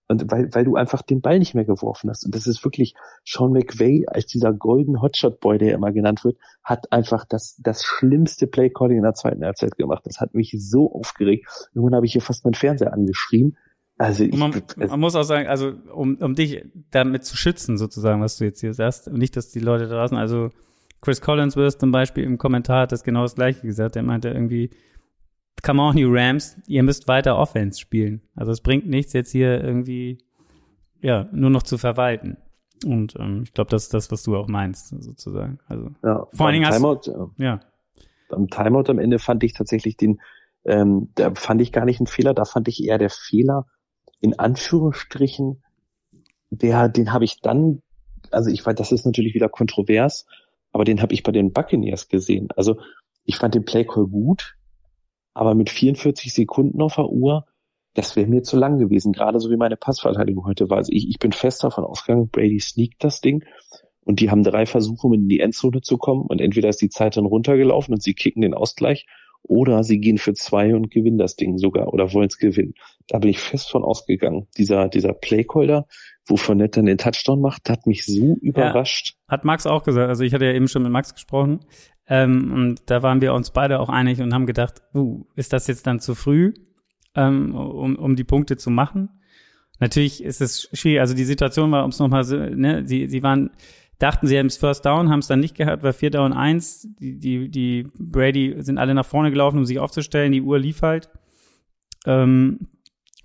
Und 0.09 0.31
weil, 0.31 0.53
weil 0.53 0.65
du 0.65 0.77
einfach 0.77 1.01
den 1.01 1.23
Ball 1.23 1.39
nicht 1.39 1.55
mehr 1.55 1.65
geworfen 1.65 2.11
hast. 2.11 2.27
Und 2.27 2.35
das 2.35 2.47
ist 2.47 2.63
wirklich 2.65 2.95
Sean 3.25 3.53
McVay 3.53 4.05
als 4.07 4.27
dieser 4.27 4.53
golden 4.53 5.01
Hotshot 5.01 5.41
Boy, 5.41 5.59
der 5.59 5.75
immer 5.75 5.91
genannt 5.93 6.23
wird, 6.25 6.37
hat 6.63 6.93
einfach 6.93 7.25
das, 7.25 7.57
das 7.63 7.83
schlimmste 7.83 8.47
Playcalling 8.47 8.99
in 8.99 9.05
der 9.05 9.15
zweiten 9.15 9.43
Halbzeit 9.45 9.77
gemacht. 9.77 10.03
Das 10.05 10.21
hat 10.21 10.35
mich 10.35 10.55
so 10.59 10.93
aufgeregt. 10.93 11.47
Irgendwann 11.75 11.95
habe 11.95 12.05
ich 12.05 12.13
hier 12.13 12.21
fast 12.21 12.45
meinen 12.45 12.55
Fernseher 12.55 12.93
angeschrien. 12.93 13.57
Also 13.97 14.25
ich, 14.25 14.37
man, 14.37 14.53
man, 14.77 15.01
muss 15.01 15.15
auch 15.15 15.23
sagen, 15.23 15.47
also 15.49 15.73
um, 15.95 16.17
um 16.17 16.35
dich 16.35 16.65
damit 16.91 17.25
zu 17.25 17.37
schützen, 17.37 17.79
sozusagen, 17.79 18.21
was 18.21 18.37
du 18.37 18.45
jetzt 18.45 18.61
hier 18.61 18.75
sagst, 18.75 19.11
nicht, 19.13 19.37
dass 19.37 19.51
die 19.51 19.61
Leute 19.61 19.87
draußen, 19.87 20.17
also 20.17 20.51
Chris 21.01 21.21
Collinsworth 21.21 21.81
zum 21.81 21.91
Beispiel 21.91 22.25
im 22.25 22.39
Kommentar 22.39 22.83
hat 22.83 22.93
das 22.93 23.03
genau 23.05 23.23
das 23.23 23.35
gleiche 23.35 23.67
gesagt. 23.67 23.97
Er 23.97 24.03
meinte 24.03 24.29
irgendwie, 24.29 24.71
come 25.63 25.81
on, 25.83 25.97
you 25.97 26.09
Rams, 26.13 26.57
ihr 26.67 26.83
müsst 26.83 27.09
weiter 27.09 27.37
Offense 27.39 27.79
spielen. 27.81 28.23
Also 28.35 28.53
es 28.53 28.61
bringt 28.61 28.87
nichts, 28.89 29.13
jetzt 29.13 29.31
hier 29.33 29.63
irgendwie, 29.63 30.19
ja, 31.01 31.29
nur 31.33 31.51
noch 31.51 31.63
zu 31.63 31.79
verwalten. 31.79 32.37
Und 32.85 33.15
ähm, 33.19 33.43
ich 33.45 33.53
glaube, 33.55 33.71
das 33.71 33.85
ist 33.85 33.95
das, 33.95 34.11
was 34.11 34.23
du 34.25 34.37
auch 34.37 34.49
meinst, 34.49 34.89
sozusagen. 34.89 35.59
Also 35.69 35.91
Ja, 36.03 36.27
Vor 36.33 36.47
allen 36.47 36.55
Dingen 36.55 36.67
hast- 36.67 36.77
Timeout, 36.77 37.33
ja. 37.39 37.61
beim 38.29 38.49
Timeout 38.49 38.89
am 38.91 38.99
Ende 38.99 39.19
fand 39.21 39.45
ich 39.45 39.53
tatsächlich 39.53 39.97
den, 39.97 40.21
ähm, 40.65 41.11
da 41.15 41.33
fand 41.35 41.61
ich 41.61 41.71
gar 41.71 41.85
nicht 41.85 42.01
einen 42.01 42.07
Fehler, 42.09 42.35
da 42.35 42.45
fand 42.45 42.67
ich 42.69 42.83
eher 42.83 42.99
der 42.99 43.11
Fehler, 43.11 43.67
in 44.21 44.39
Anführungsstrichen, 44.39 45.63
der, 46.51 46.89
den 46.89 47.13
habe 47.13 47.25
ich 47.25 47.41
dann, 47.41 47.83
also 48.31 48.51
ich 48.51 48.65
weiß, 48.65 48.75
das 48.75 48.91
ist 48.93 49.07
natürlich 49.07 49.35
wieder 49.35 49.49
kontrovers, 49.49 50.27
aber 50.73 50.85
den 50.85 51.03
habe 51.03 51.15
ich 51.15 51.23
bei 51.23 51.33
den 51.33 51.53
Buccaneers 51.53 52.09
gesehen. 52.09 52.49
Also 52.57 52.79
ich 53.25 53.37
fand 53.37 53.55
den 53.55 53.65
Playcall 53.65 54.07
gut, 54.07 54.57
aber 55.35 55.55
mit 55.55 55.71
44 55.71 56.33
Sekunden 56.33 56.81
auf 56.83 56.97
der 56.97 57.09
Uhr, 57.09 57.47
das 57.95 58.17
wäre 58.17 58.27
mir 58.27 58.43
zu 58.43 58.57
lang 58.57 58.79
gewesen, 58.79 59.13
gerade 59.13 59.39
so 59.39 59.51
wie 59.51 59.57
meine 59.57 59.77
Passverteidigung 59.77 60.47
heute 60.47 60.71
war. 60.71 60.79
Also 60.79 60.93
ich, 60.93 61.09
ich 61.09 61.19
bin 61.19 61.33
fest 61.33 61.63
davon 61.63 61.85
ausgegangen, 61.85 62.29
Brady 62.29 62.61
sneakt 62.61 63.05
das 63.05 63.21
Ding 63.21 63.45
und 64.05 64.21
die 64.21 64.31
haben 64.31 64.43
drei 64.43 64.67
Versuche, 64.67 65.07
um 65.07 65.15
in 65.15 65.29
die 65.29 65.41
Endzone 65.41 65.83
zu 65.83 65.99
kommen 65.99 66.23
und 66.23 66.41
entweder 66.41 66.69
ist 66.69 66.81
die 66.81 66.89
Zeit 66.89 67.17
dann 67.17 67.27
runtergelaufen 67.27 67.95
und 67.95 68.03
sie 68.03 68.15
kicken 68.15 68.43
den 68.43 68.55
Ausgleich 68.55 69.07
oder 69.43 69.83
sie 69.83 69.99
gehen 69.99 70.19
für 70.19 70.35
zwei 70.35 70.75
und 70.75 70.91
gewinnen 70.91 71.19
das 71.19 71.37
Ding 71.37 71.59
sogar 71.59 71.93
oder 71.93 72.13
wollen 72.13 72.29
es 72.29 72.39
gewinnen. 72.39 72.75
Da 73.09 73.19
bin 73.19 73.31
ich 73.31 73.41
fest 73.41 73.71
von 73.71 73.83
ausgegangen. 73.83 74.47
Dieser, 74.57 74.89
dieser 74.89 75.13
Playcaller, 75.13 75.87
wo 76.27 76.37
Fournette 76.37 76.79
dann 76.79 76.87
den 76.87 76.99
Touchdown 76.99 77.41
macht, 77.41 77.69
hat 77.69 77.87
mich 77.87 78.07
so 78.07 78.37
überrascht. 78.41 79.17
hat 79.29 79.45
Max 79.45 79.67
auch 79.67 79.83
gesagt. 79.83 80.09
Also 80.09 80.25
ich 80.25 80.35
hatte 80.35 80.45
ja 80.45 80.53
eben 80.53 80.69
schon 80.69 80.83
mit 80.83 80.93
Max 80.93 81.15
gesprochen. 81.15 81.61
Ähm, 82.07 82.53
und 82.53 82.83
da 82.87 83.03
waren 83.03 83.21
wir 83.21 83.35
uns 83.35 83.51
beide 83.51 83.81
auch 83.81 83.89
einig 83.89 84.21
und 84.21 84.35
haben 84.35 84.47
gedacht, 84.47 84.83
uh, 84.95 85.25
ist 85.37 85.53
das 85.53 85.67
jetzt 85.67 85.87
dann 85.87 86.01
zu 86.01 86.15
früh, 86.15 86.53
ähm, 87.15 87.55
um, 87.55 87.97
um 87.97 88.17
die 88.17 88.25
Punkte 88.25 88.57
zu 88.57 88.71
machen? 88.71 89.09
Natürlich 89.79 90.23
ist 90.23 90.41
es 90.41 90.69
schwierig. 90.73 91.01
Also 91.01 91.15
die 91.15 91.25
Situation 91.25 91.71
war, 91.73 91.85
um 91.85 91.91
es 91.91 91.99
nochmal, 91.99 92.25
so, 92.25 92.37
ne, 92.37 92.87
sie, 92.87 93.09
sie 93.09 93.23
waren, 93.23 93.51
dachten, 93.99 94.27
sie 94.27 94.39
haben 94.39 94.47
es 94.47 94.57
First 94.57 94.85
Down, 94.85 95.11
haben 95.11 95.21
es 95.21 95.27
dann 95.27 95.41
nicht 95.41 95.57
gehabt, 95.57 95.83
war 95.83 95.93
Vierter 95.93 96.25
und 96.25 96.33
Eins. 96.33 96.89
Die, 97.01 97.19
die, 97.19 97.49
die 97.49 97.89
Brady 97.99 98.57
sind 98.59 98.79
alle 98.79 98.95
nach 98.95 99.07
vorne 99.07 99.31
gelaufen, 99.31 99.59
um 99.59 99.65
sich 99.65 99.79
aufzustellen. 99.79 100.33
Die 100.33 100.43
Uhr 100.43 100.59
lief 100.59 100.83
halt. 100.83 101.09
Ähm, 102.07 102.69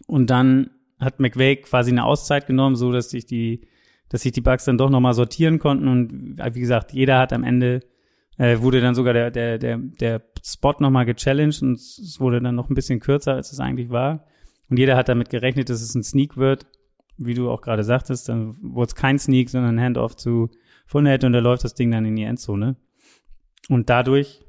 und 0.08 0.30
dann 0.30 0.70
hat 1.00 1.20
McVay 1.20 1.58
quasi 1.58 1.92
eine 1.92 2.06
Auszeit 2.06 2.48
genommen, 2.48 2.76
so 2.76 2.92
dass 2.92 3.10
sich 3.10 3.26
die, 3.26 3.68
dass 4.10 4.22
sich 4.22 4.32
die 4.32 4.42
Bugs 4.42 4.66
dann 4.66 4.78
doch 4.78 4.90
nochmal 4.90 5.14
sortieren 5.14 5.60
konnten. 5.60 5.88
Und 5.88 6.40
äh, 6.40 6.54
wie 6.56 6.60
gesagt, 6.60 6.94
jeder 6.94 7.20
hat 7.20 7.34
am 7.34 7.44
Ende, 7.44 7.82
äh, 8.38 8.60
wurde 8.60 8.82
dann 8.82 8.96
sogar 8.96 9.14
der, 9.14 9.32
der, 9.32 9.58
der, 9.58 9.78
der 9.78 10.22
Spot 10.44 10.76
nochmal 10.80 11.06
gechallenged 11.06 11.62
und 11.62 11.74
es 11.74 12.18
wurde 12.20 12.42
dann 12.42 12.56
noch 12.56 12.70
ein 12.70 12.76
bisschen 12.76 13.00
kürzer, 13.00 13.34
als 13.34 13.52
es 13.52 13.60
eigentlich 13.60 13.90
war. 13.90 14.26
Und 14.70 14.78
jeder 14.78 14.98
hat 14.98 15.10
damit 15.10 15.30
gerechnet, 15.30 15.70
dass 15.70 15.82
es 15.82 15.96
ein 15.96 16.04
Sneak 16.04 16.38
wird. 16.38 16.66
Wie 17.18 17.34
du 17.34 17.50
auch 17.50 17.62
gerade 17.62 17.84
sagtest, 17.84 18.30
dann 18.30 18.56
wurde 18.62 18.90
es 18.90 18.96
kein 18.96 19.18
Sneak, 19.18 19.50
sondern 19.50 19.76
ein 19.76 19.84
Handoff 19.84 20.16
zu 20.16 20.50
Fournette 20.86 21.26
und 21.26 21.34
da 21.34 21.40
läuft 21.40 21.64
das 21.64 21.74
Ding 21.74 21.92
dann 21.92 22.06
in 22.06 22.16
die 22.16 22.24
Endzone. 22.24 22.76
Und 23.70 23.90
dadurch 23.90 24.46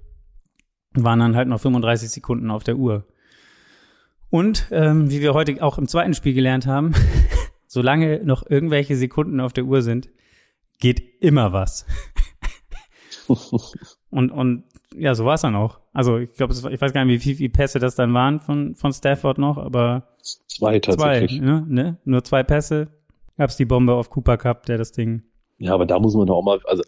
waren 0.92 1.20
dann 1.20 1.36
halt 1.36 1.48
noch 1.48 1.60
35 1.60 2.10
Sekunden 2.10 2.50
auf 2.50 2.64
der 2.64 2.76
Uhr. 2.76 3.06
Und 4.30 4.66
ähm, 4.70 5.10
wie 5.10 5.20
wir 5.20 5.34
heute 5.34 5.62
auch 5.62 5.78
im 5.78 5.88
zweiten 5.88 6.14
Spiel 6.14 6.34
gelernt 6.34 6.66
haben, 6.66 6.94
solange 7.66 8.22
noch 8.24 8.48
irgendwelche 8.48 8.96
Sekunden 8.96 9.40
auf 9.40 9.52
der 9.52 9.64
Uhr 9.64 9.82
sind, 9.82 10.10
geht 10.78 11.02
immer 11.20 11.52
was. 11.52 11.86
Und, 14.10 14.30
und 14.30 14.64
ja, 14.96 15.14
so 15.14 15.26
war 15.26 15.34
es 15.34 15.42
dann 15.42 15.54
auch. 15.54 15.80
Also 15.92 16.16
ich 16.16 16.32
glaube, 16.34 16.54
ich 16.54 16.80
weiß 16.80 16.92
gar 16.94 17.04
nicht, 17.04 17.14
wie 17.14 17.34
viel, 17.34 17.38
wie 17.38 17.48
Pässe 17.50 17.78
das 17.78 17.94
dann 17.94 18.14
waren 18.14 18.40
von, 18.40 18.74
von 18.74 18.92
Stafford 18.92 19.36
noch, 19.36 19.58
aber 19.58 20.08
Zwei 20.22 20.80
zwei, 20.80 20.80
tatsächlich. 20.80 21.40
ne, 21.40 21.66
ne? 21.68 21.98
Nur 22.04 22.24
zwei 22.24 22.42
Pässe. 22.42 22.88
Gab's 23.36 23.56
die 23.56 23.66
Bombe 23.66 23.94
auf 23.94 24.10
Cooper 24.10 24.38
Cup, 24.38 24.66
der 24.66 24.78
das 24.78 24.92
Ding. 24.92 25.22
Ja, 25.58 25.74
aber 25.74 25.86
da 25.86 25.98
muss 25.98 26.14
man 26.14 26.26
doch 26.26 26.36
auch 26.36 26.42
mal, 26.42 26.58
also 26.64 26.82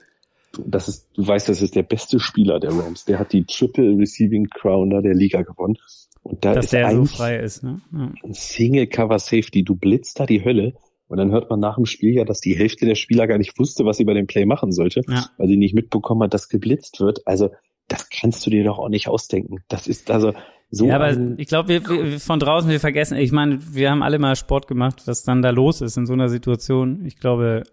das 0.66 0.88
ist, 0.88 1.08
du 1.14 1.26
weißt, 1.26 1.48
das 1.48 1.62
ist 1.62 1.76
der 1.76 1.82
beste 1.82 2.18
Spieler 2.18 2.58
der 2.58 2.70
Rams. 2.70 3.04
Der 3.04 3.18
hat 3.18 3.32
die 3.32 3.44
Triple 3.44 3.96
Receiving 3.98 4.48
Crowner 4.48 5.02
der 5.02 5.14
Liga 5.14 5.42
gewonnen. 5.42 5.76
Und 6.22 6.44
da 6.44 6.54
dass 6.54 6.66
ist 6.66 6.72
der 6.72 6.90
so 6.94 7.04
frei 7.06 7.38
ist, 7.38 7.62
ne? 7.62 7.80
Ja. 7.92 8.12
ein 8.22 8.34
Single 8.34 8.86
Cover 8.86 9.18
Safety. 9.18 9.64
Du 9.64 9.74
blitzt 9.74 10.20
da 10.20 10.26
die 10.26 10.44
Hölle. 10.44 10.74
Und 11.08 11.16
dann 11.16 11.32
hört 11.32 11.50
man 11.50 11.58
nach 11.58 11.74
dem 11.74 11.86
Spiel 11.86 12.14
ja, 12.14 12.24
dass 12.24 12.40
die 12.40 12.56
Hälfte 12.56 12.86
der 12.86 12.94
Spieler 12.94 13.26
gar 13.26 13.38
nicht 13.38 13.58
wusste, 13.58 13.84
was 13.84 13.96
sie 13.96 14.04
bei 14.04 14.14
dem 14.14 14.28
Play 14.28 14.44
machen 14.46 14.70
sollte, 14.70 15.00
Ja. 15.08 15.26
weil 15.38 15.48
sie 15.48 15.56
nicht 15.56 15.74
mitbekommen 15.74 16.22
hat, 16.22 16.34
dass 16.34 16.48
geblitzt 16.48 17.00
wird. 17.00 17.26
Also 17.26 17.50
das 17.88 18.08
kannst 18.10 18.46
du 18.46 18.50
dir 18.50 18.62
doch 18.62 18.78
auch 18.78 18.88
nicht 18.88 19.08
ausdenken. 19.08 19.56
Das 19.68 19.88
ist 19.88 20.10
also 20.10 20.32
so 20.70 20.86
ja, 20.86 20.94
aber 20.94 21.16
ich 21.36 21.48
glaube, 21.48 21.68
wir, 21.68 21.84
wir 21.88 22.20
von 22.20 22.38
draußen, 22.38 22.70
wir 22.70 22.78
vergessen, 22.78 23.16
ich 23.16 23.32
meine, 23.32 23.58
wir 23.74 23.90
haben 23.90 24.04
alle 24.04 24.20
mal 24.20 24.36
Sport 24.36 24.68
gemacht, 24.68 25.02
was 25.06 25.24
dann 25.24 25.42
da 25.42 25.50
los 25.50 25.80
ist 25.80 25.96
in 25.96 26.06
so 26.06 26.12
einer 26.12 26.28
Situation. 26.28 27.04
Ich 27.04 27.18
glaube, 27.18 27.64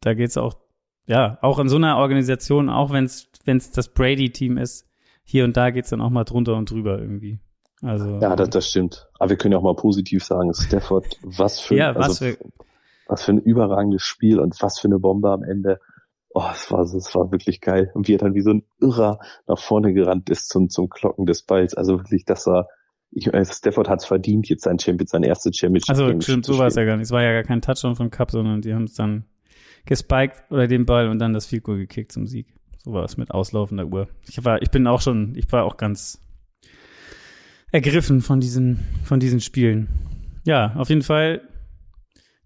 da 0.00 0.14
geht's 0.14 0.36
auch, 0.36 0.54
ja, 1.06 1.38
auch 1.42 1.60
in 1.60 1.68
so 1.68 1.76
einer 1.76 1.98
Organisation, 1.98 2.68
auch 2.70 2.90
wenn 2.92 3.04
es 3.04 3.28
wenn's 3.44 3.70
das 3.70 3.88
Brady-Team 3.92 4.58
ist, 4.58 4.84
hier 5.24 5.44
und 5.44 5.56
da 5.56 5.70
geht's 5.70 5.90
dann 5.90 6.00
auch 6.00 6.10
mal 6.10 6.24
drunter 6.24 6.56
und 6.56 6.70
drüber 6.70 6.98
irgendwie. 6.98 7.38
Also 7.82 8.18
ja, 8.20 8.36
das, 8.36 8.50
das 8.50 8.68
stimmt. 8.68 9.08
Aber 9.18 9.30
wir 9.30 9.36
können 9.36 9.52
ja 9.52 9.58
auch 9.58 9.62
mal 9.62 9.74
positiv 9.76 10.24
sagen, 10.24 10.52
Stafford, 10.54 11.06
was 11.22 11.60
für, 11.60 11.74
Ja, 11.76 11.94
was 11.96 12.20
also, 12.20 12.24
für- 12.26 12.38
was 13.06 13.24
für 13.24 13.32
ein 13.32 13.38
überragendes 13.40 14.02
Spiel 14.02 14.38
und 14.38 14.56
was 14.62 14.78
für 14.78 14.88
eine 14.88 14.98
Bombe 14.98 15.30
am 15.30 15.42
Ende. 15.42 15.80
Oh, 16.34 16.48
es 16.50 16.70
war, 16.70 16.80
es 16.80 17.14
war 17.14 17.30
wirklich 17.30 17.60
geil. 17.60 17.90
Und 17.94 18.08
wie 18.08 18.14
er 18.14 18.18
dann 18.18 18.34
wie 18.34 18.40
so 18.40 18.50
ein 18.50 18.64
Irrer 18.80 19.18
nach 19.46 19.58
vorne 19.58 19.92
gerannt 19.92 20.30
ist 20.30 20.48
zum, 20.48 20.70
zum 20.70 20.88
Glocken 20.88 21.26
des 21.26 21.42
Balls. 21.42 21.74
Also 21.74 21.98
wirklich, 21.98 22.24
das 22.24 22.46
war, 22.46 22.68
ich 23.10 23.30
meine, 23.30 23.44
Stafford 23.44 23.88
hat 23.90 24.00
es 24.00 24.06
verdient, 24.06 24.48
jetzt 24.48 24.62
sein 24.62 24.78
Champion, 24.78 25.06
sein 25.08 25.24
erstes 25.24 25.56
Championship. 25.56 25.90
Also 25.90 26.20
stimmt, 26.22 26.46
so 26.46 26.56
war 26.58 26.68
es 26.68 26.76
ja 26.76 26.84
gar 26.84 26.96
nicht. 26.96 27.04
Es 27.06 27.10
war 27.10 27.22
ja 27.22 27.32
gar 27.32 27.42
kein 27.42 27.60
Touchdown 27.60 27.96
von 27.96 28.10
Cup, 28.10 28.30
sondern 28.30 28.62
die 28.62 28.72
haben 28.72 28.84
es 28.84 28.94
dann 28.94 29.24
gespiked 29.84 30.44
oder 30.50 30.66
den 30.68 30.86
Ball 30.86 31.08
und 31.08 31.18
dann 31.18 31.34
das 31.34 31.44
Field 31.44 31.64
Goal 31.64 31.76
gekickt 31.78 32.12
zum 32.12 32.26
Sieg. 32.26 32.46
So 32.84 32.92
war 32.92 33.04
es 33.04 33.16
mit 33.16 33.30
auslaufender 33.30 33.86
Uhr. 33.86 34.08
Ich 34.28 34.44
war, 34.44 34.60
ich 34.62 34.70
bin 34.70 34.86
auch 34.86 35.00
schon, 35.00 35.34
ich 35.36 35.50
war 35.52 35.64
auch 35.64 35.76
ganz 35.76 36.20
ergriffen 37.70 38.20
von 38.20 38.40
diesen, 38.40 38.80
von 39.04 39.20
diesen 39.20 39.40
Spielen. 39.40 39.88
Ja, 40.44 40.74
auf 40.76 40.88
jeden 40.88 41.02
Fall 41.02 41.42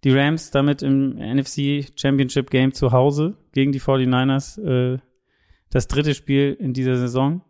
die 0.05 0.11
Rams 0.17 0.51
damit 0.51 0.83
im 0.83 1.15
NFC 1.17 1.87
Championship 1.97 2.51
Game 2.51 2.73
zu 2.73 2.93
Hause 2.93 3.37
gegen 3.53 3.73
die 3.73 3.81
49ers. 3.81 4.61
Äh, 4.63 4.99
das 5.71 5.89
dritte 5.89 6.15
Spiel 6.15 6.57
in 6.61 6.73
dieser 6.75 6.97
Saison 6.97 7.43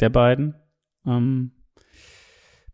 der 0.00 0.10
beiden. 0.10 0.54
Ähm, 1.06 1.52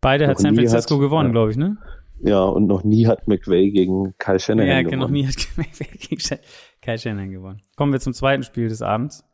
beide 0.00 0.26
hat 0.26 0.37
Noch 0.38 0.40
San 0.42 0.54
nie 0.54 0.61
Francisco 0.66 0.94
hat- 0.94 1.00
gewonnen, 1.00 1.28
ja. 1.28 1.33
glaube 1.33 1.50
ich, 1.52 1.57
ne? 1.57 1.76
Ja, 2.22 2.42
und 2.44 2.66
noch 2.66 2.83
nie 2.85 3.07
hat 3.07 3.28
McVay 3.28 3.70
gegen 3.70 4.14
Kyle 4.18 4.38
Shanahan 4.40 4.68
Ja, 4.68 4.83
gewonnen. 4.83 5.00
noch 5.00 5.11
nie 5.11 5.26
hat 5.26 5.37
gegen 6.09 6.20
Shan- 6.20 6.38
Kyle 6.80 6.98
Shanahan 6.98 7.30
gewonnen. 7.30 7.61
Kommen 7.76 7.92
wir 7.92 8.00
zum 8.00 8.14
zweiten 8.14 8.42
Spiel 8.42 8.68
des 8.68 8.83
Abends. 8.83 9.24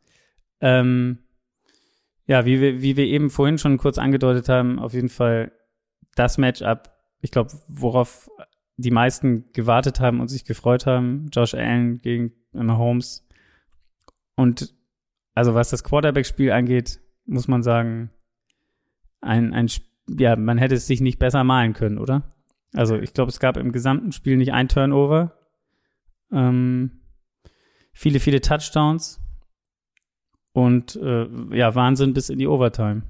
Ähm, 0.61 1.19
ja, 2.27 2.45
wie 2.45 2.61
wir, 2.61 2.81
wie 2.81 2.95
wir 2.95 3.05
eben 3.05 3.29
vorhin 3.29 3.57
schon 3.57 3.77
kurz 3.77 3.97
angedeutet 3.97 4.47
haben, 4.47 4.79
auf 4.79 4.93
jeden 4.93 5.09
Fall 5.09 5.51
das 6.15 6.37
Matchup, 6.37 6.91
ich 7.19 7.31
glaube, 7.31 7.51
worauf 7.67 8.29
die 8.77 8.91
meisten 8.91 9.51
gewartet 9.53 9.99
haben 9.99 10.19
und 10.19 10.27
sich 10.27 10.45
gefreut 10.45 10.85
haben. 10.85 11.29
Josh 11.31 11.53
Allen 11.53 12.01
gegen 12.01 12.33
Mahomes. 12.51 13.27
Und 14.35 14.73
also 15.33 15.53
was 15.53 15.69
das 15.69 15.83
Quarterback-Spiel 15.83 16.51
angeht, 16.51 16.99
muss 17.25 17.47
man 17.47 17.63
sagen, 17.63 18.09
ein, 19.21 19.53
ein, 19.53 19.69
ja, 20.07 20.35
man 20.35 20.57
hätte 20.57 20.75
es 20.75 20.87
sich 20.87 20.99
nicht 21.01 21.19
besser 21.19 21.43
malen 21.43 21.73
können, 21.73 21.97
oder? 21.97 22.33
Also 22.73 22.97
ich 22.97 23.13
glaube, 23.13 23.29
es 23.29 23.39
gab 23.39 23.57
im 23.57 23.71
gesamten 23.71 24.11
Spiel 24.11 24.37
nicht 24.37 24.53
ein 24.53 24.67
Turnover. 24.67 25.37
Ähm, 26.31 27.01
viele, 27.93 28.19
viele 28.19 28.41
Touchdowns. 28.41 29.20
Und 30.53 30.95
äh, 30.97 31.27
ja, 31.51 31.75
Wahnsinn 31.75 32.13
bis 32.13 32.29
in 32.29 32.39
die 32.39 32.47
Overtime. 32.47 33.03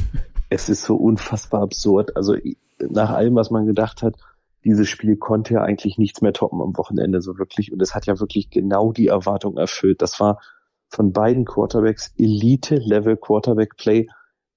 es 0.48 0.68
ist 0.68 0.84
so 0.84 0.96
unfassbar 0.96 1.62
absurd. 1.62 2.16
Also 2.16 2.36
nach 2.80 3.10
allem, 3.10 3.34
was 3.34 3.50
man 3.50 3.66
gedacht 3.66 4.02
hat, 4.02 4.16
dieses 4.64 4.88
Spiel 4.88 5.16
konnte 5.16 5.54
ja 5.54 5.62
eigentlich 5.62 5.98
nichts 5.98 6.20
mehr 6.20 6.32
toppen 6.32 6.60
am 6.60 6.76
Wochenende 6.76 7.22
so 7.22 7.38
wirklich. 7.38 7.72
Und 7.72 7.80
es 7.80 7.94
hat 7.94 8.06
ja 8.06 8.18
wirklich 8.18 8.50
genau 8.50 8.92
die 8.92 9.06
Erwartung 9.06 9.56
erfüllt. 9.56 10.02
Das 10.02 10.18
war 10.20 10.40
von 10.88 11.12
beiden 11.12 11.44
Quarterbacks 11.44 12.12
Elite-Level 12.18 13.16
Quarterback-Play. 13.16 14.08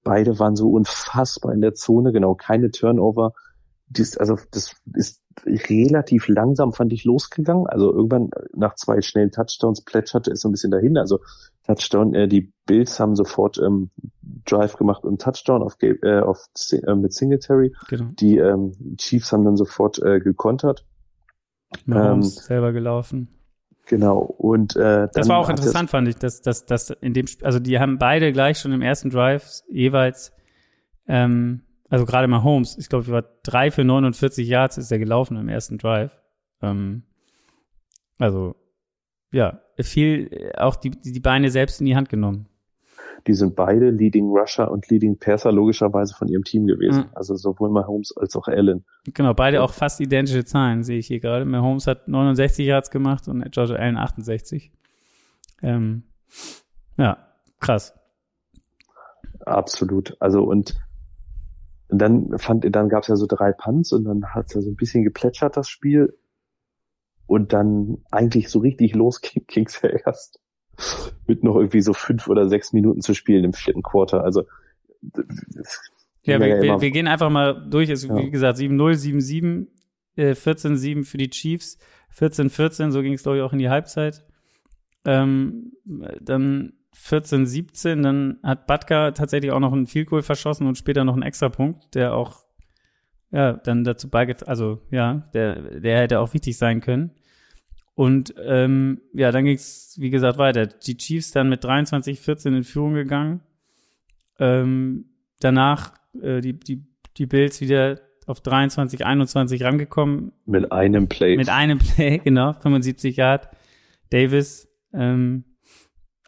Beide 0.02 0.38
waren 0.38 0.56
so 0.56 0.70
unfassbar 0.70 1.52
in 1.52 1.60
der 1.60 1.74
Zone, 1.74 2.12
genau, 2.12 2.34
keine 2.34 2.70
Turnover. 2.70 3.34
Das, 3.88 4.16
also 4.16 4.36
das 4.50 4.74
ist 4.94 5.22
relativ 5.46 6.26
langsam, 6.28 6.72
fand 6.72 6.92
ich, 6.92 7.04
losgegangen. 7.04 7.66
Also 7.66 7.92
irgendwann 7.92 8.30
nach 8.54 8.74
zwei 8.74 9.00
schnellen 9.02 9.30
Touchdowns 9.30 9.82
plätscherte 9.82 10.32
es 10.32 10.40
so 10.40 10.48
ein 10.48 10.52
bisschen 10.52 10.72
dahin. 10.72 10.98
Also 10.98 11.20
Touchdown, 11.66 12.14
äh, 12.14 12.28
die 12.28 12.52
Bills 12.66 12.98
haben 12.98 13.16
sofort 13.16 13.58
ähm, 13.58 13.90
Drive 14.44 14.76
gemacht 14.76 15.04
und 15.04 15.20
Touchdown 15.20 15.62
auf, 15.62 15.76
äh, 15.80 16.20
auf 16.20 16.46
äh, 16.72 16.94
mit 16.94 17.12
Singletary. 17.12 17.72
Genau. 17.88 18.06
Die 18.18 18.38
ähm, 18.38 18.72
Chiefs 18.96 19.32
haben 19.32 19.44
dann 19.44 19.56
sofort 19.56 20.00
äh, 20.02 20.20
gekontert. 20.20 20.84
Mahomes 21.86 22.36
Ähm, 22.36 22.42
selber 22.42 22.72
gelaufen. 22.72 23.28
Genau. 23.86 24.18
Und 24.18 24.76
äh, 24.76 25.08
Das 25.12 25.28
war 25.28 25.38
auch 25.38 25.48
interessant, 25.48 25.90
fand 25.90 26.08
ich, 26.08 26.16
dass, 26.16 26.40
dass, 26.40 26.66
dass 26.66 26.90
in 26.90 27.14
dem 27.14 27.26
Sp- 27.26 27.44
also 27.44 27.58
die 27.58 27.78
haben 27.78 27.98
beide 27.98 28.32
gleich 28.32 28.58
schon 28.58 28.72
im 28.72 28.82
ersten 28.82 29.10
Drive 29.10 29.62
jeweils 29.68 30.32
Ähm, 31.08 31.62
also 31.88 32.06
gerade 32.06 32.26
mal 32.28 32.42
Holmes, 32.42 32.78
ich 32.78 32.88
glaube, 32.88 33.08
war 33.08 33.24
drei 33.42 33.70
für 33.70 33.84
49 33.84 34.48
Yards 34.48 34.78
ist 34.78 34.90
er 34.90 34.98
gelaufen 34.98 35.36
im 35.36 35.48
ersten 35.48 35.76
Drive. 35.78 36.18
Ähm, 36.62 37.02
also, 38.18 38.54
ja, 39.32 39.60
viel 39.80 40.52
auch 40.56 40.76
die, 40.76 40.90
die 40.90 41.20
Beine 41.20 41.50
selbst 41.50 41.80
in 41.80 41.86
die 41.86 41.96
Hand 41.96 42.08
genommen. 42.08 42.46
Die 43.26 43.34
sind 43.34 43.54
beide 43.54 43.90
Leading 43.90 44.30
Rusher 44.30 44.70
und 44.70 44.88
Leading 44.88 45.18
Passer 45.18 45.52
logischerweise 45.52 46.14
von 46.14 46.28
ihrem 46.28 46.44
Team 46.44 46.66
gewesen. 46.66 47.04
Mhm. 47.04 47.10
Also 47.14 47.36
sowohl 47.36 47.70
Mahomes 47.70 48.16
als 48.16 48.34
auch 48.36 48.48
Allen. 48.48 48.84
Genau, 49.14 49.32
beide 49.32 49.58
ja. 49.58 49.62
auch 49.62 49.72
fast 49.72 50.00
identische 50.00 50.44
Zahlen, 50.44 50.82
sehe 50.82 50.98
ich 50.98 51.06
hier 51.06 51.20
gerade. 51.20 51.44
Mahomes 51.44 51.86
hat 51.86 52.08
69 52.08 52.66
Yards 52.66 52.90
gemacht 52.90 53.28
und 53.28 53.50
George 53.52 53.78
Allen 53.78 53.96
68. 53.96 54.72
Ähm, 55.62 56.02
ja, 56.96 57.18
krass. 57.60 57.94
Absolut. 59.40 60.16
Also 60.20 60.42
und 60.42 60.74
dann 61.88 62.38
fand, 62.38 62.64
dann 62.74 62.88
gab 62.88 63.02
es 63.02 63.08
ja 63.08 63.16
so 63.16 63.26
drei 63.28 63.52
Punts 63.52 63.92
und 63.92 64.04
dann 64.04 64.24
hat 64.34 64.46
es 64.46 64.54
ja 64.54 64.60
so 64.62 64.70
ein 64.70 64.76
bisschen 64.76 65.04
geplätschert, 65.04 65.56
das 65.56 65.68
Spiel. 65.68 66.18
Und 67.32 67.54
dann 67.54 67.96
eigentlich 68.10 68.50
so 68.50 68.58
richtig 68.58 68.94
los 68.94 69.22
ging 69.22 69.64
es 69.64 69.80
ja 69.80 69.88
erst 69.88 70.38
mit 71.26 71.42
noch 71.42 71.56
irgendwie 71.56 71.80
so 71.80 71.94
fünf 71.94 72.28
oder 72.28 72.46
sechs 72.46 72.74
Minuten 72.74 73.00
zu 73.00 73.14
spielen 73.14 73.42
im 73.42 73.54
vierten 73.54 73.80
Quarter. 73.80 74.22
Also 74.22 74.42
ja, 76.24 76.38
wir, 76.38 76.60
wir, 76.60 76.78
wir, 76.82 76.90
gehen 76.90 77.08
einfach 77.08 77.30
mal 77.30 77.66
durch. 77.70 77.88
Es, 77.88 78.04
ja. 78.04 78.14
Wie 78.14 78.30
gesagt, 78.30 78.58
7-0, 78.58 78.76
7-7, 79.16 79.66
äh, 80.16 80.32
14-7 80.32 81.06
für 81.06 81.16
die 81.16 81.30
Chiefs, 81.30 81.78
14-14, 82.14 82.90
so 82.90 83.00
ging 83.00 83.14
es, 83.14 83.22
glaube 83.22 83.38
ich, 83.38 83.42
auch 83.42 83.54
in 83.54 83.60
die 83.60 83.70
Halbzeit. 83.70 84.26
Ähm, 85.06 85.72
dann 86.20 86.74
14, 86.92 87.46
17, 87.46 88.02
dann 88.02 88.40
hat 88.42 88.66
Batka 88.66 89.12
tatsächlich 89.12 89.52
auch 89.52 89.60
noch 89.60 89.72
einen 89.72 89.86
Field 89.86 90.10
Goal 90.10 90.20
verschossen 90.20 90.66
und 90.66 90.76
später 90.76 91.04
noch 91.04 91.14
einen 91.14 91.22
Extrapunkt, 91.22 91.94
der 91.94 92.14
auch 92.14 92.44
ja, 93.30 93.54
dann 93.54 93.84
dazu 93.84 94.10
beigetragen, 94.10 94.50
also 94.50 94.82
ja, 94.90 95.26
der, 95.32 95.80
der 95.80 96.00
hätte 96.00 96.20
auch 96.20 96.34
wichtig 96.34 96.58
sein 96.58 96.82
können. 96.82 97.12
Und 97.94 98.34
ähm, 98.42 99.00
ja, 99.12 99.30
dann 99.32 99.44
ging 99.44 99.54
es, 99.54 99.96
wie 99.98 100.10
gesagt, 100.10 100.38
weiter. 100.38 100.66
Die 100.66 100.96
Chiefs 100.96 101.32
dann 101.32 101.48
mit 101.48 101.62
23, 101.62 102.20
14 102.20 102.54
in 102.54 102.64
Führung 102.64 102.94
gegangen. 102.94 103.40
Ähm, 104.38 105.10
danach 105.40 105.94
äh, 106.20 106.40
die, 106.40 106.58
die, 106.58 106.84
die 107.16 107.26
Bills 107.26 107.60
wieder 107.60 108.00
auf 108.26 108.40
23, 108.40 109.04
21 109.04 109.62
rangekommen. 109.62 110.32
Mit 110.46 110.72
einem 110.72 111.08
Play. 111.08 111.36
Mit 111.36 111.48
einem 111.48 111.78
Play, 111.78 112.18
genau, 112.24 112.52
75 112.54 113.16
Yard. 113.16 113.48
Davis, 114.10 114.68
ähm, 114.92 115.44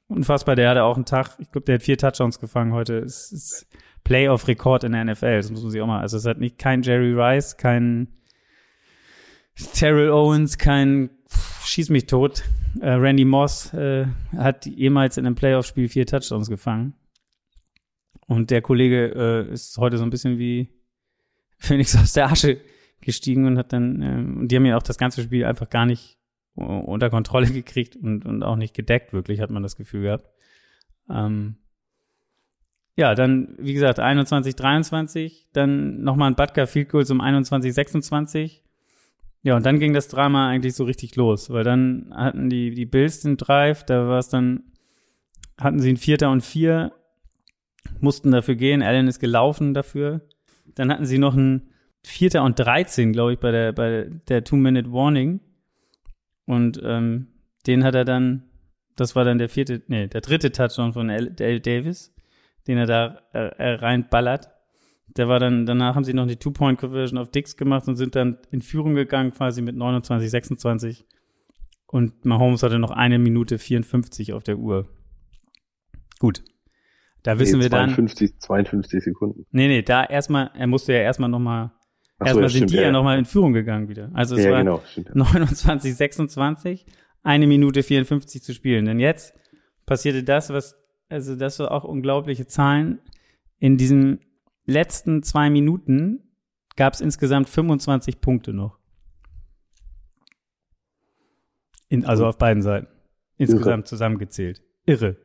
unfassbar, 0.09 0.57
der 0.57 0.71
hatte 0.71 0.85
auch 0.85 0.97
einen 0.97 1.05
Tag, 1.05 1.37
ich 1.39 1.51
glaube, 1.51 1.65
der 1.67 1.77
hat 1.77 1.83
vier 1.83 1.99
Touchdowns 1.99 2.41
gefangen 2.41 2.73
heute. 2.73 2.99
Es 2.99 3.31
ist 3.33 3.67
Playoff-Rekord 4.05 4.85
in 4.85 4.93
der 4.93 5.05
NFL, 5.05 5.37
das 5.37 5.51
muss 5.51 5.63
man 5.63 5.71
sich 5.71 5.81
auch 5.81 5.87
mal. 5.87 6.01
Also 6.01 6.17
es 6.17 6.27
hat 6.27 6.39
nicht 6.39 6.59
kein 6.59 6.83
Jerry 6.83 7.13
Rice, 7.13 7.57
kein 7.57 8.09
Terrell 9.75 10.11
Owens, 10.11 10.59
kein 10.59 11.11
Schieß 11.65 11.91
mich 11.91 12.07
tot. 12.07 12.43
Äh, 12.81 12.91
Randy 12.91 13.25
Moss 13.25 13.73
äh, 13.75 14.07
hat 14.37 14.67
jemals 14.67 15.17
in 15.17 15.27
einem 15.27 15.35
Playoff-Spiel 15.35 15.89
vier 15.89 16.07
Touchdowns 16.07 16.49
gefangen. 16.49 16.95
Und 18.27 18.51
der 18.51 18.63
Kollege 18.63 19.47
äh, 19.49 19.53
ist 19.53 19.77
heute 19.79 19.99
so 19.99 20.05
ein 20.05 20.11
bisschen 20.11 20.39
wie 20.39 20.69
Phoenix 21.59 21.97
aus 21.97 22.13
der 22.13 22.31
Asche 22.31 22.61
gestiegen 23.01 23.47
und 23.47 23.59
hat 23.59 23.73
dann, 23.73 24.03
äh, 24.03 24.41
und 24.41 24.49
die 24.49 24.57
haben 24.57 24.67
ja 24.67 24.77
auch 24.77 24.83
das 24.83 24.99
ganze 24.99 25.23
Spiel 25.23 25.45
einfach 25.45 25.69
gar 25.69 25.87
nicht 25.87 26.19
unter 26.55 27.11
Kontrolle 27.11 27.47
gekriegt 27.53 27.97
und, 27.97 28.25
und 28.25 28.43
auch 28.43 28.57
nicht 28.57 28.75
gedeckt, 28.75 29.13
wirklich, 29.13 29.41
hat 29.41 29.51
man 29.51 29.63
das 29.63 29.77
Gefühl 29.77 30.03
gehabt. 30.03 30.31
Ähm, 31.11 31.57
ja, 32.97 33.15
dann, 33.15 33.57
wie 33.59 33.75
gesagt, 33.75 33.99
21, 33.99 34.55
23, 34.55 35.49
dann 35.53 36.03
nochmal 36.03 36.31
ein 36.31 36.37
Butker 36.37 36.67
Field 36.67 36.89
Goals 36.91 37.11
um 37.11 37.21
21, 37.21 37.75
26. 37.75 38.64
Ja, 39.45 39.57
und 39.57 39.67
dann 39.67 39.79
ging 39.79 39.93
das 39.93 40.09
Drama 40.09 40.49
eigentlich 40.49 40.75
so 40.75 40.85
richtig 40.85 41.17
los, 41.17 41.51
weil 41.51 41.65
dann 41.65 42.11
hatten 42.15 42.49
die, 42.49 42.71
die 42.71 42.87
Bills 42.87 43.21
den 43.21 43.37
Drive, 43.37 43.85
da 43.85 44.09
war 44.09 44.19
es 44.19 44.31
dann, 44.31 44.73
hatten 45.61 45.81
sie 45.81 45.91
ein 45.91 45.99
Vierter 45.99 46.31
und 46.31 46.41
Vier, 46.41 46.93
mussten 48.01 48.31
dafür 48.31 48.55
gehen, 48.55 48.83
Allen 48.83 49.07
ist 49.07 49.21
gelaufen 49.21 49.75
dafür. 49.75 50.23
Dann 50.75 50.91
hatten 50.91 51.05
sie 51.05 51.19
noch 51.19 51.35
ein 51.35 51.69
Vierter 52.03 52.43
und 52.43 52.59
13, 52.59 53.13
glaube 53.13 53.35
ich, 53.35 53.39
bei 53.39 53.51
der, 53.51 53.73
bei 53.73 54.11
der 54.29 54.45
Two-Minute-Warning. 54.45 55.41
Und 56.47 56.81
ähm, 56.83 57.29
den 57.67 57.85
hat 57.85 57.95
er 57.95 58.07
dann, 58.07 58.45
das 58.97 59.15
war 59.15 59.27
dann 59.27 59.37
der 59.37 59.51
vierte, 59.51 59.83
nee, 59.89 60.07
der 60.07 60.23
dritte 60.23 60.53
Touchdown 60.53 60.95
von 60.95 61.11
L. 61.11 61.35
L. 61.39 61.61
Davis, 61.61 62.15
den 62.67 62.79
er 62.79 62.87
da 62.87 63.19
äh, 63.35 63.49
äh, 63.59 63.75
reinballert. 63.75 64.49
Der 65.09 65.29
war 65.29 65.39
dann, 65.39 65.67
danach 65.67 65.95
haben 65.95 66.05
sie 66.05 66.15
noch 66.15 66.27
die 66.27 66.37
Two-Point-Conversion 66.37 67.19
auf 67.19 67.31
Dix 67.31 67.57
gemacht 67.57 67.87
und 67.87 67.97
sind 67.97 68.17
dann 68.17 68.39
in 68.51 68.63
Führung 68.63 68.95
gegangen, 68.95 69.31
quasi 69.33 69.63
mit 69.63 69.77
29, 69.77 70.31
26. 70.31 71.07
Und 71.87 72.25
Mahomes 72.25 72.63
hatte 72.63 72.79
noch 72.79 72.91
eine 72.91 73.19
Minute 73.19 73.59
54 73.59 74.33
auf 74.33 74.43
der 74.43 74.59
Uhr. 74.59 74.89
Gut. 76.19 76.43
Da 77.23 77.39
wissen 77.39 77.59
nee, 77.59 77.69
52, 77.69 78.21
wir 78.21 78.29
dann. 78.29 78.41
52 78.41 79.05
Sekunden. 79.05 79.47
Nee, 79.51 79.69
nee, 79.69 79.83
da 79.83 80.05
erstmal, 80.05 80.51
er 80.55 80.67
musste 80.67 80.93
ja 80.93 81.01
erstmal 81.01 81.31
nochmal 81.31 81.71
so, 82.19 82.27
Erstmal 82.27 82.43
ja, 82.45 82.49
sind 82.49 82.57
stimmt, 82.59 82.71
die 82.71 82.77
ja, 82.77 82.83
ja 82.83 82.93
nochmal 82.93 83.19
in 83.19 83.25
Führung 83.25 83.53
gegangen 83.53 83.89
wieder. 83.89 84.11
Also 84.15 84.37
es 84.37 84.45
ja, 84.45 84.53
war 84.53 84.59
genau, 84.59 84.83
stimmt, 84.87 85.15
29, 85.15 85.95
26, 85.95 86.87
eine 87.23 87.47
Minute 87.47 87.83
54 87.83 88.43
zu 88.43 88.55
spielen. 88.55 88.85
Denn 88.85 89.01
jetzt 89.01 89.35
passierte 89.85 90.23
das, 90.23 90.51
was, 90.51 90.77
also 91.09 91.35
das 91.35 91.59
war 91.59 91.73
auch 91.73 91.85
unglaubliche 91.85 92.47
Zahlen. 92.47 93.01
In 93.59 93.77
diesen 93.77 94.21
letzten 94.67 95.23
zwei 95.23 95.51
Minuten 95.51 96.21
gab 96.77 96.95
es 96.95 97.01
insgesamt 97.01 97.49
25 97.49 98.21
Punkte 98.21 98.53
noch. 98.53 98.79
In, 101.89 102.05
also 102.05 102.27
auf 102.27 102.39
beiden 102.39 102.63
Seiten. 102.63 102.89
Insgesamt 103.37 103.85
Irre. 103.85 103.85
zusammengezählt. 103.85 104.63
Irre. 104.87 105.17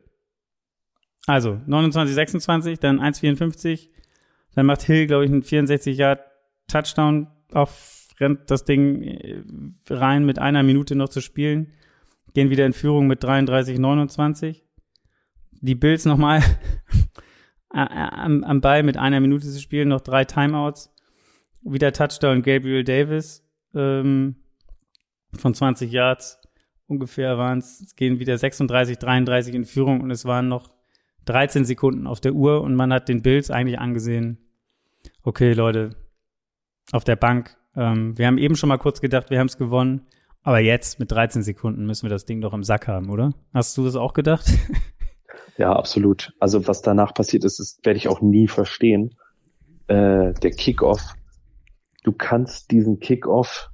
Also 1.26 1.60
29, 1.66 2.14
26, 2.14 2.78
dann 2.78 3.00
1,54. 3.00 3.88
Dann 4.54 4.66
macht 4.66 4.82
Hill, 4.82 5.06
glaube 5.06 5.24
ich, 5.24 5.30
einen 5.30 5.42
64 5.42 5.96
Yard 5.96 6.20
Touchdown 6.66 7.28
auf, 7.52 8.08
rennt 8.18 8.50
das 8.50 8.64
Ding 8.64 9.02
äh, 9.02 9.42
rein 9.88 10.24
mit 10.24 10.38
einer 10.38 10.62
Minute 10.62 10.94
noch 10.94 11.08
zu 11.08 11.20
spielen. 11.20 11.72
Gehen 12.34 12.50
wieder 12.50 12.66
in 12.66 12.72
Führung 12.72 13.06
mit 13.06 13.22
33, 13.22 13.78
29. 13.78 14.64
Die 15.52 15.74
Bills 15.74 16.04
nochmal 16.04 16.42
am, 17.70 18.44
am 18.44 18.60
Ball 18.60 18.82
mit 18.82 18.96
einer 18.96 19.20
Minute 19.20 19.46
zu 19.46 19.60
spielen, 19.60 19.88
noch 19.88 20.00
drei 20.00 20.24
Timeouts. 20.24 20.92
Wieder 21.62 21.92
Touchdown 21.92 22.42
Gabriel 22.42 22.84
Davis 22.84 23.44
ähm, 23.74 24.36
von 25.34 25.54
20 25.54 25.92
Yards 25.92 26.40
ungefähr 26.90 27.38
waren 27.38 27.58
es, 27.58 27.94
gehen 27.96 28.18
wieder 28.18 28.36
36, 28.36 28.98
33 28.98 29.54
in 29.54 29.64
Führung 29.64 30.00
und 30.00 30.10
es 30.10 30.24
waren 30.24 30.48
noch 30.48 30.68
13 31.26 31.64
Sekunden 31.64 32.06
auf 32.06 32.20
der 32.20 32.32
Uhr 32.32 32.62
und 32.62 32.74
man 32.74 32.92
hat 32.92 33.08
den 33.08 33.22
Bills 33.22 33.50
eigentlich 33.50 33.78
angesehen, 33.78 34.38
okay 35.22 35.52
Leute, 35.52 35.90
auf 36.92 37.04
der 37.04 37.16
Bank. 37.16 37.56
Ähm, 37.76 38.18
wir 38.18 38.26
haben 38.26 38.38
eben 38.38 38.56
schon 38.56 38.68
mal 38.68 38.78
kurz 38.78 39.00
gedacht, 39.00 39.30
wir 39.30 39.38
haben 39.38 39.46
es 39.46 39.56
gewonnen. 39.56 40.06
Aber 40.42 40.58
jetzt 40.58 40.98
mit 40.98 41.12
13 41.12 41.42
Sekunden 41.42 41.84
müssen 41.84 42.06
wir 42.06 42.10
das 42.10 42.24
Ding 42.24 42.40
doch 42.40 42.54
im 42.54 42.64
Sack 42.64 42.88
haben, 42.88 43.10
oder? 43.10 43.34
Hast 43.52 43.76
du 43.76 43.84
das 43.84 43.94
auch 43.94 44.14
gedacht? 44.14 44.46
Ja, 45.60 45.74
absolut. 45.74 46.32
Also 46.40 46.66
was 46.66 46.80
danach 46.80 47.12
passiert 47.12 47.44
ist, 47.44 47.60
das 47.60 47.78
werde 47.82 47.98
ich 47.98 48.08
auch 48.08 48.22
nie 48.22 48.48
verstehen. 48.48 49.14
Äh, 49.88 50.32
der 50.32 50.52
Kickoff. 50.52 51.02
Du 52.02 52.12
kannst 52.12 52.70
diesen 52.70 52.98
Kickoff 52.98 53.68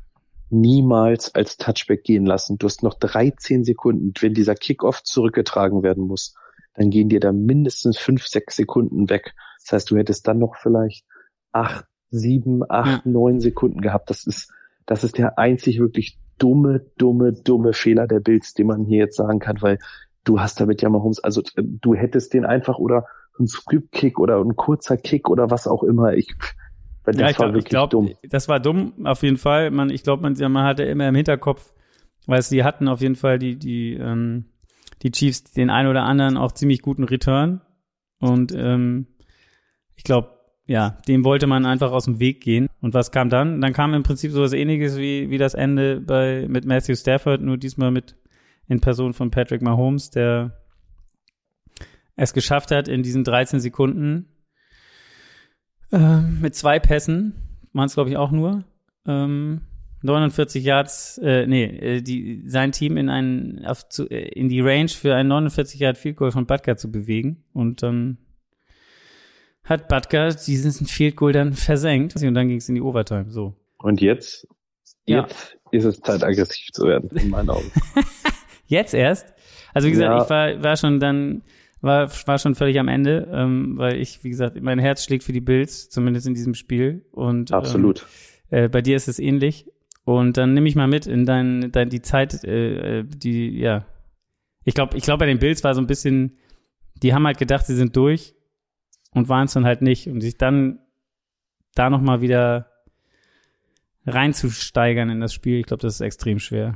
niemals 0.51 1.33
als 1.37 1.59
Touchback 1.59 2.03
gehen 2.03 2.27
lassen. 2.27 2.59
Du 2.59 2.67
hast 2.67 2.83
noch 2.83 2.95
13 2.95 3.63
Sekunden. 3.63 4.13
Wenn 4.19 4.35
dieser 4.35 4.57
Kickoff 4.57 5.05
zurückgetragen 5.05 5.85
werden 5.85 6.09
muss, 6.09 6.35
dann 6.75 6.91
gehen 6.91 7.09
dir 7.09 7.21
da 7.21 7.31
mindestens 7.31 7.99
5, 7.99 8.27
6 8.27 8.57
Sekunden 8.57 9.09
weg. 9.09 9.37
Das 9.63 9.75
heißt, 9.75 9.91
du 9.93 9.97
hättest 9.97 10.27
dann 10.27 10.41
noch 10.41 10.57
vielleicht 10.57 11.05
8, 11.53 11.85
sieben, 12.09 12.69
acht, 12.69 13.07
ja. 13.07 13.13
neun 13.13 13.39
Sekunden 13.39 13.81
gehabt. 13.81 14.11
Das 14.11 14.27
ist, 14.27 14.53
das 14.87 15.05
ist 15.05 15.19
der 15.19 15.39
einzig 15.39 15.79
wirklich 15.79 16.19
dumme, 16.39 16.85
dumme, 16.99 17.33
dumme 17.33 17.75
Fehler 17.75 18.09
der 18.09 18.19
Bills, 18.19 18.55
den 18.55 18.67
man 18.67 18.87
hier 18.87 18.99
jetzt 19.05 19.17
sagen 19.17 19.39
kann, 19.39 19.63
weil 19.63 19.79
du 20.27 20.41
hast 20.41 20.61
damit 20.61 20.83
ja 20.83 20.91
Mahomes, 20.91 21.21
also 21.21 21.41
äh, 21.41 21.63
du 21.63 21.95
hättest 21.95 22.35
den 22.35 22.45
einfach 22.45 22.79
oder 22.79 23.07
ein 23.39 23.47
Script-Kick 23.47 24.19
oder 24.19 24.41
ein 24.41 24.57
kurzer 24.57 24.97
Kick 24.97 25.29
oder 25.29 25.51
was 25.51 25.67
auch 25.67 25.83
immer. 25.83 26.15
Ich, 26.15 26.35
das 27.05 27.17
ja, 27.17 27.31
ich 27.31 27.39
war 27.39 27.47
glaub, 27.47 27.55
wirklich 27.55 27.71
glaub, 27.71 27.91
dumm. 27.91 28.11
Das 28.29 28.49
war 28.49 28.61
dumm, 28.61 28.93
auf 29.05 29.23
jeden 29.23 29.37
Fall. 29.37 29.71
Man, 29.71 29.91
ich 29.91 30.03
glaube, 30.03 30.23
man, 30.23 30.53
man 30.53 30.65
hatte 30.65 30.85
immer 30.85 31.09
im 31.09 31.15
Hinterkopf, 31.15 31.73
weil 32.27 32.43
sie 32.43 32.65
hatten 32.65 32.89
auf 32.89 33.01
jeden 33.01 33.17
Fall 33.17 33.39
die, 33.39 33.57
die, 33.57 33.95
ähm, 33.95 34.47
die 35.03 35.13
Chiefs 35.13 35.45
den 35.45 35.71
einen 35.71 35.89
oder 35.89 36.05
anderen 36.05 36.37
auch 36.37 36.53
ziemlich 36.53 36.83
guten 36.83 37.05
Return. 37.05 37.61
Und 38.21 38.53
ähm, 38.57 39.07
ich 39.95 40.05
glaube, 40.05 40.31
ja, 40.67 40.99
dem 41.07 41.25
wollte 41.25 41.47
man 41.47 41.65
einfach 41.65 41.93
aus 41.93 42.07
dem 42.07 42.19
Weg 42.19 42.43
gehen. 42.43 42.69
Und 42.81 42.95
was 42.95 43.13
kam 43.13 43.29
dann? 43.29 43.61
Dann 43.61 43.73
kam 43.73 43.95
im 43.95 44.03
Prinzip 44.03 44.33
sowas 44.33 44.53
ähnliches 44.53 44.97
wie, 44.97 45.31
wie 45.31 45.39
das 45.39 45.55
Ende 45.55 46.01
bei, 46.01 46.47
mit 46.49 46.65
Matthew 46.65 46.97
Stafford, 46.97 47.43
nur 47.43 47.57
diesmal 47.57 47.93
mit 47.93 48.17
in 48.69 48.81
Person 48.81 49.13
von 49.13 49.31
Patrick 49.31 49.63
Mahomes, 49.63 50.11
der 50.11 50.59
es 52.17 52.33
geschafft 52.33 52.71
hat, 52.71 52.89
in 52.89 53.03
diesen 53.03 53.25
13 53.25 53.61
Sekunden 53.61 54.29
Ähm, 55.93 56.41
mit 56.41 56.55
zwei 56.57 56.81
Pässen 56.81 57.35
waren 57.73 57.87
es, 57.87 57.95
glaube 57.95 58.11
ich, 58.11 58.17
auch 58.17 58.33
nur. 58.33 58.65
Ähm, 59.07 59.61
49 60.03 60.65
Yards, 60.65 61.19
äh, 61.23 61.47
nee, 61.47 61.65
äh, 61.65 62.03
die, 62.03 62.43
sein 62.49 62.73
Team 62.73 62.97
in 62.97 63.09
einen, 63.09 63.65
auf, 63.65 63.89
zu, 63.89 64.09
äh, 64.11 64.29
in 64.31 64.49
die 64.49 64.61
Range 64.61 64.89
für 64.89 65.15
ein 65.15 65.29
49 65.29 65.79
Yard 65.81 65.97
Field 65.97 66.17
Goal 66.17 66.33
von 66.33 66.47
Butker 66.47 66.77
zu 66.77 66.91
bewegen. 66.91 67.45
Und 67.53 67.83
dann 67.85 68.19
hat 69.63 69.87
Butker 69.89 70.31
diesen 70.35 70.87
Field 70.87 71.15
Goal 71.17 71.33
dann 71.33 71.53
versenkt. 71.55 72.17
Und 72.17 72.35
dann 72.35 72.49
ging 72.49 72.59
es 72.59 72.69
in 72.69 72.75
die 72.75 72.83
Overtime, 72.83 73.31
so. 73.31 73.55
Und 73.79 74.01
jetzt, 74.01 74.49
Ja. 75.07 75.23
jetzt 75.23 75.57
ist 75.71 75.85
es 75.85 76.01
Zeit, 76.01 76.25
aggressiv 76.25 76.73
zu 76.73 76.87
werden, 76.87 77.11
in 77.17 77.31
meinen 77.31 77.51
Augen. 77.51 77.71
Jetzt 78.67 78.95
erst? 78.95 79.33
Also 79.75 79.89
wie 79.89 79.93
gesagt, 79.93 80.11
Ja. 80.11 80.23
ich 80.23 80.31
war, 80.31 80.63
war 80.63 80.77
schon 80.77 81.01
dann, 81.01 81.43
war, 81.81 82.11
war 82.27 82.39
schon 82.39 82.55
völlig 82.55 82.79
am 82.79 82.89
Ende, 82.89 83.29
ähm, 83.33 83.77
weil 83.79 84.01
ich, 84.01 84.25
wie 84.25 84.31
gesagt, 84.31 84.61
mein 84.61 84.79
Herz 84.79 85.05
schlägt 85.05 85.25
für 85.25 85.33
die 85.33 85.41
Bills, 85.41 85.89
zumindest 85.91 86.27
in 86.27 86.35
diesem 86.35 86.55
Spiel. 86.55 87.05
Und 87.13 87.53
Absolut. 87.53 88.07
Ähm, 88.51 88.65
äh, 88.65 88.69
bei 88.69 88.83
dir 88.83 88.97
ist 88.97 89.09
es 89.09 89.19
ähnlich. 89.19 89.71
Und 90.05 90.37
dann 90.37 90.55
nehme 90.55 90.69
ich 90.69 90.77
mal 90.77 90.87
mit 90.87 91.07
in 91.07 91.27
dein, 91.27 91.73
dein 91.73 91.89
die 91.89 92.03
Zeit, 92.03 92.45
äh, 92.45 93.01
äh, 93.01 93.05
die, 93.05 93.59
ja. 93.59 93.85
Ich 94.65 94.75
glaube, 94.75 94.97
ich 94.97 95.05
glaube, 95.05 95.19
bei 95.21 95.27
den 95.27 95.39
Bills 95.39 95.63
war 95.65 95.75
so 95.75 95.81
ein 95.81 95.87
bisschen, 95.87 96.39
die 97.03 97.13
haben 97.15 97.27
halt 97.27 97.39
gedacht, 97.39 97.67
sie 97.67 97.75
sind 97.75 97.97
durch 97.97 98.35
und 99.13 99.29
waren 99.29 99.47
es 99.47 99.53
dann 99.53 99.65
halt 99.65 99.83
nicht. 99.83 100.09
Und 100.09 100.21
sich 100.21 100.39
dann 100.39 100.79
da 101.75 101.91
nochmal 101.91 102.21
wieder 102.21 102.71
reinzusteigern 104.07 105.11
in 105.11 105.21
das 105.21 105.35
Spiel, 105.35 105.59
ich 105.59 105.67
glaube, 105.67 105.83
das 105.83 105.95
ist 105.95 106.01
extrem 106.01 106.39
schwer. 106.39 106.75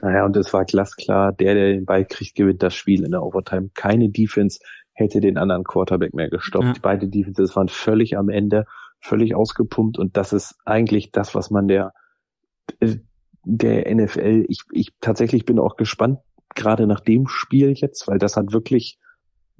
Naja, 0.00 0.24
und 0.24 0.36
es 0.36 0.52
war 0.52 0.64
glasklar, 0.64 1.32
der, 1.32 1.54
der 1.54 1.72
den 1.72 1.84
Ball 1.84 2.04
kriegt, 2.04 2.34
gewinnt 2.34 2.62
das 2.62 2.74
Spiel 2.74 3.04
in 3.04 3.12
der 3.12 3.22
Overtime. 3.22 3.70
Keine 3.74 4.10
Defense 4.10 4.58
hätte 4.92 5.20
den 5.20 5.38
anderen 5.38 5.64
Quarterback 5.64 6.14
mehr 6.14 6.30
gestoppt. 6.30 6.64
Ja. 6.64 6.74
Beide 6.82 7.08
Defenses 7.08 7.54
waren 7.56 7.68
völlig 7.68 8.16
am 8.16 8.28
Ende, 8.28 8.64
völlig 9.00 9.34
ausgepumpt 9.34 9.98
und 9.98 10.16
das 10.16 10.32
ist 10.32 10.56
eigentlich 10.64 11.10
das, 11.10 11.34
was 11.34 11.50
man 11.50 11.68
der, 11.68 11.92
äh, 12.80 12.96
der 13.44 13.94
NFL, 13.94 14.46
ich, 14.48 14.60
ich 14.72 14.92
tatsächlich 15.00 15.44
bin 15.44 15.58
auch 15.58 15.76
gespannt, 15.76 16.20
gerade 16.54 16.86
nach 16.86 17.00
dem 17.00 17.26
Spiel 17.26 17.72
jetzt, 17.72 18.08
weil 18.08 18.18
das 18.18 18.36
hat 18.36 18.52
wirklich 18.52 18.98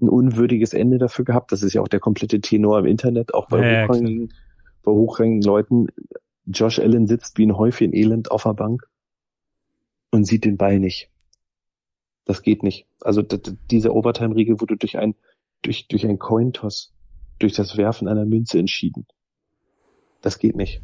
ein 0.01 0.09
unwürdiges 0.09 0.73
Ende 0.73 0.99
dafür 0.99 1.25
gehabt. 1.25 1.53
Das 1.53 1.63
ist 1.63 1.75
ja 1.75 1.81
auch 1.81 1.89
der 1.89 2.01
komplette 2.01 2.41
Tenor 2.41 2.79
im 2.81 2.87
Internet, 2.87 3.35
auch 3.35 3.49
bei, 3.49 3.61
Ja, 3.61 3.73
ja, 3.73 3.89
hochrangigen, 3.89 4.33
bei 4.83 4.93
hochrangigen 4.93 5.43
Leuten. 5.43 5.87
Josh 6.47 6.79
Allen 6.79 7.07
sitzt 7.07 7.39
wie 7.39 7.47
ein 7.47 7.57
Häufchen 7.57 7.93
Elend 7.93 8.31
auf 8.31 8.45
der 8.45 8.55
Bank 8.55 8.83
und 10.15 10.25
sieht 10.25 10.45
den 10.45 10.57
Ball 10.57 10.79
nicht. 10.79 11.11
Das 12.25 12.43
geht 12.43 12.63
nicht. 12.63 12.87
Also 13.01 13.23
diese 13.71 13.93
Overtime-Regel 13.95 14.61
wurde 14.61 14.77
durch 14.77 14.97
ein 14.97 15.15
durch 15.63 15.89
durch 15.89 16.07
ein 16.07 16.19
Cointoss, 16.19 16.93
durch 17.39 17.55
das 17.55 17.77
Werfen 17.77 18.09
einer 18.09 18.25
Münze 18.25 18.59
entschieden. 18.59 19.07
Das 20.23 20.39
geht 20.39 20.57
nicht. 20.57 20.81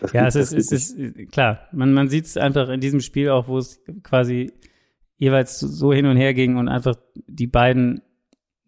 Das 0.00 0.12
Ja, 0.12 0.24
geht- 0.24 0.34
es 0.36 0.52
ist, 0.52 0.72
es 0.72 0.90
ist, 0.92 1.32
klar. 1.32 1.66
Man, 1.72 1.92
man 1.94 2.08
sieht 2.08 2.26
es 2.26 2.36
einfach 2.36 2.68
in 2.68 2.80
diesem 2.80 3.00
Spiel 3.00 3.30
auch, 3.30 3.48
wo 3.48 3.58
es 3.58 3.80
quasi 4.02 4.52
jeweils 5.16 5.58
so 5.58 5.92
hin 5.92 6.06
und 6.06 6.16
her 6.16 6.34
ging 6.34 6.56
und 6.56 6.68
einfach 6.68 6.96
die 7.26 7.46
beiden 7.48 8.02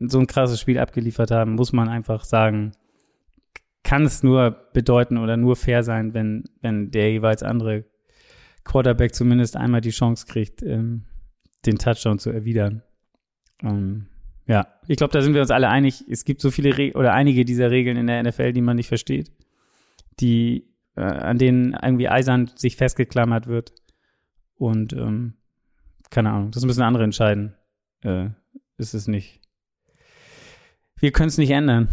so 0.01 0.19
ein 0.19 0.27
krasses 0.27 0.59
Spiel 0.61 0.79
abgeliefert 0.79 1.31
haben, 1.31 1.55
muss 1.55 1.73
man 1.73 1.89
einfach 1.89 2.25
sagen, 2.25 2.73
kann 3.83 4.05
es 4.05 4.23
nur 4.23 4.51
bedeuten 4.73 5.19
oder 5.19 5.37
nur 5.37 5.57
fair 5.57 5.83
sein, 5.83 6.15
wenn, 6.15 6.45
wenn 6.63 6.91
der 6.91 7.13
jeweils 7.13 7.43
andere 7.43 7.85
Quarterback 8.65 9.15
zumindest 9.15 9.57
einmal 9.57 9.81
die 9.81 9.91
Chance 9.91 10.27
kriegt, 10.27 10.63
ähm, 10.63 11.05
den 11.67 11.79
Touchdown 11.79 12.19
zu 12.19 12.31
erwidern. 12.31 12.83
Ähm, 13.63 14.07
ja, 14.47 14.67
ich 14.89 14.97
glaube, 14.97 15.13
da 15.13 15.23
sind 15.23 15.35
wir 15.35 15.41
uns 15.41 15.51
alle 15.51 15.69
einig. 15.69 16.05
Es 16.09 16.25
gibt 16.25 16.41
so 16.41 16.51
viele 16.51 16.77
Re 16.77 16.93
oder 16.95 17.13
einige 17.13 17.45
dieser 17.45 17.71
Regeln 17.71 17.97
in 17.97 18.07
der 18.07 18.23
NFL, 18.23 18.53
die 18.53 18.63
man 18.63 18.77
nicht 18.77 18.89
versteht, 18.89 19.31
die 20.19 20.67
äh, 20.97 21.03
an 21.03 21.39
denen 21.39 21.77
irgendwie 21.81 22.09
eisern 22.09 22.51
sich 22.57 22.77
festgeklammert 22.77 23.47
wird. 23.47 23.73
Und 24.55 24.93
ähm, 24.93 25.35
keine 26.11 26.31
Ahnung, 26.31 26.51
das 26.51 26.65
müssen 26.65 26.83
andere 26.83 27.05
entscheiden. 27.05 27.55
Äh, 28.03 28.31
ist 28.77 28.95
es 28.95 29.07
nicht. 29.07 29.41
Wir 30.99 31.13
können 31.13 31.29
es 31.29 31.39
nicht 31.39 31.51
ändern. 31.51 31.89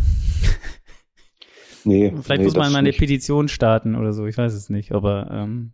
Nee, 1.87 2.11
Vielleicht 2.21 2.39
nee, 2.41 2.45
muss 2.45 2.55
man 2.55 2.73
mal 2.73 2.79
eine 2.79 2.89
nicht. 2.89 2.99
Petition 2.99 3.47
starten 3.47 3.95
oder 3.95 4.11
so, 4.11 4.25
ich 4.25 4.37
weiß 4.37 4.53
es 4.53 4.69
nicht, 4.69 4.91
aber 4.91 5.29
ähm, 5.31 5.71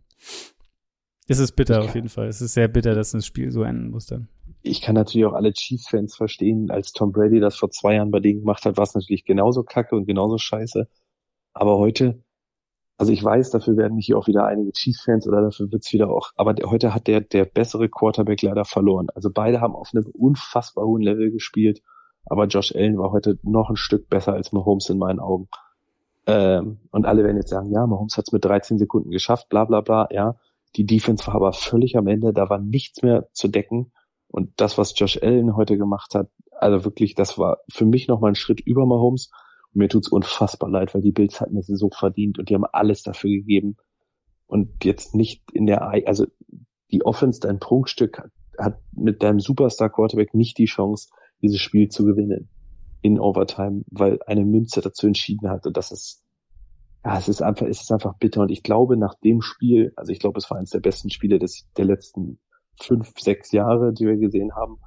es 1.28 1.38
ist 1.38 1.52
bitter 1.52 1.82
auf 1.82 1.94
jeden 1.94 2.08
Fall. 2.08 2.28
Es 2.28 2.40
ist 2.40 2.54
sehr 2.54 2.68
bitter, 2.68 2.94
dass 2.94 3.12
das 3.12 3.26
Spiel 3.26 3.50
so 3.50 3.62
enden 3.62 3.90
muss 3.90 4.06
dann. 4.06 4.28
Ich 4.62 4.80
kann 4.80 4.94
natürlich 4.94 5.26
auch 5.26 5.34
alle 5.34 5.52
Chiefs-Fans 5.52 6.16
verstehen. 6.16 6.70
Als 6.70 6.92
Tom 6.92 7.12
Brady 7.12 7.40
das 7.40 7.56
vor 7.56 7.70
zwei 7.70 7.96
Jahren 7.96 8.10
bei 8.10 8.20
denen 8.20 8.40
gemacht 8.40 8.64
hat, 8.64 8.76
war 8.76 8.84
es 8.84 8.94
natürlich 8.94 9.24
genauso 9.24 9.62
kacke 9.62 9.94
und 9.94 10.06
genauso 10.06 10.38
scheiße. 10.38 10.88
Aber 11.52 11.78
heute, 11.78 12.22
also 12.96 13.12
ich 13.12 13.22
weiß, 13.22 13.50
dafür 13.50 13.76
werden 13.76 13.96
mich 13.96 14.06
hier 14.06 14.18
auch 14.18 14.26
wieder 14.26 14.46
einige 14.46 14.72
Chiefs-Fans 14.72 15.28
oder 15.28 15.42
dafür 15.42 15.70
wird's 15.70 15.92
wieder 15.92 16.10
auch, 16.10 16.30
aber 16.36 16.54
der, 16.54 16.70
heute 16.70 16.94
hat 16.94 17.06
der, 17.06 17.20
der 17.20 17.44
bessere 17.44 17.88
Quarterback 17.88 18.42
leider 18.42 18.64
verloren. 18.64 19.08
Also 19.14 19.30
beide 19.32 19.60
haben 19.60 19.74
auf 19.74 19.90
einem 19.92 20.06
unfassbar 20.06 20.84
hohen 20.84 21.02
Level 21.02 21.30
gespielt, 21.30 21.82
aber 22.26 22.46
Josh 22.46 22.74
Allen 22.74 22.98
war 22.98 23.12
heute 23.12 23.38
noch 23.42 23.70
ein 23.70 23.76
Stück 23.76 24.08
besser 24.08 24.32
als 24.32 24.52
Mahomes 24.52 24.88
in 24.88 24.98
meinen 24.98 25.20
Augen. 25.20 25.48
Ähm, 26.26 26.78
und 26.90 27.04
alle 27.04 27.22
werden 27.22 27.36
jetzt 27.36 27.50
sagen, 27.50 27.70
ja, 27.70 27.86
Mahomes 27.86 28.16
hat's 28.16 28.32
mit 28.32 28.44
13 28.44 28.78
Sekunden 28.78 29.10
geschafft, 29.10 29.48
bla 29.48 29.64
bla 29.64 29.80
bla, 29.80 30.08
ja. 30.10 30.36
Die 30.76 30.86
Defense 30.86 31.26
war 31.26 31.36
aber 31.36 31.52
völlig 31.52 31.96
am 31.96 32.06
Ende, 32.06 32.32
da 32.32 32.50
war 32.50 32.58
nichts 32.58 33.02
mehr 33.02 33.28
zu 33.32 33.48
decken. 33.48 33.92
Und 34.28 34.52
das, 34.56 34.78
was 34.78 34.98
Josh 34.98 35.22
Allen 35.22 35.56
heute 35.56 35.78
gemacht 35.78 36.14
hat, 36.14 36.28
also 36.50 36.84
wirklich, 36.84 37.14
das 37.14 37.38
war 37.38 37.58
für 37.70 37.84
mich 37.84 38.08
nochmal 38.08 38.32
ein 38.32 38.36
Schritt 38.36 38.60
über 38.60 38.84
Mahomes. 38.86 39.30
Und 39.72 39.78
mir 39.78 39.88
tut's 39.88 40.08
unfassbar 40.08 40.70
leid, 40.70 40.94
weil 40.94 41.02
die 41.02 41.12
Bills 41.12 41.40
hatten 41.40 41.56
es 41.56 41.66
so 41.66 41.90
verdient 41.90 42.38
und 42.38 42.48
die 42.48 42.54
haben 42.54 42.64
alles 42.64 43.02
dafür 43.02 43.30
gegeben. 43.30 43.76
Und 44.46 44.84
jetzt 44.84 45.14
nicht 45.14 45.42
in 45.52 45.66
der, 45.66 45.82
also 46.06 46.26
die 46.90 47.04
Offense, 47.04 47.40
dein 47.40 47.60
Prunkstück, 47.60 48.18
hat, 48.18 48.30
hat 48.58 48.80
mit 48.92 49.22
deinem 49.22 49.40
Superstar 49.40 49.90
Quarterback 49.90 50.34
nicht 50.34 50.58
die 50.58 50.66
Chance, 50.66 51.08
dieses 51.42 51.60
Spiel 51.60 51.88
zu 51.88 52.04
gewinnen 52.04 52.48
in 53.02 53.20
Overtime, 53.20 53.82
weil 53.90 54.18
eine 54.26 54.44
Münze 54.44 54.80
dazu 54.80 55.06
entschieden 55.06 55.50
hat. 55.50 55.66
Und 55.66 55.76
das 55.76 55.92
ist, 55.92 56.23
ja, 57.04 57.18
es 57.18 57.28
ist 57.28 57.42
einfach, 57.42 57.66
es 57.66 57.82
ist 57.82 57.92
einfach 57.92 58.14
bitter. 58.18 58.40
Und 58.40 58.50
ich 58.50 58.62
glaube, 58.62 58.96
nach 58.96 59.14
dem 59.16 59.42
Spiel, 59.42 59.92
also 59.96 60.10
ich 60.10 60.18
glaube, 60.18 60.38
es 60.38 60.50
war 60.50 60.56
eines 60.56 60.70
der 60.70 60.80
besten 60.80 61.10
Spiele 61.10 61.38
des, 61.38 61.68
der 61.76 61.84
letzten 61.84 62.38
fünf, 62.80 63.12
sechs 63.18 63.52
Jahre, 63.52 63.92
die 63.92 64.06
wir 64.06 64.16
gesehen 64.16 64.54
haben. 64.54 64.78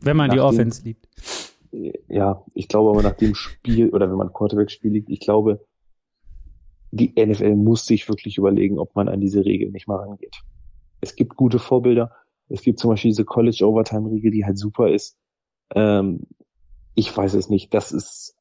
Wenn 0.00 0.16
man 0.16 0.30
die 0.30 0.40
Offense 0.40 0.82
liebt. 0.82 1.06
Ja, 2.08 2.44
ich 2.54 2.66
glaube 2.66 2.90
aber 2.90 3.02
nach 3.02 3.16
dem 3.16 3.34
Spiel 3.34 3.90
oder 3.90 4.10
wenn 4.10 4.16
man 4.16 4.32
Quarterback-Spiel 4.32 4.90
liegt, 4.90 5.10
ich 5.10 5.20
glaube, 5.20 5.64
die 6.90 7.12
NFL 7.14 7.54
muss 7.54 7.86
sich 7.86 8.08
wirklich 8.08 8.38
überlegen, 8.38 8.78
ob 8.78 8.96
man 8.96 9.08
an 9.08 9.20
diese 9.20 9.44
Regel 9.44 9.70
nicht 9.70 9.86
mal 9.86 9.96
rangeht. 9.96 10.40
Es 11.00 11.14
gibt 11.14 11.36
gute 11.36 11.58
Vorbilder. 11.58 12.10
Es 12.48 12.62
gibt 12.62 12.80
zum 12.80 12.90
Beispiel 12.90 13.10
diese 13.10 13.24
College 13.24 13.64
Overtime 13.64 14.10
Regel, 14.10 14.32
die 14.32 14.44
halt 14.44 14.58
super 14.58 14.90
ist. 14.90 15.16
Ähm, 15.74 16.26
ich 16.94 17.16
weiß 17.16 17.34
es 17.34 17.48
nicht. 17.48 17.72
Das 17.72 17.92
ist, 17.92 18.34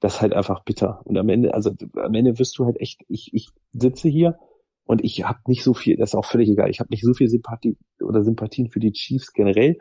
das 0.00 0.16
ist 0.16 0.22
halt 0.22 0.32
einfach 0.32 0.64
bitter. 0.64 1.00
Und 1.04 1.16
am 1.18 1.28
Ende, 1.28 1.54
also 1.54 1.72
am 1.94 2.14
Ende 2.14 2.38
wirst 2.38 2.58
du 2.58 2.64
halt 2.64 2.80
echt, 2.80 3.02
ich, 3.08 3.30
ich 3.32 3.48
sitze 3.72 4.08
hier 4.08 4.38
und 4.84 5.04
ich 5.04 5.24
habe 5.24 5.40
nicht 5.46 5.64
so 5.64 5.74
viel, 5.74 5.96
das 5.96 6.10
ist 6.10 6.14
auch 6.14 6.24
völlig 6.24 6.48
egal, 6.48 6.70
ich 6.70 6.80
habe 6.80 6.90
nicht 6.90 7.04
so 7.04 7.14
viel 7.14 7.28
Sympathie 7.28 7.76
oder 8.00 8.22
Sympathien 8.22 8.70
für 8.70 8.80
die 8.80 8.92
Chiefs 8.92 9.32
generell. 9.32 9.76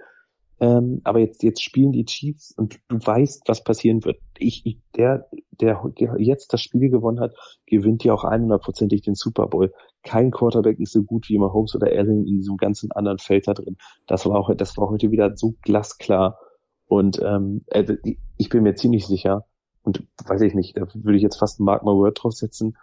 Ähm, 0.60 1.02
aber 1.04 1.20
jetzt, 1.20 1.44
jetzt 1.44 1.62
spielen 1.62 1.92
die 1.92 2.06
Chiefs 2.06 2.52
und 2.58 2.80
du 2.88 2.98
weißt, 2.98 3.44
was 3.46 3.64
passieren 3.64 4.04
wird. 4.06 4.18
Ich, 4.40 4.66
ich 4.66 4.80
der, 4.96 5.28
der 5.52 5.84
jetzt 6.18 6.52
das 6.52 6.62
Spiel 6.62 6.90
gewonnen 6.90 7.20
hat, 7.20 7.36
gewinnt 7.68 8.04
ja 8.04 8.14
auch 8.14 8.24
100%ig 8.24 9.02
den 9.02 9.14
Super 9.14 9.48
Bowl. 9.48 9.72
Kein 10.02 10.32
Quarterback 10.32 10.80
ist 10.80 10.94
so 10.94 11.04
gut 11.04 11.30
wie 11.30 11.38
Mahomes 11.38 11.76
oder 11.76 11.88
Allen 11.88 12.26
in 12.26 12.38
diesem 12.38 12.58
ganzen 12.58 12.92
anderen 12.92 13.20
Feld 13.20 13.48
da 13.48 13.54
drin. 13.54 13.78
Das 14.08 14.26
war 14.26 14.40
auch, 14.40 14.50
das 14.56 14.76
war 14.78 14.90
heute 14.90 15.12
wieder 15.12 15.36
so 15.36 15.54
glasklar. 15.62 16.40
Und 16.88 17.22
ähm, 17.22 17.64
also 17.70 17.94
ich 18.38 18.50
bin 18.50 18.64
mir 18.64 18.74
ziemlich 18.74 19.06
sicher, 19.06 19.46
und 19.88 20.04
weiß 20.26 20.42
ich 20.42 20.54
nicht, 20.54 20.76
da 20.76 20.82
würde 20.94 21.16
ich 21.16 21.24
jetzt 21.24 21.40
fast 21.40 21.62
ein 21.62 21.64
Mark 21.64 21.84
My 21.84 21.92
Word 21.92 22.22
draufsetzen, 22.22 22.78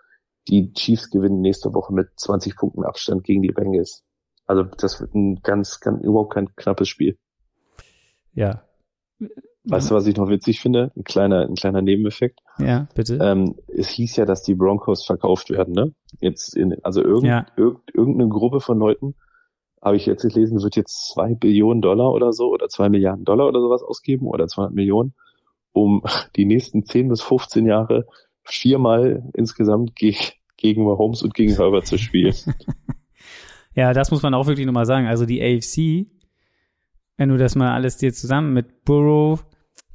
die 0.48 0.72
Chiefs 0.72 1.10
gewinnen 1.10 1.42
nächste 1.42 1.74
Woche 1.74 1.92
mit 1.92 2.08
20 2.16 2.56
Punkten 2.56 2.82
Abstand 2.82 3.24
gegen 3.24 3.42
die 3.42 3.52
Bengals. 3.52 4.02
Also 4.46 4.62
das 4.62 5.00
wird 5.02 5.14
ein 5.14 5.40
ganz, 5.42 5.80
ganz 5.80 6.02
überhaupt 6.02 6.32
kein 6.32 6.56
knappes 6.56 6.88
Spiel. 6.88 7.18
Ja. 8.32 8.62
Weißt 9.64 9.90
du, 9.90 9.94
was 9.94 10.06
ich 10.06 10.16
noch 10.16 10.30
witzig 10.30 10.60
finde? 10.60 10.92
Ein 10.96 11.04
kleiner, 11.04 11.42
ein 11.42 11.56
kleiner 11.56 11.82
Nebeneffekt. 11.82 12.40
Ja, 12.58 12.88
bitte. 12.94 13.18
Ähm, 13.20 13.54
es 13.68 13.88
hieß 13.90 14.16
ja, 14.16 14.24
dass 14.24 14.42
die 14.42 14.54
Broncos 14.54 15.04
verkauft 15.04 15.50
werden, 15.50 15.74
ne? 15.74 15.94
Jetzt 16.20 16.56
in, 16.56 16.74
also 16.84 17.02
irgend, 17.02 17.24
Ja. 17.24 17.46
irgend, 17.56 17.80
irgendeine 17.94 18.30
Gruppe 18.30 18.60
von 18.60 18.78
Leuten, 18.78 19.14
habe 19.82 19.96
ich 19.96 20.06
jetzt 20.06 20.22
gelesen, 20.22 20.62
wird 20.62 20.76
jetzt 20.76 21.12
zwei 21.12 21.34
Billionen 21.34 21.82
Dollar 21.82 22.12
oder 22.12 22.32
so 22.32 22.48
oder 22.48 22.68
zwei 22.68 22.88
Milliarden 22.88 23.26
Dollar 23.26 23.46
oder 23.46 23.60
sowas 23.60 23.82
ausgeben 23.82 24.26
oder 24.26 24.46
200 24.46 24.74
Millionen, 24.74 25.14
um 25.74 26.02
die 26.36 26.46
nächsten 26.46 26.84
10 26.84 27.08
bis 27.08 27.20
15 27.20 27.66
Jahre 27.66 28.06
viermal 28.42 29.30
insgesamt 29.34 29.94
ge 29.94 30.16
gegen 30.56 30.84
Mahomes 30.84 31.22
und 31.22 31.34
gegen 31.34 31.54
Herbert 31.54 31.86
zu 31.86 31.98
spielen. 31.98 32.34
Ja, 33.74 33.92
das 33.92 34.10
muss 34.10 34.22
man 34.22 34.34
auch 34.34 34.46
wirklich 34.46 34.66
nochmal 34.66 34.86
sagen. 34.86 35.06
Also 35.06 35.26
die 35.26 35.42
AFC, 35.42 36.06
wenn 37.16 37.28
du 37.28 37.36
das 37.36 37.56
mal 37.56 37.74
alles 37.74 37.96
dir 37.96 38.12
zusammen 38.12 38.52
mit 38.52 38.84
Burrow, 38.84 39.44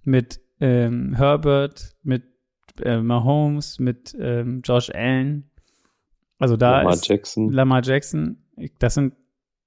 mit 0.04 0.42
ähm, 0.60 1.14
Herbert, 1.16 1.96
mit 2.04 2.24
äh, 2.84 2.98
Mahomes, 2.98 3.80
mit 3.80 4.16
ähm, 4.20 4.62
Josh 4.66 4.90
Allen. 4.90 5.50
Also 6.40 6.58
da 6.58 6.80
Lamar 6.80 6.94
ist 6.94 7.08
Jackson. 7.08 7.52
Lamar 7.52 7.82
Jackson. 7.84 8.44
Das 8.80 8.96
sind 8.96 9.14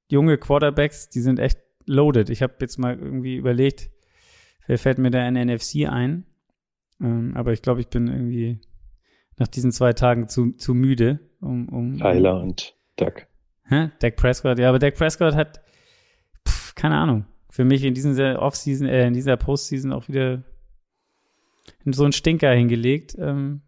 junge 0.09 0.37
Quarterbacks, 0.37 1.09
die 1.09 1.21
sind 1.21 1.39
echt 1.39 1.59
loaded. 1.87 2.29
Ich 2.29 2.43
habe 2.43 2.55
jetzt 2.61 2.79
mal 2.79 2.99
irgendwie 2.99 3.37
überlegt, 3.37 3.91
wer 4.67 4.79
fällt 4.79 4.99
mir 4.99 5.11
da 5.11 5.27
in 5.27 5.35
der 5.35 5.45
NFC 5.45 5.87
ein. 5.89 6.27
Ähm, 7.01 7.37
aber 7.37 7.53
ich 7.53 7.63
glaube, 7.63 7.81
ich 7.81 7.89
bin 7.89 8.09
irgendwie 8.09 8.61
nach 9.39 9.49
diesen 9.49 9.73
zwei 9.73 9.93
Tagen 9.93 10.29
zu, 10.29 10.53
zu 10.53 10.75
müde, 10.75 11.21
um, 11.41 11.69
um 11.69 11.99
Kyler 11.99 12.41
und 12.41 12.77
Duck. 12.97 13.27
Hä? 13.65 13.91
Dak 13.99 14.17
Prescott, 14.17 14.59
ja, 14.59 14.69
aber 14.69 14.79
Dak 14.79 14.95
Prescott 14.95 15.35
hat, 15.35 15.63
pf, 16.47 16.75
keine 16.75 16.97
Ahnung, 16.97 17.27
für 17.51 17.65
mich 17.65 17.85
in 17.85 17.95
dieser 17.95 18.41
Offseason, 18.41 18.87
äh, 18.87 19.07
in 19.07 19.15
dieser 19.15 19.37
Postseason 19.37 19.93
auch 19.93 20.09
wieder 20.09 20.45
so 21.85 22.05
einen 22.05 22.13
Stinker 22.13 22.53
hingelegt. 22.53 23.17
Ähm, 23.19 23.63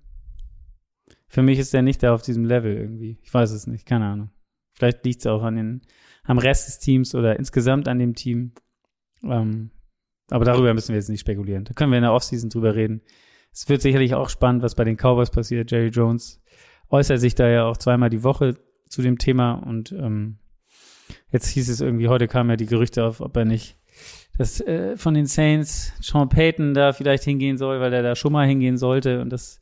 für 1.29 1.43
mich 1.43 1.59
ist 1.59 1.75
er 1.75 1.83
nicht 1.83 2.03
da 2.03 2.15
auf 2.15 2.23
diesem 2.23 2.45
Level 2.45 2.77
irgendwie. 2.77 3.19
Ich 3.23 3.33
weiß 3.33 3.51
es 3.51 3.67
nicht, 3.67 3.87
keine 3.87 4.07
Ahnung. 4.07 4.31
Vielleicht 4.73 5.05
liegt 5.05 5.21
es 5.21 5.27
auch 5.27 5.43
an 5.43 5.57
den, 5.57 5.83
am 6.25 6.39
Rest 6.39 6.69
des 6.69 6.79
Teams 6.79 7.15
oder 7.15 7.39
insgesamt 7.39 7.89
an 7.89 7.99
dem 7.99 8.15
Team. 8.15 8.53
Ähm, 9.23 9.71
aber 10.31 10.45
darüber 10.45 10.73
müssen 10.75 10.91
wir 10.91 10.97
jetzt 10.97 11.09
nicht 11.09 11.21
spekulieren. 11.21 11.65
Da 11.65 11.75
können 11.75 11.93
wir 11.93 11.99
in 11.99 12.03
der 12.03 12.13
Offseason 12.13 12.51
drüber 12.51 12.75
reden. 12.75 13.03
Es 13.53 13.69
wird 13.69 13.83
sicherlich 13.83 14.15
auch 14.15 14.29
spannend, 14.29 14.63
was 14.63 14.75
bei 14.75 14.85
den 14.85 14.97
Cowboys 14.97 15.31
passiert. 15.31 15.71
Jerry 15.71 15.89
Jones 15.89 16.43
äußert 16.91 17.21
sich 17.21 17.35
da 17.35 17.49
ja 17.49 17.65
auch 17.65 17.77
zweimal 17.77 18.11
die 18.11 18.25
Woche 18.25 18.55
zu 18.89 19.03
dem 19.03 19.19
Thema 19.19 19.55
und 19.55 19.93
ähm, 19.93 20.39
jetzt 21.31 21.49
hieß 21.49 21.69
es 21.69 21.81
irgendwie, 21.81 22.09
heute 22.09 22.29
kamen 22.29 22.51
ja 22.51 22.57
die 22.57 22.67
Gerüchte 22.67 23.05
auf, 23.05 23.21
ob 23.21 23.37
er 23.37 23.45
nicht 23.45 23.77
das 24.37 24.61
äh, 24.61 24.97
von 24.97 25.15
den 25.15 25.27
Saints 25.27 25.93
Sean 26.01 26.29
Payton 26.29 26.75
da 26.75 26.93
vielleicht 26.93 27.25
hingehen 27.25 27.59
soll, 27.59 27.81
weil 27.81 27.93
er 27.93 28.03
da 28.03 28.17
schon 28.17 28.33
mal 28.33 28.47
hingehen 28.47 28.77
sollte 28.77 29.21
und 29.21 29.31
das, 29.31 29.61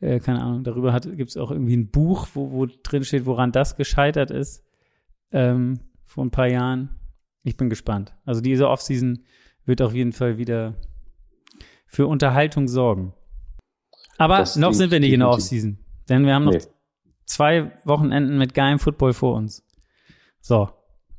äh, 0.00 0.20
keine 0.20 0.42
Ahnung, 0.42 0.64
darüber 0.64 0.98
gibt 1.00 1.30
es 1.30 1.36
auch 1.36 1.50
irgendwie 1.50 1.76
ein 1.76 1.90
Buch, 1.90 2.28
wo, 2.34 2.52
wo 2.52 2.66
drin 2.66 3.04
steht, 3.04 3.26
woran 3.26 3.52
das 3.52 3.76
gescheitert 3.76 4.30
ist, 4.30 4.64
ähm, 5.32 5.80
vor 6.04 6.24
ein 6.24 6.30
paar 6.30 6.48
Jahren. 6.48 6.90
Ich 7.42 7.56
bin 7.56 7.68
gespannt. 7.68 8.14
Also 8.24 8.40
diese 8.40 8.68
Offseason 8.68 9.24
wird 9.64 9.82
auf 9.82 9.94
jeden 9.94 10.12
Fall 10.12 10.38
wieder 10.38 10.74
für 11.86 12.06
Unterhaltung 12.06 12.68
sorgen. 12.68 13.14
Aber 14.18 14.38
Das 14.38 14.56
noch 14.56 14.72
sind 14.72 14.90
wir 14.90 15.00
nicht 15.00 15.12
in 15.12 15.20
der. 15.20 15.28
Offseason, 15.28 15.78
denn 16.08 16.24
wir 16.26 16.34
haben 16.34 16.44
noch 16.44 16.52
Nee. 16.52 16.60
zwei 17.26 17.72
Wochenenden 17.84 18.38
mit 18.38 18.54
geilem 18.54 18.78
Football 18.78 19.12
vor 19.12 19.34
uns. 19.34 19.64
So, 20.40 20.68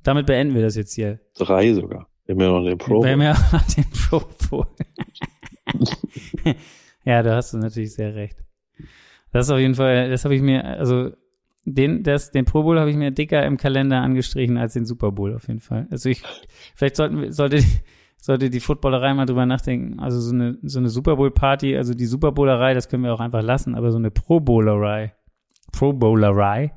damit 0.04 0.26
beenden 0.26 0.56
wir 0.56 0.62
das 0.62 0.76
jetzt 0.76 0.94
hier. 0.94 1.20
Drei 1.38 1.74
sogar. 1.74 2.08
Wir 2.26 2.36
haben 2.36 2.42
ja 2.42 2.48
noch 2.50 2.64
den 2.64 2.78
Pro. 2.78 3.04
Wir 3.04 3.12
haben 3.12 3.22
ja 3.22 3.34
den 3.76 3.86
Pro 3.92 4.22
Bowl. 4.50 4.68
ja, 7.06 7.24
da 7.24 7.36
hast 7.36 7.54
du 7.54 7.58
natürlich 7.58 7.94
sehr 7.94 8.16
recht. 8.16 8.38
Das 9.32 9.48
ist 9.48 9.52
auf 9.52 9.60
jeden 9.60 9.76
Fall, 9.76 10.10
das 10.10 10.24
habe 10.26 10.36
ich 10.36 10.42
mir, 10.42 10.64
also 10.64 11.12
den, 11.66 12.04
das, 12.04 12.32
den 12.32 12.46
Pro 12.46 12.64
Bowl 12.64 12.80
habe 12.80 12.90
ich 12.92 12.96
mir 12.96 13.12
dicker 13.12 13.46
im 13.46 13.58
Kalender 13.58 14.02
angestrichen 14.02 14.58
als 14.58 14.74
den 14.74 14.86
Super 14.86 15.12
Bowl 15.12 15.34
auf 15.36 15.48
jeden 15.48 15.60
Fall. 15.60 15.88
Also 15.90 16.10
ich, 16.10 16.22
vielleicht 16.76 16.96
sollten 16.98 17.22
wir, 17.22 17.34
sollte, 17.34 17.64
sollte 18.24 18.50
die 18.50 18.62
Footballerei 18.62 19.14
mal 19.14 19.26
drüber 19.26 19.46
nachdenken. 19.46 20.00
Also 20.00 20.22
so 20.22 20.32
eine, 20.34 20.58
so 20.64 20.80
eine 20.80 20.88
Super 20.88 21.18
Bowl 21.18 21.30
Party, 21.30 21.76
also 21.76 21.94
die 21.94 22.06
Super 22.06 22.32
Bowlerei, 22.32 22.74
das 22.74 22.88
können 22.88 23.04
wir 23.04 23.14
auch 23.14 23.20
einfach 23.20 23.42
lassen, 23.42 23.76
aber 23.76 23.92
so 23.92 23.98
eine 23.98 24.12
Pro 24.12 24.40
Bowlerei, 24.40 25.14
Pro 25.74 25.92
Bowlerei, 25.92 26.74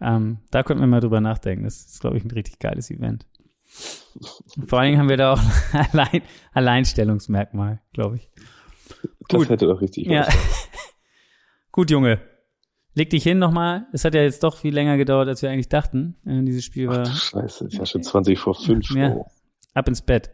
ähm, 0.00 0.38
da 0.50 0.64
könnten 0.64 0.82
wir 0.82 0.88
mal 0.88 0.98
drüber 0.98 1.20
nachdenken. 1.20 1.62
Das 1.62 1.86
ist, 1.86 2.00
glaube 2.00 2.16
ich, 2.16 2.24
ein 2.24 2.32
richtig 2.32 2.58
geiles 2.58 2.90
Event. 2.90 3.26
Vor 4.66 4.80
allen 4.80 4.88
Dingen 4.88 4.98
haben 4.98 5.08
wir 5.08 5.16
da 5.16 5.34
auch 5.34 5.42
allein, 5.92 6.22
Alleinstellungsmerkmal, 6.52 7.80
glaube 7.92 8.16
ich. 8.16 8.28
das 9.28 9.38
gut. 9.38 9.50
hätte 9.50 9.66
doch 9.66 9.80
richtig 9.80 10.06
Ja. 10.06 10.26
Gut, 11.70 11.92
Junge. 11.92 12.20
Leg 12.94 13.10
dich 13.10 13.22
hin 13.22 13.38
nochmal. 13.38 13.86
Es 13.92 14.04
hat 14.04 14.14
ja 14.14 14.22
jetzt 14.22 14.42
doch 14.42 14.56
viel 14.56 14.74
länger 14.74 14.96
gedauert, 14.96 15.28
als 15.28 15.42
wir 15.42 15.50
eigentlich 15.50 15.68
dachten. 15.68 16.16
Äh, 16.26 16.42
dieses 16.42 16.64
Spiel 16.64 16.88
Ach 16.88 16.96
war 16.96 17.02
du 17.04 17.10
Scheiße, 17.10 17.66
ist 17.66 17.74
ja 17.74 17.86
schon 17.86 18.02
20 18.02 18.36
vor 18.36 18.56
5. 18.56 18.90
Ja. 18.96 19.12
Oh. 19.12 19.26
ab 19.74 19.86
ins 19.86 20.02
Bett. 20.02 20.32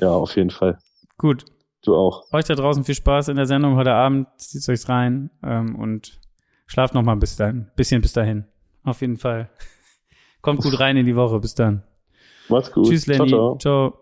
Ja, 0.00 0.10
auf 0.10 0.36
jeden 0.36 0.50
Fall. 0.50 0.78
Gut. 1.18 1.44
Du 1.82 1.96
auch. 1.96 2.30
Euch 2.32 2.44
da 2.44 2.54
draußen 2.54 2.84
viel 2.84 2.94
Spaß 2.94 3.28
in 3.28 3.36
der 3.36 3.46
Sendung 3.46 3.76
heute 3.76 3.94
Abend. 3.94 4.28
Zieht 4.36 4.68
euch 4.68 4.88
rein 4.88 5.30
ähm, 5.42 5.76
und 5.76 6.20
schlaft 6.66 6.94
noch 6.94 7.02
mal 7.02 7.12
ein 7.12 7.20
bisschen, 7.20 7.70
bisschen 7.74 8.02
bis 8.02 8.12
dahin. 8.12 8.44
Auf 8.84 9.00
jeden 9.00 9.16
Fall. 9.16 9.48
Kommt 10.42 10.62
gut 10.62 10.78
rein 10.78 10.96
in 10.96 11.06
die 11.06 11.16
Woche. 11.16 11.40
Bis 11.40 11.54
dann. 11.54 11.82
Mach's 12.48 12.70
gut. 12.70 12.88
Tschüss, 12.88 13.04
ciao, 13.04 13.16
Lenny. 13.16 13.30
ciao. 13.30 13.58
ciao. 13.58 13.99